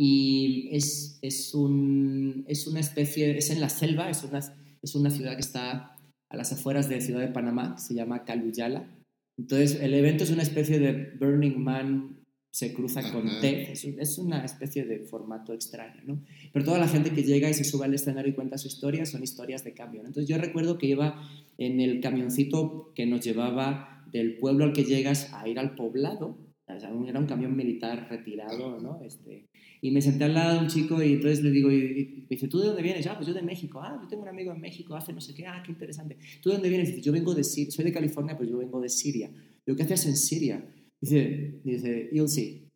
Y 0.03 0.71
es, 0.73 1.19
es, 1.21 1.55
un, 1.55 2.47
es 2.49 2.67
una 2.67 2.81
especie, 2.81 3.37
es 3.37 3.51
en 3.51 3.61
la 3.61 3.69
selva, 3.69 4.09
es 4.09 4.25
una, 4.25 4.39
es 4.39 4.95
una 4.95 5.11
ciudad 5.11 5.35
que 5.35 5.43
está 5.43 5.95
a 6.31 6.37
las 6.39 6.55
afueras 6.55 6.89
de 6.89 7.03
Ciudad 7.03 7.21
de 7.21 7.29
Panamá, 7.29 7.77
se 7.77 7.93
llama 7.93 8.25
Caluyala. 8.25 8.89
Entonces, 9.37 9.79
el 9.79 9.93
evento 9.93 10.25
es 10.25 10.31
una 10.31 10.43
especie 10.43 10.79
de 10.79 11.13
Burning 11.21 11.59
Man 11.59 12.17
se 12.51 12.73
cruza 12.73 13.13
con 13.13 13.29
T, 13.43 13.73
es, 13.73 13.85
es, 13.85 14.17
una 14.17 14.43
especie 14.43 14.87
de 14.87 15.01
formato 15.01 15.53
extraño, 15.53 16.01
¿no? 16.07 16.25
Pero 16.51 16.65
toda 16.65 16.79
la 16.79 16.89
gente 16.89 17.11
que 17.11 17.23
llega 17.23 17.51
y 17.51 17.55
se 17.55 17.65
sube 17.65 17.85
al 17.85 17.93
escenario 17.93 18.33
y 18.33 18.35
cuenta 18.35 18.57
su 18.57 18.69
historia 18.69 19.05
son 19.05 19.23
historias 19.23 19.65
de 19.65 19.75
cambio, 19.75 20.01
¿no? 20.01 20.09
Entonces 20.09 20.31
yo 20.31 20.39
recuerdo 20.39 20.79
que 20.79 20.87
iba 20.87 21.29
en 21.59 21.79
el 21.79 22.01
camioncito 22.01 22.91
que 22.95 23.05
nos 23.05 23.21
llevaba 23.21 24.07
del 24.11 24.39
pueblo 24.39 24.65
al 24.65 24.73
que 24.73 24.85
llegas 24.85 25.31
a 25.35 25.47
ir 25.47 25.59
al 25.59 25.75
poblado, 25.75 26.39
era 26.77 27.21
un 27.21 27.27
camión 27.27 27.57
militar 27.57 28.07
retirado, 28.11 28.81
¿no? 28.81 29.01
Este, 29.05 29.49
y 29.81 29.91
me 29.91 30.03
senté 30.03 30.25
al 30.25 30.35
lado 30.35 30.55
de 30.55 30.61
un 30.61 30.69
chico 30.69 31.03
y 31.03 31.15
entonces 31.15 31.43
le 31.43 31.51
digo, 31.51 31.71
y, 31.71 31.77
y 31.77 32.21
me 32.23 32.27
dice, 32.29 32.49
¿tú 32.49 32.59
de 32.61 32.67
dónde 32.67 32.83
vienes? 32.83 33.07
Ah, 33.07 33.15
pues 33.17 33.27
yo 33.27 33.35
de 33.35 33.43
México. 33.43 33.81
Ah, 33.83 33.99
yo 34.03 34.09
tengo 34.09 34.23
un 34.23 34.29
amigo 34.29 34.53
en 34.53 34.61
México, 34.61 34.95
hace 34.95 35.13
no 35.13 35.21
sé 35.21 35.35
qué. 35.35 35.47
Ah, 35.47 35.63
qué 35.65 35.73
interesante. 35.73 36.19
¿Tú 36.43 36.51
de 36.51 36.57
dónde 36.57 36.69
vienes? 36.69 36.89
Dice, 36.89 37.03
yo 37.03 37.13
vengo 37.13 37.35
de 37.35 37.45
Siria, 37.45 37.71
soy 37.71 37.85
de 37.85 37.93
California, 37.93 38.37
pero 38.39 38.51
yo 38.51 38.59
vengo 38.59 38.81
de 38.81 38.89
Siria. 38.89 39.31
Digo, 39.67 39.77
¿qué 39.77 39.83
haces 39.83 40.07
en 40.07 40.17
Siria? 40.17 40.65
Dice, 41.01 41.61
dice 41.65 42.11
you'll 42.13 42.29
see. 42.29 42.69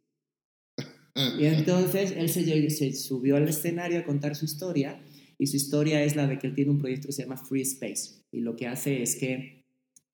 Y 1.39 1.45
entonces 1.45 2.13
él 2.17 2.29
se, 2.29 2.71
se 2.71 2.93
subió 2.93 3.37
al 3.37 3.49
escenario 3.49 4.01
a 4.01 4.05
contar 4.05 4.35
su 4.35 4.47
historia 4.47 5.01
y 5.39 5.47
su 5.47 5.57
historia 5.57 6.03
es 6.03 6.17
la 6.17 6.27
de 6.27 6.39
que 6.39 6.49
él 6.49 6.55
tiene 6.55 6.71
un 6.71 6.79
proyecto 6.79 7.07
que 7.07 7.13
se 7.13 7.23
llama 7.23 7.37
Free 7.37 7.63
Space 7.63 8.25
y 8.33 8.41
lo 8.41 8.57
que 8.57 8.67
hace 8.67 9.03
es 9.03 9.17
que 9.17 9.64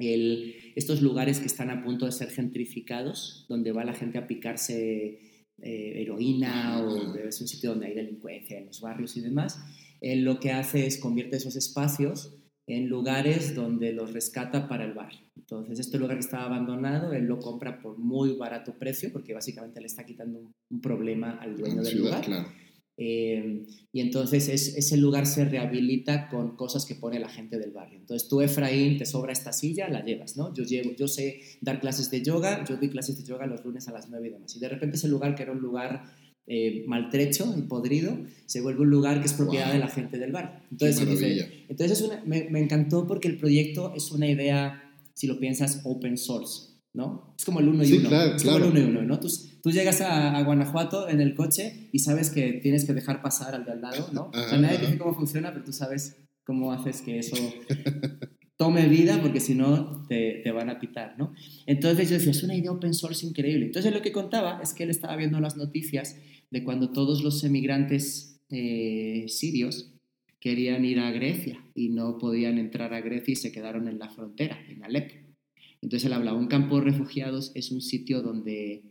el, 0.01 0.55
estos 0.75 1.03
lugares 1.03 1.41
que 1.41 1.47
están 1.47 1.71
a 1.71 1.83
punto 1.83 2.07
de 2.07 2.13
ser 2.13 2.31
gentrificados, 2.31 3.47
donde 3.49 3.73
va 3.73 3.85
la 3.85 3.95
gente 3.95 4.19
a 4.19 4.27
picarse 4.27 5.19
eh, 5.63 6.03
heroína 6.03 6.81
o 6.83 7.15
es 7.17 7.41
un 7.41 7.49
sitio 7.49 7.71
donde 7.71 7.87
hay 7.87 7.95
delincuencia 7.95 8.59
en 8.59 8.67
los 8.67 8.81
barrios 8.81 9.17
y 9.17 9.21
demás, 9.21 9.61
él 10.01 10.25
lo 10.25 10.41
que 10.41 10.53
hace 10.53 10.87
es 10.87 10.99
convierte 10.99 11.37
esos 11.37 11.57
espacios 11.57 12.35
en 12.67 12.89
lugares 12.89 13.55
donde 13.55 13.93
los 13.93 14.13
rescata 14.13 14.69
para 14.69 14.85
el 14.85 14.95
bar. 14.95 15.13
Entonces, 15.37 15.81
este 15.81 15.99
lugar 15.99 16.17
que 16.17 16.25
estaba 16.25 16.45
abandonado, 16.45 17.13
él 17.13 17.25
lo 17.25 17.39
compra 17.39 17.81
por 17.81 17.99
muy 17.99 18.37
barato 18.37 18.79
precio 18.79 19.13
porque 19.13 19.35
básicamente 19.35 19.81
le 19.81 19.87
está 19.87 20.07
quitando 20.07 20.39
un, 20.39 20.53
un 20.71 20.81
problema 20.81 21.39
al 21.41 21.57
dueño 21.57 21.83
del 21.83 21.99
lugar. 21.99 22.25
Claro. 22.25 22.49
Eh, 23.03 23.65
y 23.95 24.01
entonces 24.01 24.51
es, 24.51 24.77
ese 24.77 24.99
lugar 24.99 25.25
se 25.25 25.47
rehabilita 25.47 26.29
con 26.29 26.55
cosas 26.55 26.85
que 26.85 26.95
pone 26.95 27.19
la 27.19 27.31
gente 27.31 27.59
del 27.59 27.71
barrio. 27.71 27.99
Entonces 27.99 28.29
tú, 28.29 28.43
Efraín, 28.43 28.99
te 28.99 29.07
sobra 29.07 29.33
esta 29.33 29.55
silla, 29.55 29.89
la 29.89 30.05
llevas, 30.05 30.37
¿no? 30.37 30.53
Yo, 30.53 30.65
llevo, 30.65 30.95
yo 30.95 31.09
sé 31.09 31.41
dar 31.63 31.81
clases 31.81 32.11
de 32.11 32.23
yoga, 32.23 32.63
yo 32.69 32.77
doy 32.77 32.91
clases 32.91 33.17
de 33.17 33.25
yoga 33.25 33.47
los 33.47 33.65
lunes 33.65 33.89
a 33.89 33.93
las 33.93 34.11
9 34.11 34.29
y 34.29 34.31
demás. 34.33 34.55
Y 34.55 34.61
de 34.61 34.69
repente 34.69 34.99
ese 34.99 35.09
lugar, 35.09 35.35
que 35.35 35.45
era 35.45 35.53
un 35.53 35.61
lugar 35.61 36.13
eh, 36.47 36.85
maltrecho 36.87 37.55
y 37.57 37.63
podrido, 37.63 38.19
se 38.45 38.61
vuelve 38.61 38.83
un 38.83 38.91
lugar 38.91 39.21
que 39.21 39.29
es 39.29 39.33
propiedad 39.33 39.69
wow. 39.69 39.73
de 39.73 39.79
la 39.79 39.89
gente 39.89 40.19
del 40.19 40.33
bar. 40.33 40.67
Entonces, 40.71 41.49
entonces 41.71 41.99
es 41.99 42.05
una, 42.07 42.23
me, 42.27 42.51
me 42.51 42.61
encantó 42.61 43.07
porque 43.07 43.29
el 43.29 43.39
proyecto 43.39 43.95
es 43.97 44.13
una 44.13 44.29
idea, 44.29 44.93
si 45.15 45.27
lo 45.27 45.41
piensas, 45.41 45.81
open 45.85 46.19
source. 46.19 46.70
¿No? 46.95 47.35
Es 47.39 47.45
como 47.45 47.61
el 47.61 47.69
uno 47.69 47.83
y 47.83 47.87
Sí, 47.87 47.99
uno. 47.99 48.09
claro, 48.09 48.35
es 48.37 48.43
claro. 48.43 48.59
como 48.67 48.73
el 48.77 48.83
uno 48.85 48.89
y 48.89 48.97
uno, 48.97 49.03
¿no? 49.07 49.21
Tú, 49.21 49.29
tú 49.63 49.71
llegas 49.71 50.01
a, 50.01 50.37
a 50.37 50.43
Guanajuato 50.43 51.09
en 51.09 51.21
el 51.21 51.35
coche 51.35 51.89
y 51.93 52.01
sabes 52.01 52.31
que 52.31 52.55
tienes 52.55 52.85
que 52.85 52.95
dejar 52.95 53.23
pasar 53.23 53.55
al 53.55 53.65
de 53.65 53.73
al 53.73 53.81
lado, 53.81 54.09
¿no? 54.13 54.29
O 54.29 54.33
sea, 54.33 54.43
Ajá, 54.45 54.59
nadie 54.59 54.77
ajá. 54.77 54.87
dice 54.87 54.99
cómo 54.99 55.15
funciona, 55.15 55.53
pero 55.53 55.65
tú 55.65 55.73
sabes 55.73 56.17
cómo 56.45 56.73
haces 56.73 57.03
que 57.03 57.19
eso 57.21 57.37
tome 58.57 58.87
vida 58.89 59.21
porque 59.23 59.41
si 59.41 59.55
no 59.55 60.05
te, 60.09 60.41
te, 60.45 60.51
van 60.53 60.69
a 60.69 60.79
pitar, 60.81 61.15
¿no? 61.19 61.33
Entonces 61.67 62.09
yo 62.11 62.17
decía, 62.17 62.33
es 62.33 62.43
una 62.43 62.55
idea 62.55 62.73
open 62.73 62.93
source 62.95 63.25
increíble. 63.27 63.67
Entonces 63.67 63.93
lo 63.93 64.03
que 64.03 64.13
contaba 64.13 64.61
es 64.63 64.75
que 64.75 64.83
él 64.85 64.91
estaba 64.91 65.17
viendo 65.17 65.41
las 65.41 65.57
noticias 65.57 66.17
de 66.51 66.65
cuando 66.65 66.91
todos 66.93 67.23
los 67.23 67.43
emigrantes 67.45 68.41
eh, 68.51 69.25
sirios 69.29 69.95
querían 70.41 70.85
ir 70.85 70.99
a 71.01 71.11
Grecia 71.13 71.63
y 71.75 71.91
no 71.91 72.19
podían 72.19 72.59
entrar 72.59 72.93
a 72.95 73.01
Grecia 73.01 73.33
y 73.33 73.37
se 73.37 73.53
quedaron 73.53 73.89
en 73.89 73.99
la 73.99 74.09
frontera, 74.11 74.59
en 74.69 74.83
Alepo. 74.85 75.15
Entonces 75.83 76.07
él 76.07 76.13
hablaba, 76.13 76.39
un 76.39 76.47
campo 76.49 76.77
de 76.79 76.83
refugiados 76.85 77.53
es 77.55 77.71
un 77.73 77.81
sitio 77.81 78.23
donde 78.23 78.83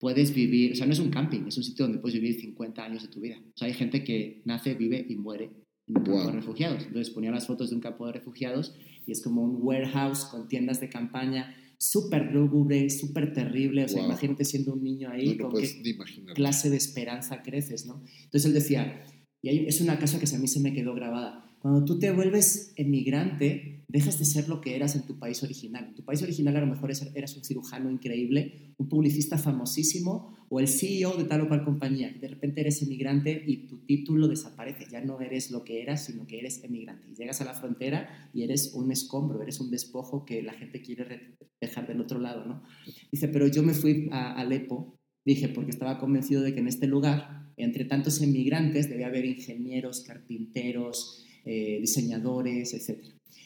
puedes 0.00 0.34
vivir, 0.34 0.72
o 0.72 0.74
sea, 0.74 0.86
no 0.86 0.92
es 0.92 0.98
un 0.98 1.10
camping, 1.10 1.46
es 1.46 1.56
un 1.56 1.64
sitio 1.64 1.84
donde 1.86 2.00
puedes 2.00 2.20
vivir 2.20 2.38
50 2.40 2.84
años 2.84 3.02
de 3.02 3.08
tu 3.08 3.20
vida. 3.20 3.38
O 3.40 3.56
sea, 3.56 3.68
hay 3.68 3.74
gente 3.74 4.04
que 4.04 4.42
nace, 4.44 4.74
vive 4.74 5.04
y 5.08 5.16
muere 5.16 5.44
en 5.86 5.96
un 5.98 6.02
campo 6.04 6.10
Wow. 6.12 6.26
de 6.26 6.32
refugiados. 6.32 6.82
Entonces 6.86 7.12
ponía 7.14 7.30
las 7.30 7.46
fotos 7.46 7.70
de 7.70 7.76
un 7.76 7.80
campo 7.82 8.06
de 8.06 8.12
refugiados 8.12 8.74
y 9.06 9.12
es 9.12 9.22
como 9.22 9.42
un 9.42 9.58
warehouse 9.62 10.24
con 10.26 10.48
tiendas 10.48 10.80
de 10.80 10.88
campaña 10.88 11.56
súper 11.78 12.32
lúgubre, 12.32 12.88
súper 12.90 13.32
terrible. 13.32 13.84
O 13.84 13.88
sea, 13.88 14.00
Wow. 14.02 14.10
imagínate 14.10 14.44
siendo 14.44 14.72
un 14.74 14.82
niño 14.82 15.10
ahí 15.10 15.36
No, 15.36 15.44
no 15.44 15.50
con 15.50 15.60
qué 15.62 15.70
ni 15.82 15.90
imaginar. 15.90 16.34
clase 16.34 16.70
de 16.70 16.76
esperanza 16.76 17.42
creces, 17.42 17.86
¿no? 17.86 18.02
Entonces 18.24 18.46
él 18.46 18.54
decía, 18.54 19.04
y 19.42 19.48
hay- 19.50 19.66
es 19.66 19.80
una 19.80 19.98
cosa 19.98 20.18
que 20.18 20.26
a 20.34 20.38
mí 20.38 20.48
se 20.48 20.60
me 20.60 20.72
quedó 20.72 20.94
grabada, 20.94 21.43
cuando 21.64 21.82
tú 21.86 21.98
te 21.98 22.10
vuelves 22.12 22.74
emigrante, 22.76 23.86
dejas 23.88 24.18
de 24.18 24.26
ser 24.26 24.50
lo 24.50 24.60
que 24.60 24.76
eras 24.76 24.96
en 24.96 25.06
tu 25.06 25.18
país 25.18 25.42
original. 25.42 25.86
En 25.88 25.94
tu 25.94 26.04
país 26.04 26.22
original 26.22 26.54
a 26.58 26.60
lo 26.60 26.66
mejor 26.66 26.90
eras 27.14 27.36
un 27.38 27.42
cirujano 27.42 27.90
increíble, 27.90 28.74
un 28.76 28.86
publicista 28.86 29.38
famosísimo 29.38 30.36
o 30.50 30.60
el 30.60 30.68
CEO 30.68 31.16
de 31.16 31.24
tal 31.24 31.40
o 31.40 31.48
cual 31.48 31.64
compañía. 31.64 32.12
Y 32.14 32.18
de 32.18 32.28
repente 32.28 32.60
eres 32.60 32.82
emigrante 32.82 33.42
y 33.46 33.66
tu 33.66 33.78
título 33.86 34.28
desaparece. 34.28 34.84
Ya 34.92 35.00
no 35.00 35.18
eres 35.22 35.50
lo 35.50 35.64
que 35.64 35.80
eras, 35.80 36.04
sino 36.04 36.26
que 36.26 36.38
eres 36.38 36.62
emigrante. 36.62 37.08
Y 37.10 37.14
llegas 37.14 37.40
a 37.40 37.46
la 37.46 37.54
frontera 37.54 38.30
y 38.34 38.42
eres 38.42 38.74
un 38.74 38.92
escombro, 38.92 39.40
eres 39.40 39.58
un 39.58 39.70
despojo 39.70 40.26
que 40.26 40.42
la 40.42 40.52
gente 40.52 40.82
quiere 40.82 41.04
re- 41.04 41.38
dejar 41.62 41.86
del 41.88 42.02
otro 42.02 42.20
lado, 42.20 42.44
¿no? 42.44 42.62
Dice, 43.10 43.28
pero 43.28 43.46
yo 43.46 43.62
me 43.62 43.72
fui 43.72 44.10
a 44.12 44.34
Alepo 44.34 44.98
Dije, 45.26 45.48
porque 45.48 45.70
estaba 45.70 45.98
convencido 45.98 46.42
de 46.42 46.52
que 46.52 46.60
en 46.60 46.68
este 46.68 46.86
lugar, 46.86 47.50
entre 47.56 47.86
tantos 47.86 48.20
inmigrantes, 48.20 48.90
debía 48.90 49.06
haber 49.06 49.24
ingenieros, 49.24 50.02
carpinteros, 50.02 51.24
eh, 51.44 51.78
diseñadores, 51.80 52.74
etc. 52.74 53.02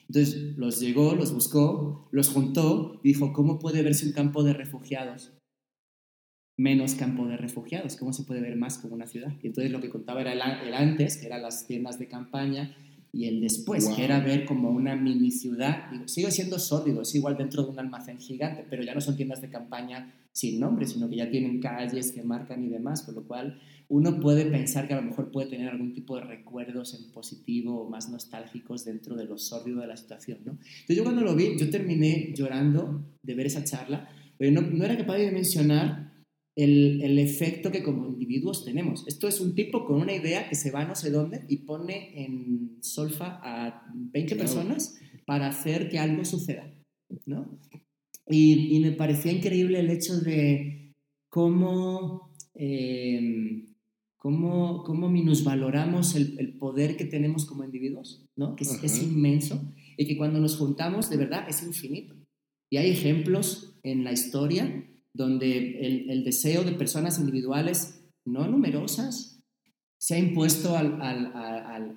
Entonces 0.09 0.57
los 0.57 0.81
llegó, 0.81 1.15
los 1.15 1.33
buscó, 1.33 2.09
los 2.13 2.29
juntó 2.29 3.01
y 3.03 3.09
dijo, 3.09 3.33
¿cómo 3.33 3.59
puede 3.59 3.83
verse 3.83 4.07
un 4.07 4.13
campo 4.13 4.43
de 4.43 4.55
refugiados 4.55 5.33
menos 6.59 6.97
campo 6.97 7.27
de 7.27 7.37
refugiados? 7.37 7.97
¿Cómo 7.97 8.13
se 8.13 8.25
puede 8.25 8.41
ver 8.41 8.57
más 8.57 8.79
como 8.79 8.95
una 8.95 9.07
ciudad? 9.07 9.33
Y 9.43 9.47
entonces 9.47 9.71
lo 9.71 9.81
que 9.81 9.89
contaba 9.89 10.21
era 10.21 10.33
el, 10.33 10.41
el 10.67 10.75
antes, 10.75 11.17
que 11.17 11.27
eran 11.27 11.43
las 11.43 11.67
tiendas 11.67 11.99
de 11.99 12.09
campaña, 12.09 12.77
y 13.13 13.25
el 13.27 13.41
después, 13.41 13.87
Wow. 13.87 13.97
que 13.97 14.05
era 14.05 14.21
ver 14.21 14.45
como 14.45 14.69
una 14.71 14.95
mini 14.95 15.31
ciudad. 15.31 15.91
Digo, 15.91 16.09
sigue 16.09 16.31
siendo 16.31 16.59
sórdido, 16.59 17.03
es 17.03 17.15
igual 17.15 17.37
dentro 17.39 17.63
de 17.63 17.71
un 17.71 17.79
almacén 17.79 18.19
gigante, 18.19 18.67
pero 18.69 18.83
ya 18.83 18.95
no 18.95 19.01
son 19.01 19.17
tiendas 19.17 19.41
de 19.41 19.49
campaña 19.49 20.13
sin 20.33 20.61
nombre, 20.61 20.85
sino 20.87 21.09
que 21.09 21.17
ya 21.17 21.31
tienen 21.31 21.61
calles 21.61 22.13
que 22.13 22.23
marcan 22.23 22.63
y 22.65 22.69
demás, 22.69 23.03
con 23.03 23.15
lo 23.15 23.23
cual 23.27 23.59
uno 23.89 24.21
puede 24.21 24.45
pensar 24.47 24.87
que 24.87 24.95
a 24.95 25.01
lo 25.01 25.07
mejor 25.09 25.31
puede 25.31 25.49
tener 25.49 25.69
algún 25.69 25.93
tipo 25.95 26.17
de 26.17 26.25
recuerdos 26.25 26.95
en 26.95 27.11
positivo 27.11 27.83
o 27.83 27.89
más 27.91 28.11
nostálgicos 28.11 28.85
dentro 28.85 29.17
de 29.17 29.25
lo 29.25 29.39
sórdido 29.39 29.81
de 29.81 29.87
la 29.87 29.97
situación, 29.97 30.41
¿no? 30.45 30.53
Entonces 30.53 30.97
yo 30.97 31.05
cuando 31.05 31.23
lo 31.23 31.35
vi, 31.35 31.57
yo 31.59 31.71
terminé 31.71 32.33
llorando 32.37 33.03
de 33.23 33.35
ver 33.35 33.47
esa 33.47 33.65
charla, 33.65 34.09
pero 34.37 34.53
no, 34.53 34.61
no 34.61 34.85
era 34.85 34.97
capaz 34.97 35.17
de 35.17 35.27
dimensionar 35.27 36.13
el, 36.55 37.01
el 37.03 37.19
efecto 37.19 37.71
que 37.71 37.83
como 37.83 38.07
individuos 38.09 38.65
tenemos. 38.65 39.07
Esto 39.07 39.27
es 39.29 39.41
un 39.41 39.55
tipo 39.55 39.85
con 39.87 40.03
una 40.03 40.13
idea 40.13 40.49
que 40.49 40.55
se 40.57 40.71
va 40.71 40.85
no 40.85 40.95
sé 40.95 41.11
dónde 41.11 41.45
y 41.49 41.59
pone 41.59 42.25
en 42.25 42.79
solfa 42.83 43.41
a 43.43 43.87
20 43.95 44.35
Claro. 44.35 44.39
personas 44.43 44.99
para 45.25 45.47
hacer 45.49 45.89
que 45.89 45.99
algo 45.99 46.25
suceda, 46.25 46.71
¿no? 47.27 47.59
Y, 48.29 48.77
y 48.77 48.81
me 48.81 48.93
parecía 48.93 49.33
increíble 49.33 49.79
el 49.81 49.89
hecho 49.91 50.19
de 50.21 50.95
cómo, 51.31 52.35
eh, 52.55 53.65
cómo, 54.19 54.83
cómo 54.85 55.09
minusvaloramos 55.09 56.15
el, 56.15 56.39
el 56.39 56.59
poder 56.59 56.97
que 56.97 57.07
tenemos 57.07 57.47
como 57.47 57.65
individuos, 57.65 58.27
¿no? 58.37 58.57
que 58.57 58.65
es, 58.65 58.83
es 58.83 59.03
inmenso 59.03 59.73
y 59.97 60.07
que 60.07 60.17
cuando 60.17 60.41
nos 60.41 60.57
juntamos 60.57 61.09
de 61.09 61.17
verdad 61.17 61.49
es 61.49 61.63
infinito. 61.63 62.15
Y 62.71 62.77
hay 62.77 62.91
ejemplos 62.91 63.79
en 63.83 64.05
la 64.05 64.13
historia 64.13 64.85
donde 65.15 65.81
el, 65.81 66.11
el 66.11 66.25
deseo 66.25 66.65
de 66.65 66.73
personas 66.73 67.19
individuales 67.19 68.05
no 68.27 68.47
numerosas 68.47 69.41
se 69.99 70.15
ha 70.15 70.19
impuesto 70.19 70.77
al, 70.77 71.01
al, 71.01 71.33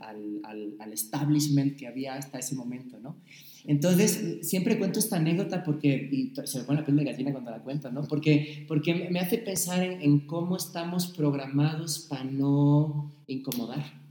al, 0.02 0.76
al 0.80 0.94
establishment 0.94 1.78
que 1.78 1.88
había 1.88 2.16
hasta 2.16 2.40
ese 2.40 2.56
momento, 2.56 3.00
¿no? 3.00 3.22
Entonces, 3.66 4.40
siempre 4.42 4.78
cuento 4.78 5.00
esta 5.00 5.18
anécdota 5.18 5.64
porque, 5.64 6.10
y 6.12 6.34
se 6.46 6.60
me 6.60 6.64
pone 6.66 6.80
la 6.80 6.86
piel 6.86 6.98
de 6.98 7.04
gallina 7.06 7.32
cuando 7.32 7.52
la 7.52 7.64
cuento, 7.64 7.92
¿no? 7.92 8.04
Porque, 8.04 8.66
porque 8.68 9.10
me 9.10 9.20
hace 9.20 9.38
pensar 9.38 9.84
en, 9.84 10.02
en 10.02 10.26
cómo 10.26 10.58
estamos 10.58 11.08
programados 11.08 12.08
para 12.10 12.24
no 12.24 13.24
incomodar 13.28 14.02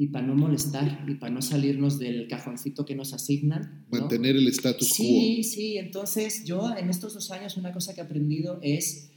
y 0.00 0.08
para 0.08 0.26
no 0.26 0.34
molestar 0.36 1.04
y 1.08 1.14
para 1.16 1.32
no 1.32 1.42
salirnos 1.42 1.98
del 1.98 2.28
cajoncito 2.28 2.84
que 2.84 2.94
nos 2.94 3.12
asignan. 3.12 3.84
¿no? 3.90 3.98
Mantener 3.98 4.36
el 4.36 4.46
status 4.48 4.90
Sí, 4.90 5.42
sí, 5.42 5.76
entonces 5.76 6.44
yo 6.44 6.74
en 6.76 6.88
estos 6.88 7.14
dos 7.14 7.30
años 7.32 7.56
una 7.56 7.72
cosa 7.72 7.94
que 7.94 8.00
he 8.00 8.04
aprendido 8.04 8.60
es, 8.62 9.10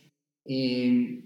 eh, 0.47 1.24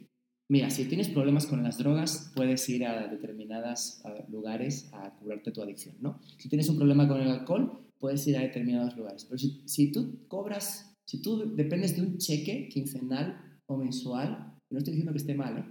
mira, 0.50 0.70
si 0.70 0.84
tienes 0.86 1.08
problemas 1.08 1.46
con 1.46 1.64
las 1.64 1.78
drogas, 1.78 2.34
puedes 2.36 2.68
ir 2.68 2.86
a 2.86 3.08
determinados 3.08 4.02
lugares 4.28 4.90
a 4.92 5.16
curarte 5.16 5.52
tu 5.52 5.62
adicción, 5.62 5.96
¿no? 6.02 6.20
Si 6.38 6.50
tienes 6.50 6.68
un 6.68 6.76
problema 6.76 7.08
con 7.08 7.22
el 7.22 7.30
alcohol, 7.30 7.85
puedes 8.00 8.26
ir 8.28 8.38
a 8.38 8.42
determinados 8.42 8.96
lugares. 8.96 9.26
Pero 9.26 9.38
si, 9.38 9.62
si 9.66 9.92
tú 9.92 10.26
cobras, 10.28 10.94
si 11.08 11.22
tú 11.22 11.56
dependes 11.56 11.96
de 11.96 12.02
un 12.04 12.18
cheque 12.18 12.68
quincenal 12.70 13.60
o 13.68 13.78
mensual, 13.78 14.54
no 14.72 14.78
estoy 14.78 14.94
diciendo 14.94 15.12
que 15.14 15.20
esté 15.20 15.36
mal, 15.36 15.58
¿eh? 15.58 15.66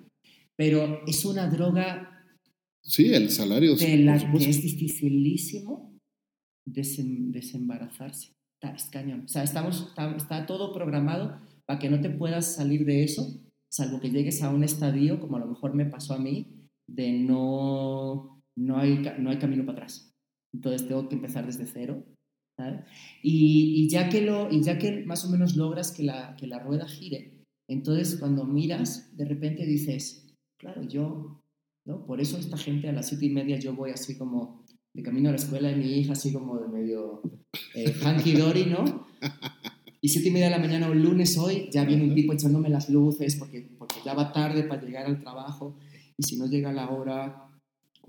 pero 0.57 1.01
es 1.07 1.25
una 1.25 1.49
droga 1.49 2.11
Sí, 2.83 3.13
el 3.15 3.31
salario. 3.31 3.77
de 3.77 3.97
la 3.99 4.19
que 4.33 4.51
es 4.51 4.63
dificilísimo 4.63 5.97
desem- 6.69 7.31
desembarazarse. 7.31 8.33
Está, 8.61 8.75
es 8.75 8.85
cañón. 8.91 9.23
O 9.25 9.29
sea, 9.29 9.43
estamos, 9.43 9.87
está, 9.89 10.15
está 10.17 10.47
todo 10.47 10.73
programado 10.75 11.41
para 11.67 11.79
que 11.79 11.89
no 11.91 12.01
te 12.01 12.11
puedas 12.11 12.55
salir 12.57 12.85
de 12.85 13.03
eso, 13.05 13.41
salvo 13.71 14.01
que 14.01 14.11
llegues 14.11 14.43
a 14.43 14.51
un 14.51 14.65
estadio, 14.65 15.19
como 15.21 15.37
a 15.37 15.41
lo 15.41 15.47
mejor 15.47 15.75
me 15.75 15.87
pasó 15.87 16.15
a 16.15 16.19
mí, 16.19 16.47
de 16.87 17.13
no, 17.13 18.43
no, 18.57 18.79
hay, 18.79 19.03
no 19.19 19.31
hay 19.31 19.39
camino 19.39 19.65
para 19.65 19.79
atrás. 19.79 20.13
Entonces 20.55 20.87
tengo 20.87 21.09
que 21.09 21.17
empezar 21.17 21.47
desde 21.47 21.67
cero. 21.67 22.05
¿Sabes? 22.57 22.81
Y, 23.23 23.85
y 23.85 23.89
ya 23.89 24.09
que 24.09 24.21
lo, 24.23 24.51
y 24.51 24.63
ya 24.63 24.79
que 24.79 25.05
más 25.05 25.25
o 25.25 25.31
menos 25.31 25.57
logras 25.57 25.93
que 25.93 26.03
la, 26.03 26.37
que 26.37 26.47
la 26.47 26.59
rueda 26.59 26.89
gire, 26.89 27.45
entonces 27.69 28.17
cuando 28.19 28.45
miras, 28.45 29.17
de 29.17 29.25
repente 29.25 29.67
dices, 29.67 30.35
claro, 30.59 30.83
yo 30.83 31.45
¿no? 31.85 32.05
Por 32.07 32.21
eso 32.21 32.39
esta 32.39 32.57
gente 32.57 32.89
a 32.89 32.93
las 32.93 33.09
siete 33.09 33.27
y 33.27 33.31
media 33.31 33.59
yo 33.59 33.75
voy 33.75 33.91
así 33.91 34.17
como 34.17 34.65
de 34.93 35.03
camino 35.03 35.29
a 35.29 35.33
la 35.33 35.39
escuela 35.39 35.71
y 35.71 35.77
mi 35.77 35.93
hija 35.99 36.13
así 36.13 36.33
como 36.33 36.59
de 36.59 36.69
medio 36.69 37.23
eh, 37.75 37.93
hanky 38.03 38.33
dory, 38.33 38.67
¿no? 38.67 39.07
Y 40.01 40.09
siete 40.09 40.29
y 40.29 40.33
media 40.33 40.47
de 40.47 40.53
la 40.53 40.59
mañana 40.59 40.91
un 40.91 41.03
lunes 41.03 41.37
hoy 41.39 41.69
ya 41.73 41.85
viene 41.85 42.05
un 42.05 42.15
tipo 42.15 42.33
echándome 42.33 42.69
las 42.69 42.89
luces 42.89 43.37
porque, 43.37 43.63
porque 43.79 43.97
ya 44.05 44.15
va 44.15 44.33
tarde 44.33 44.65
para 44.65 44.83
llegar 44.83 45.07
al 45.07 45.21
trabajo 45.21 45.77
y 46.17 46.23
si 46.23 46.37
no 46.37 46.47
llega 46.47 46.73
la 46.73 46.91
hora 46.91 47.51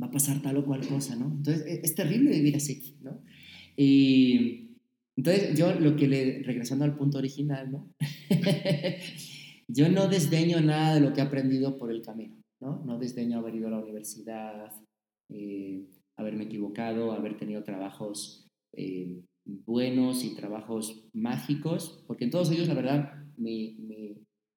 va 0.01 0.07
a 0.07 0.11
pasar 0.11 0.41
tal 0.41 0.57
o 0.57 0.65
cual 0.65 0.85
cosa, 0.87 1.15
¿no? 1.15 1.25
Entonces 1.25 1.65
es, 1.65 1.83
es 1.83 1.95
terrible 1.95 2.31
vivir 2.31 2.55
así, 2.55 2.97
¿no? 3.01 3.21
Y 3.75 4.77
entonces 5.15 5.57
yo 5.57 5.73
lo 5.73 5.95
que 5.95 6.07
le, 6.07 6.43
regresando 6.43 6.85
al 6.85 6.95
punto 6.95 7.17
original, 7.17 7.71
¿no? 7.71 7.93
yo 9.67 9.89
no 9.89 10.07
desdeño 10.07 10.61
nada 10.61 10.95
de 10.95 11.01
lo 11.01 11.13
que 11.13 11.21
he 11.21 11.23
aprendido 11.23 11.77
por 11.77 11.91
el 11.91 12.01
camino. 12.01 12.35
¿no? 12.59 12.83
No 12.85 12.97
desdeño 12.97 13.39
haber 13.39 13.55
ido 13.55 13.67
a 13.67 13.71
la 13.71 13.79
universidad, 13.79 14.71
eh, 15.29 15.85
haberme 16.17 16.45
equivocado, 16.45 17.11
haber 17.11 17.37
tenido 17.37 17.63
trabajos 17.63 18.47
eh, 18.73 19.21
buenos 19.45 20.23
y 20.23 20.35
trabajos 20.35 21.07
mágicos, 21.13 22.03
porque 22.07 22.25
en 22.25 22.31
todos 22.31 22.51
ellos, 22.51 22.67
la 22.67 22.73
verdad, 22.73 23.13
mi, 23.37 23.77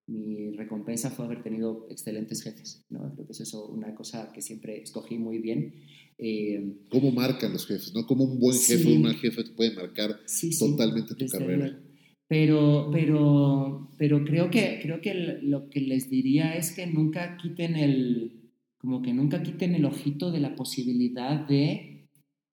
mi, 0.09 0.51
recompensa 0.53 1.11
fue 1.11 1.27
haber 1.27 1.43
tenido 1.43 1.87
excelentes 1.91 2.43
jefes. 2.43 2.85
¿no? 2.91 3.13
Creo 3.15 3.27
que 3.27 3.33
eso 3.33 3.43
es 3.43 3.55
una 3.55 3.95
cosa 3.95 4.33
que 4.33 4.43
siempre 4.43 4.83
escogí 4.83 5.19
muy 5.19 5.39
bien. 5.39 5.75
Eh, 6.19 6.77
¿Cómo 6.91 7.13
marcan 7.13 7.53
los 7.53 7.67
jefes? 7.67 7.93
¿no? 7.95 8.07
Como 8.07 8.25
un 8.25 8.39
buen 8.41 8.59
jefe 8.59 8.83
Sí. 8.83 8.93
o 8.93 8.99
una 8.99 9.15
jefa 9.15 9.45
te 9.45 9.51
puede 9.51 9.75
marcar 9.75 10.19
sí, 10.27 10.53
sí, 10.53 10.59
totalmente 10.59 11.15
tu 11.15 11.27
carrera. 11.27 11.79
Pero, 12.27 12.91
pero, 12.93 13.91
pero 13.97 14.25
creo 14.25 14.51
que, 14.51 14.81
creo 14.83 15.01
que 15.01 15.39
lo 15.43 15.71
que 15.71 15.81
les 15.81 16.11
diría 16.11 16.57
es 16.57 16.73
que 16.73 16.87
nunca 16.87 17.39
quiten 17.39 17.77
el, 17.77 18.51
como 18.77 19.01
que 19.01 19.15
nunca 19.15 19.43
quiten 19.43 19.75
el 19.75 19.87
ojito 19.87 20.31
de 20.31 20.41
la 20.41 20.55
posibilidad 20.55 21.47
de, 21.49 22.09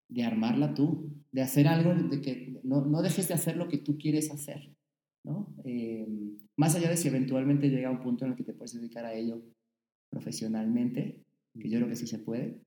de 0.08 0.24
armarla 0.24 0.74
tú, 0.74 1.12
de 1.32 1.42
hacer 1.42 1.68
algo, 1.68 1.94
de 1.94 2.22
que 2.22 2.62
no, 2.64 2.86
no 2.86 3.02
dejes 3.02 3.28
de 3.28 3.34
hacer 3.34 3.58
lo 3.58 3.68
que 3.68 3.78
tú 3.78 3.98
quieres 3.98 4.32
hacer, 4.32 4.76
¿no? 5.26 5.54
Eh, 5.66 6.08
más 6.58 6.76
allá 6.76 6.90
de 6.90 6.98
si 6.98 7.08
eventualmente 7.08 7.70
llega 7.70 7.92
un 7.92 8.02
punto 8.02 8.26
en 8.26 8.32
el 8.32 8.38
que 8.38 8.44
te 8.44 8.54
puedes 8.54 8.74
dedicar 8.74 9.06
a 9.06 9.14
ello 9.14 9.42
profesionalmente, 10.10 11.24
que 11.60 11.70
yo 11.70 11.80
creo 11.80 11.90
que 11.90 11.96
sí 11.96 12.08
se 12.08 12.20
puede. 12.20 12.62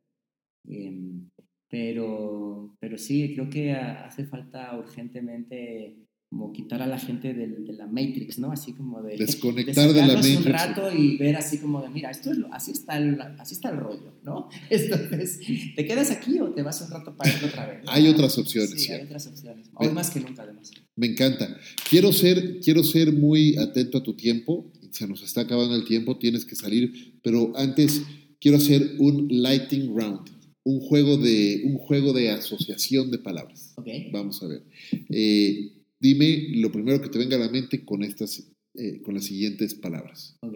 Eh, 0.69 1.21
pero, 1.69 2.77
pero 2.81 2.99
sí, 2.99 3.35
creo 3.35 3.49
que 3.51 3.73
hace 3.75 4.27
falta 4.27 4.77
urgentemente 4.79 6.08
como 6.31 6.53
quitar 6.53 6.83
a 6.83 6.87
la 6.87 6.99
gente 6.99 7.33
del- 7.33 7.65
de, 7.65 7.73
la 7.73 7.87
Matrix, 7.87 8.39
¿no? 8.39 8.53
Así 8.53 8.75
como 8.75 9.03
de... 9.03 9.17
Desconectar 9.17 9.93
de 9.95 10.01
la 10.07 10.15
Matrix. 10.15 10.37
un 10.37 10.45
rato 10.45 10.93
y 10.93 11.17
ver 11.17 11.37
así 11.37 11.57
como 11.59 11.81
de, 11.81 11.89
mira, 11.89 12.11
esto 12.11 12.31
es 12.31 12.37
lo- 12.39 12.53
así, 12.53 12.73
está 12.73 12.99
el, 12.99 13.19
así 13.39 13.55
está 13.55 13.71
el 13.71 13.79
rollo, 13.79 14.13
¿no? 14.23 14.49
Entonces, 14.71 15.41
¿te 15.75 15.87
quedas 15.87 16.11
aquí 16.11 16.39
o 16.41 16.51
te 16.53 16.63
vas 16.63 16.83
un 16.83 16.91
rato 16.91 17.17
para 17.17 17.31
irte 17.33 17.47
otra 17.47 17.67
vez? 17.67 17.85
¿no? 17.85 17.91
Hay 17.91 18.09
otras 18.09 18.37
opciones, 18.37 18.73
Sí, 18.73 18.79
sí. 18.81 18.93
hay 18.93 19.05
otras 19.05 19.27
opciones. 19.27 19.69
Hoy 19.75 19.87
Ve- 19.89 19.93
más 19.95 20.11
que 20.11 20.21
nunca, 20.21 20.43
además. 20.43 20.71
Me 20.97 21.07
encanta. 21.07 21.57
Quiero 21.89 22.13
ser, 22.13 22.61
quiero 22.61 22.85
ser 22.85 23.13
muy 23.13 23.57
atento 23.57 23.99
a 23.99 24.03
tu 24.03 24.15
tiempo. 24.15 24.71
Se 24.91 25.07
nos 25.09 25.23
está 25.23 25.43
acabando 25.43 25.75
el 25.77 25.85
tiempo, 25.87 26.19
tienes 26.19 26.45
que 26.45 26.57
salir. 26.57 27.19
Pero 27.23 27.53
antes 27.57 28.03
quiero 28.41 28.59
hacer 28.59 28.97
un 28.99 29.29
lighting 29.31 29.95
round, 29.97 30.29
un 30.65 30.81
juego 30.81 31.17
de, 31.17 31.63
un 31.65 31.79
juego 31.79 32.13
de 32.13 32.31
asociación 32.31 33.11
de 33.11 33.19
palabras. 33.19 33.73
¿Ok? 33.77 33.87
Vamos 34.13 34.43
a 34.43 34.49
ver. 34.49 34.63
Eh, 35.11 35.73
dime 36.01 36.49
lo 36.61 36.71
primero 36.71 37.01
que 37.01 37.09
te 37.09 37.19
venga 37.19 37.37
a 37.37 37.41
la 37.41 37.51
mente 37.51 37.85
con 37.85 38.03
estas, 38.03 38.51
eh, 38.75 39.03
con 39.03 39.15
las 39.15 39.25
siguientes 39.25 39.75
palabras. 39.75 40.37
Ok. 40.43 40.55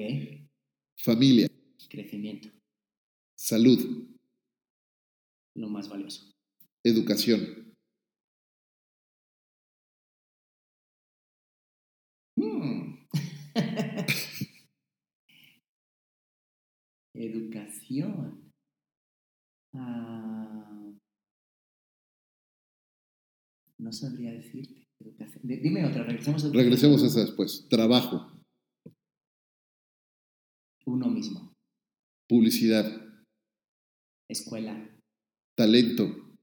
Familia, 0.98 1.48
Crecimiento, 1.88 2.48
salud, 3.36 4.06
lo 5.56 5.68
más 5.68 5.88
valioso. 5.88 6.30
educación, 6.84 7.72
Hmm. 12.36 13.06
Educación. 17.14 18.52
Ah, 19.74 20.92
no 23.78 23.92
sabría 23.92 24.32
decirte. 24.32 24.81
Dime 25.42 25.84
otra, 25.84 26.04
regresemos 26.04 26.44
a 26.44 26.50
regresemos 26.52 27.02
a 27.02 27.06
esa 27.06 27.20
después. 27.20 27.66
Trabajo, 27.68 28.32
Uno 30.86 31.08
mismo. 31.08 31.54
Publicidad. 32.28 32.84
Escuela. 34.28 34.98
Talento. 35.56 36.36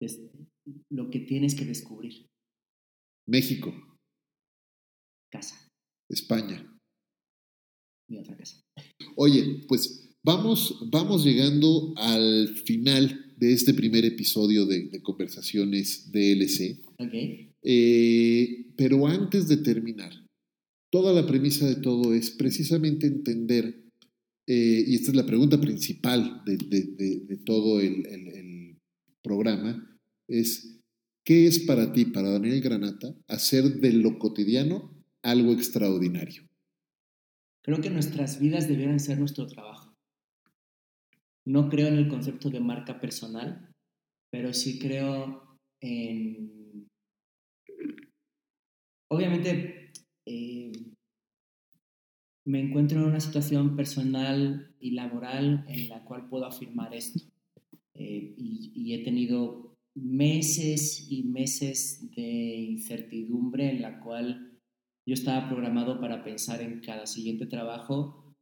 Es 0.00 0.20
lo 0.90 1.10
que 1.10 1.20
tienes 1.20 1.54
que 1.54 1.64
descubrir. 1.64 2.26
México. 3.26 3.72
Casa. 5.30 5.68
España. 6.08 6.64
Mi 8.08 8.18
otra 8.18 8.36
casa. 8.36 8.60
Oye, 9.16 9.64
pues 9.68 10.09
vamos, 10.24 10.88
vamos 10.90 11.24
llegando 11.24 11.92
al 11.96 12.48
final 12.64 13.34
de 13.36 13.52
este 13.52 13.74
primer 13.74 14.04
episodio 14.04 14.66
de, 14.66 14.88
de 14.88 15.02
Conversaciones 15.02 16.10
DLC. 16.12 16.78
Ok. 16.98 17.14
Eh, 17.62 18.72
pero 18.76 19.06
antes 19.06 19.48
de 19.48 19.58
terminar, 19.58 20.12
toda 20.90 21.12
la 21.12 21.26
premisa 21.26 21.66
de 21.66 21.76
todo 21.76 22.14
es 22.14 22.30
precisamente 22.30 23.06
entender, 23.06 23.82
eh, 24.46 24.84
y 24.86 24.94
esta 24.94 25.10
es 25.10 25.16
la 25.16 25.26
pregunta 25.26 25.60
principal 25.60 26.42
de, 26.44 26.56
de, 26.56 26.82
de, 26.96 27.20
de 27.26 27.36
todo 27.38 27.80
el, 27.80 28.06
el, 28.06 28.28
el, 28.28 28.78
programa, 29.22 29.86
es, 30.28 30.80
¿qué 31.26 31.46
es 31.46 31.58
para 31.60 31.92
ti, 31.92 32.06
para 32.06 32.30
Daniel 32.30 32.62
Granata, 32.62 33.14
hacer 33.28 33.80
de 33.80 33.92
lo 33.92 34.18
cotidiano 34.18 34.90
algo 35.22 35.52
extraordinario? 35.52 36.48
Creo 37.62 37.82
que 37.82 37.90
nuestras 37.90 38.40
vidas 38.40 38.66
debieran 38.66 38.98
ser 38.98 39.18
nuestro 39.18 39.46
trabajo. 39.46 39.79
No 41.46 41.68
creo 41.68 41.88
en 41.88 41.96
el 41.96 42.08
concepto 42.08 42.50
de 42.50 42.60
marca 42.60 43.00
personal, 43.00 43.70
pero 44.30 44.52
sí 44.52 44.78
creo 44.78 45.58
en... 45.80 46.88
Obviamente, 49.10 49.92
eh, 50.26 50.72
me 52.46 52.60
encuentro 52.60 53.00
en 53.00 53.06
una 53.06 53.20
situación 53.20 53.76
personal 53.76 54.74
y 54.78 54.92
laboral 54.92 55.64
en 55.68 55.88
la 55.88 56.04
cual 56.04 56.28
puedo 56.28 56.46
afirmar 56.46 56.94
esto. 56.94 57.20
Eh, 57.94 58.34
y, 58.36 58.72
y, 58.74 58.94
he 58.94 59.04
tenido 59.04 59.76
meses 59.94 61.10
y 61.10 61.24
meses 61.24 62.10
de 62.14 62.22
incertidumbre 62.22 63.70
en 63.70 63.82
la 63.82 64.00
cual 64.00 64.58
yo 65.06 65.14
estaba 65.14 65.48
programado 65.48 66.00
para 66.00 66.22
pensar 66.22 66.62
en 66.62 66.80
cada 66.80 67.06
siguiente 67.06 67.46
trabajo 67.46 68.32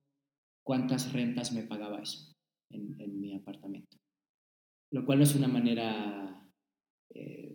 cuántas 0.64 1.12
rentas 1.12 1.52
me 1.52 1.62
pagaba 1.62 2.02
eso 2.02 2.37
en, 2.70 3.00
en 3.00 3.20
mi 3.20 3.34
apartamento. 3.34 3.96
Lo 4.90 5.04
cual 5.04 5.18
no 5.18 5.24
es 5.24 5.34
una 5.34 5.48
manera... 5.48 6.48
Eh, 7.14 7.54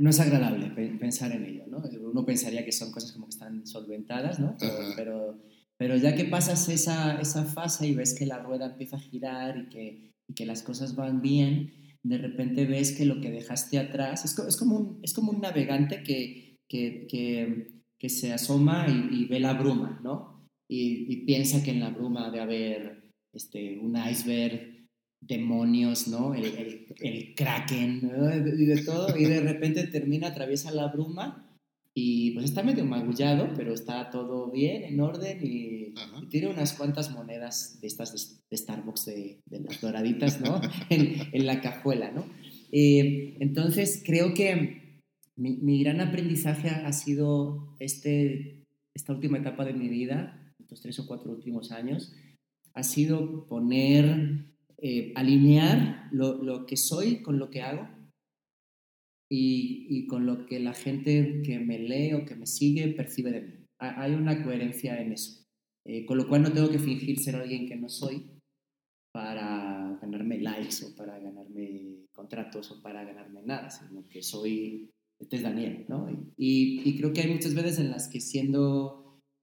no 0.00 0.08
es 0.08 0.18
agradable 0.18 0.70
pensar 0.98 1.32
en 1.32 1.44
ello, 1.44 1.64
¿no? 1.66 1.82
Uno 2.10 2.24
pensaría 2.24 2.64
que 2.64 2.72
son 2.72 2.90
cosas 2.90 3.12
como 3.12 3.26
que 3.26 3.34
están 3.34 3.66
solventadas, 3.66 4.40
¿no? 4.40 4.56
Pero, 4.58 4.74
pero, 4.96 5.42
pero, 5.76 5.96
ya 5.96 6.14
que 6.14 6.24
pasas 6.24 6.70
esa, 6.70 7.20
esa 7.20 7.44
fase 7.44 7.86
y 7.86 7.94
ves 7.94 8.14
que 8.18 8.24
la 8.24 8.38
rueda 8.38 8.66
empieza 8.66 8.96
a 8.96 9.00
girar 9.00 9.58
y 9.58 9.68
que, 9.68 10.14
y 10.26 10.34
que 10.34 10.46
las 10.46 10.62
cosas 10.62 10.96
van 10.96 11.20
bien, 11.20 11.98
de 12.02 12.16
repente 12.16 12.64
ves 12.64 12.92
que 12.92 13.04
lo 13.04 13.20
que 13.20 13.30
dejaste 13.30 13.78
atrás 13.78 14.24
es, 14.24 14.38
es, 14.38 14.56
como, 14.56 14.76
un, 14.76 15.00
es 15.02 15.12
como 15.12 15.32
un 15.32 15.40
navegante 15.42 16.02
que, 16.02 16.60
que, 16.66 17.06
que, 17.06 17.82
que 17.98 18.08
se 18.08 18.32
asoma 18.32 18.86
y, 18.88 19.24
y, 19.24 19.24
ve 19.26 19.38
la 19.38 19.52
bruma, 19.52 20.00
¿no? 20.02 20.39
Y, 20.70 21.12
y, 21.12 21.24
piensa 21.26 21.64
que 21.64 21.72
en 21.72 21.80
la 21.80 21.90
bruma 21.90 22.30
debe 22.30 22.42
haber 22.42 23.10
este, 23.32 23.78
un 23.78 23.96
iceberg, 23.96 24.86
demonios, 25.20 26.06
¿no? 26.06 26.32
El, 26.34 26.44
el, 26.44 26.86
el 27.00 27.34
kraken, 27.34 28.00
¿no? 28.02 28.34
Y 28.34 28.66
de 28.66 28.82
todo, 28.84 29.16
y 29.18 29.24
de 29.24 29.40
repente 29.40 29.86
termina, 29.88 30.28
atraviesa 30.28 30.70
la 30.70 30.86
bruma 30.86 31.50
y 31.92 32.30
pues 32.32 32.46
está 32.46 32.62
medio 32.62 32.84
magullado, 32.84 33.52
pero 33.56 33.74
está 33.74 34.10
todo 34.10 34.50
bien, 34.50 34.84
en 34.84 35.00
orden 35.00 35.38
y, 35.42 35.92
y 36.22 36.28
tiene 36.28 36.48
unas 36.48 36.72
cuantas 36.74 37.10
monedas 37.10 37.80
de 37.80 37.88
estas 37.88 38.12
de, 38.12 38.40
de 38.48 38.56
Starbucks, 38.56 39.06
de, 39.06 39.40
de, 39.46 39.60
las 39.60 39.80
doraditas, 39.80 40.40
¿no? 40.40 40.60
en, 40.88 41.16
en, 41.32 41.46
la 41.46 41.60
cajuela, 41.60 42.12
¿no? 42.12 42.26
Eh, 42.70 43.36
entonces 43.40 44.02
creo 44.06 44.34
que 44.34 45.02
mi, 45.34 45.56
mi, 45.56 45.82
gran 45.82 46.00
aprendizaje 46.00 46.68
ha 46.68 46.92
sido 46.92 47.74
este, 47.80 48.64
esta 48.94 49.12
última 49.12 49.38
etapa 49.38 49.64
de 49.64 49.72
mi 49.72 49.88
vida, 49.88 50.39
estos 50.70 50.82
tres 50.82 51.00
o 51.00 51.06
cuatro 51.06 51.32
últimos 51.32 51.72
años, 51.72 52.14
ha 52.74 52.84
sido 52.84 53.44
poner, 53.46 54.46
eh, 54.78 55.12
alinear 55.16 56.08
lo, 56.12 56.64
que 56.64 56.76
soy 56.76 57.22
con 57.22 57.40
lo 57.40 57.50
que 57.50 57.62
hago 57.62 57.88
y, 59.28 59.86
y, 59.90 60.06
con 60.06 60.26
lo 60.26 60.46
que 60.46 60.60
la 60.60 60.72
gente 60.72 61.42
que 61.44 61.58
me 61.58 61.80
lee 61.80 62.14
o 62.14 62.24
que 62.24 62.36
me 62.36 62.46
sigue 62.46 62.86
percibe 62.88 63.32
de 63.32 63.40
mí. 63.40 63.52
Hay 63.80 64.12
una 64.12 64.44
coherencia 64.44 65.00
en 65.00 65.12
eso. 65.12 65.44
Eh, 65.84 66.06
con 66.06 66.18
lo 66.18 66.28
cual 66.28 66.42
no 66.42 66.52
tengo 66.52 66.70
que 66.70 66.78
fingir 66.78 67.18
ser 67.18 67.34
alguien 67.34 67.66
que 67.66 67.74
no 67.74 67.88
soy 67.88 68.30
para 69.12 69.98
ganarme 70.00 70.38
likes 70.38 70.84
o 70.84 70.94
para 70.94 71.18
ganarme 71.18 72.06
contratos 72.12 72.70
o 72.70 72.82
para 72.82 73.02
ganarme 73.02 73.42
nada, 73.42 73.70
sino 73.70 74.06
que 74.08 74.22
soy, 74.22 74.90
este 75.18 75.36
es 75.36 75.42
Daniel, 75.42 75.86
¿no? 75.88 76.08
Y, 76.36 76.82
y 76.84 76.96
creo 76.96 77.12
que 77.12 77.22
hay 77.22 77.32
muchas 77.32 77.54
veces 77.54 77.78
en 77.78 77.90
las 77.90 78.08
que 78.08 78.20
siendo 78.20 78.99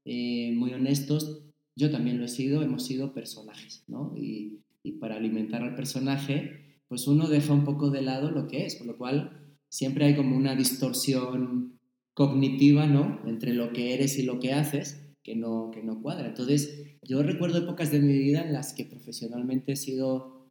eh, 0.10 0.54
muy 0.56 0.74
honestos, 0.74 1.44
yo 1.76 1.92
también 1.92 2.18
lo 2.18 2.24
he 2.26 2.30
sido, 2.30 2.64
hemos 2.64 2.86
sido 2.86 3.14
personajes, 3.14 3.84
¿no? 3.88 4.14
Y, 4.16 4.62
y 4.84 4.94
para 4.94 5.18
alimentar 5.18 5.64
al 5.64 5.76
personaje, 5.76 6.80
pues 6.88 7.08
uno 7.08 7.28
deja 7.28 7.54
un 7.54 7.66
poco 7.66 7.90
de 7.90 8.02
lado 8.02 8.32
lo 8.32 8.48
que 8.48 8.66
es, 8.66 8.78
por 8.78 8.88
lo 8.88 8.98
cual 8.98 9.58
siempre 9.68 10.06
hay 10.06 10.16
como 10.16 10.38
una 10.38 10.56
distorsión 10.56 11.78
cognitiva, 12.14 12.88
¿no? 12.88 13.20
Entre 13.28 13.54
lo 13.54 13.74
que 13.74 13.94
eres 13.94 14.18
y 14.18 14.24
lo 14.24 14.40
que 14.40 14.54
haces, 14.54 15.14
que 15.24 15.36
no, 15.36 15.72
que 15.72 15.84
no 15.84 16.02
cuadra. 16.02 16.30
Entonces, 16.30 16.98
yo 17.04 17.22
recuerdo 17.22 17.58
épocas 17.58 17.92
de 17.92 18.00
mi 18.00 18.18
vida 18.18 18.42
en 18.42 18.54
las 18.54 18.74
que 18.74 18.86
profesionalmente 18.86 19.74
he 19.74 19.76
sido 19.76 20.50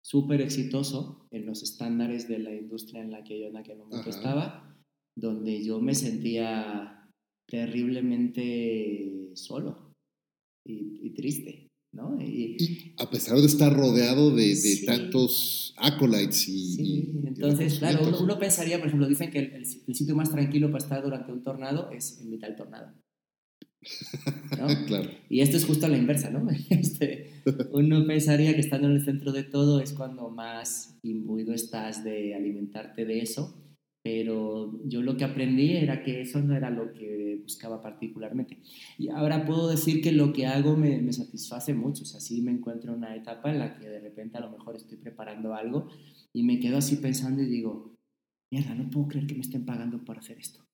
súper 0.00 0.40
exitoso 0.40 1.28
en 1.30 1.44
los 1.44 1.62
estándares 1.62 2.28
de 2.28 2.38
la 2.38 2.54
industria 2.54 3.02
en 3.02 3.10
la 3.10 3.24
que 3.24 3.38
yo 3.38 3.48
en 3.48 3.58
aquel 3.58 3.76
momento 3.76 4.08
Ajá. 4.08 4.10
estaba, 4.10 4.76
donde 5.14 5.62
yo 5.62 5.82
me 5.82 5.94
sentía 5.94 6.95
terriblemente 7.48 9.30
solo 9.34 9.92
y, 10.64 11.00
y 11.02 11.10
triste. 11.14 11.66
¿no? 11.92 12.20
Y, 12.20 12.56
y, 12.58 12.94
a 12.98 13.08
pesar 13.10 13.38
de 13.38 13.46
estar 13.46 13.72
rodeado 13.72 14.30
de, 14.30 14.48
de 14.48 14.54
sí. 14.54 14.86
tantos 14.86 15.74
acolytes 15.78 16.46
y... 16.48 16.74
Sí, 16.74 17.12
entonces, 17.24 17.78
claro, 17.78 18.06
uno, 18.06 18.18
uno, 18.20 18.38
pensaría, 18.38 18.78
por 18.78 18.88
ejemplo, 18.88 19.08
dicen 19.08 19.30
que 19.30 19.38
el, 19.38 19.52
el, 19.54 19.94
sitio 19.94 20.14
más 20.14 20.30
tranquilo 20.30 20.70
para 20.70 20.84
estar 20.84 21.02
durante 21.02 21.32
un 21.32 21.42
tornado 21.42 21.90
es 21.90 22.20
en 22.20 22.30
mitad 22.30 22.48
del 22.48 22.56
tornado. 22.56 22.92
¿no? 24.58 24.66
claro. 24.86 25.10
Y 25.28 25.40
esto 25.40 25.56
es 25.56 25.64
justo 25.64 25.86
a 25.86 25.88
la 25.88 25.96
inversa, 25.96 26.30
¿no? 26.30 26.46
Este, 26.70 27.42
uno 27.72 28.06
pensaría 28.06 28.54
que 28.54 28.60
estando 28.60 28.88
en 28.88 28.94
el 28.94 29.04
centro 29.04 29.32
de 29.32 29.44
todo 29.44 29.80
es 29.80 29.92
cuando 29.92 30.28
más 30.30 30.98
imbuido 31.02 31.54
estás 31.54 32.04
de 32.04 32.34
alimentarte 32.34 33.04
de 33.04 33.20
eso, 33.20 33.65
pero 34.06 34.70
yo 34.84 35.02
lo 35.02 35.16
que 35.16 35.24
aprendí 35.24 35.72
era 35.72 36.04
que 36.04 36.20
eso 36.20 36.40
no 36.40 36.54
era 36.54 36.70
lo 36.70 36.92
que 36.92 37.40
buscaba 37.42 37.82
particularmente. 37.82 38.60
Y 38.98 39.08
ahora 39.08 39.44
puedo 39.44 39.68
decir 39.68 40.00
que 40.00 40.12
lo 40.12 40.32
que 40.32 40.46
hago 40.46 40.76
me, 40.76 41.02
me 41.02 41.12
satisface 41.12 41.74
mucho, 41.74 42.04
o 42.04 42.06
sea, 42.06 42.20
sí 42.20 42.40
me 42.40 42.52
encuentro 42.52 42.92
en 42.92 42.98
una 42.98 43.16
etapa 43.16 43.50
en 43.50 43.58
la 43.58 43.76
que 43.76 43.88
de 43.88 43.98
repente 43.98 44.38
a 44.38 44.42
lo 44.42 44.52
mejor 44.52 44.76
estoy 44.76 44.98
preparando 44.98 45.54
algo 45.54 45.88
y 46.32 46.44
me 46.44 46.60
quedo 46.60 46.78
así 46.78 46.98
pensando 46.98 47.42
y 47.42 47.46
digo, 47.46 47.96
mierda, 48.52 48.76
no 48.76 48.88
puedo 48.90 49.08
creer 49.08 49.26
que 49.26 49.34
me 49.34 49.40
estén 49.40 49.66
pagando 49.66 50.04
por 50.04 50.18
hacer 50.18 50.38
esto, 50.38 50.64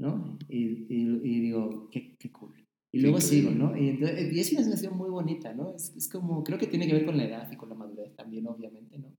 ¿no? 0.00 0.36
Y, 0.48 0.92
y, 0.92 1.20
y 1.22 1.40
digo, 1.42 1.88
qué, 1.92 2.16
qué 2.18 2.32
cool. 2.32 2.66
Y 2.90 2.98
luego 2.98 3.20
sí, 3.20 3.42
sigo, 3.42 3.52
¿no? 3.52 3.76
Y, 3.76 3.90
entonces, 3.90 4.32
y, 4.32 4.40
es 4.40 4.52
una 4.52 4.62
sensación 4.62 4.96
muy 4.96 5.10
bonita, 5.10 5.54
¿no? 5.54 5.72
Es, 5.72 5.94
es, 5.96 6.08
como, 6.08 6.42
creo 6.42 6.58
que 6.58 6.66
tiene 6.66 6.88
que 6.88 6.94
ver 6.94 7.06
con 7.06 7.16
la 7.16 7.26
edad 7.26 7.48
y 7.52 7.56
con 7.56 7.68
la 7.68 7.76
madurez 7.76 8.16
también, 8.16 8.48
obviamente, 8.48 8.98
¿no? 8.98 9.14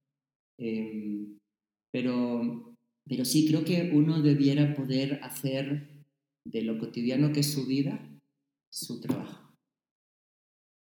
Eh, 0.58 1.28
pero 1.94 2.67
pero 3.08 3.26
sí 3.26 3.48
creo 3.48 3.64
que 3.64 3.92
uno 3.94 4.22
debiera 4.22 4.76
poder 4.76 5.20
hacer 5.24 5.88
de 6.46 6.62
lo 6.62 6.78
cotidiano 6.80 7.32
que 7.32 7.42
es 7.42 7.52
su 7.52 7.66
vida 7.66 8.00
su 8.70 9.00
trabajo. 9.00 9.56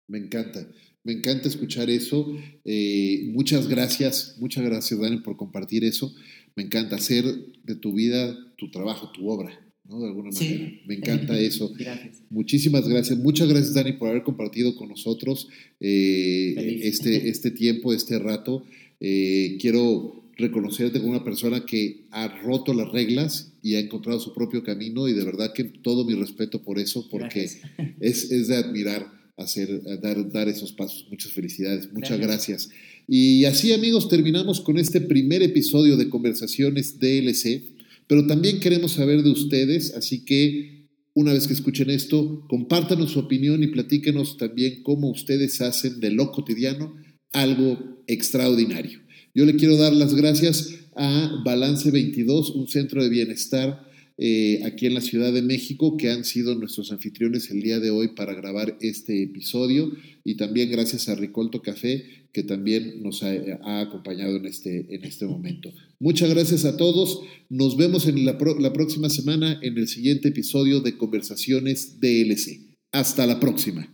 Me 0.09 0.19
encanta, 0.19 0.69
me 1.05 1.13
encanta 1.13 1.49
escuchar 1.49 1.89
eso. 1.89 2.37
Eh, 2.65 3.31
muchas 3.33 3.69
gracias, 3.69 4.37
muchas 4.39 4.65
gracias 4.65 5.01
Dani 5.01 5.19
por 5.19 5.37
compartir 5.37 5.85
eso. 5.85 6.15
Me 6.57 6.65
encanta 6.65 6.97
hacer 6.97 7.25
de 7.63 7.77
tu 7.77 7.93
vida 7.93 8.37
tu 8.57 8.71
trabajo, 8.71 9.13
tu 9.13 9.29
obra. 9.29 9.67
¿no? 9.89 10.01
De 10.01 10.07
alguna 10.07 10.31
manera. 10.31 10.57
Sí. 10.57 10.81
Me 10.87 10.95
encanta 10.95 11.39
eso. 11.41 11.73
gracias. 11.77 12.23
Muchísimas 12.31 12.89
gracias. 12.89 13.19
Muchas 13.19 13.49
gracias, 13.49 13.75
Dani, 13.75 13.93
por 13.93 14.09
haber 14.09 14.23
compartido 14.23 14.75
con 14.77 14.89
nosotros 14.89 15.49
eh, 15.81 16.55
este, 16.83 17.29
este 17.29 17.51
tiempo, 17.63 17.93
este 17.93 18.19
rato. 18.19 18.65
Eh, 19.01 19.59
quiero 19.61 20.25
reconocerte 20.41 20.99
como 20.99 21.13
una 21.13 21.25
persona 21.25 21.65
que 21.65 22.07
ha 22.11 22.29
roto 22.43 22.75
las 22.75 22.91
reglas 22.91 23.53
y 23.63 23.75
ha 23.75 23.81
encontrado 23.81 24.19
su 24.21 24.35
propio 24.35 24.63
camino 24.65 25.09
y 25.09 25.13
de 25.13 25.25
verdad 25.25 25.53
que 25.53 25.65
todo 25.65 26.05
mi 26.05 26.15
respeto 26.15 26.63
por 26.63 26.79
eso 26.79 27.09
porque 27.11 27.49
es, 28.01 28.31
es, 28.31 28.49
de 28.49 28.57
admirar 28.57 29.07
hacer, 29.37 29.83
dar, 30.01 30.31
dar 30.31 30.49
esos 30.49 30.73
pasos. 30.73 31.07
Muchas 31.11 31.33
felicidades, 31.33 31.93
muchas 31.93 32.19
gracias. 32.19 32.67
gracias. 32.67 32.91
Y 33.09 33.45
así 33.45 33.73
amigos 33.73 34.09
terminamos 34.09 34.61
con 34.61 34.79
este 34.79 35.01
primer 35.01 35.43
episodio 35.43 35.97
de 35.97 36.09
Conversaciones 36.09 36.99
DLC, 36.99 37.63
pero 38.07 38.27
también 38.27 38.61
queremos 38.61 38.93
saber 38.93 39.23
de 39.23 39.31
ustedes, 39.31 39.95
así 39.95 40.25
que 40.25 40.81
una 41.15 41.33
vez 41.33 41.47
que 41.47 41.55
escuchen 41.55 41.91
esto, 41.91 42.45
compártanos 42.49 43.13
su 43.13 43.19
opinión 43.19 43.63
y 43.63 43.69
platíquenos 43.69 44.37
también 44.37 44.83
cómo 44.83 45.11
ustedes 45.11 45.61
hacen 45.61 46.01
de 46.01 46.11
lo 46.11 46.31
cotidiano 46.31 46.95
algo 47.33 48.03
extraordinario. 48.07 49.01
Yo 49.35 49.45
le 49.45 49.55
quiero 49.55 49.77
dar 49.77 49.93
las 49.93 50.15
gracias 50.15 50.75
a 50.97 51.43
Balance 51.45 51.91
22, 51.91 52.51
un 52.51 52.67
centro 52.69 53.03
de 53.03 53.09
bienestar 53.09 53.89
eh, 54.19 54.61
aquí 54.65 54.87
en 54.87 54.95
la 54.95 55.01
Ciudad 55.01 55.33
de 55.33 55.41
México, 55.41 55.97
que 55.97 56.11
han 56.11 56.25
sido 56.25 56.55
nuestros 56.55 56.91
anfitriones 56.91 57.51
el 57.51 57.63
día 57.63 57.79
de 57.79 57.91
hoy 57.91 58.09
para 58.09 58.35
grabar 58.35 58.77
este 58.81 59.23
episodio. 59.23 59.93
Y 60.25 60.35
también 60.35 60.71
gracias 60.71 61.09
a 61.09 61.15
Ricolto 61.15 61.63
Café, 61.63 62.05
que 62.33 62.43
también 62.43 63.03
nos 63.03 63.23
ha, 63.23 63.81
acompañado 63.81 64.37
en 64.37 64.47
este, 64.47 64.95
en 64.95 65.05
este 65.05 65.27
momento. 65.27 65.73
Muchas 66.01 66.29
gracias 66.29 66.65
a 66.65 66.77
todos. 66.77 67.21
Nos 67.49 67.77
vemos 67.77 68.07
en 68.09 68.25
la, 68.25 68.37
la 68.59 68.73
próxima 68.73 69.09
semana 69.11 69.59
en 69.63 69.79
el 69.79 69.89
siguiente 69.89 70.29
episodio 70.29 70.81
de 70.81 70.99
Conversaciones 70.99 72.01
DLC. 72.01 72.61
Hasta 72.93 73.27
la 73.27 73.39
próxima. 73.39 73.91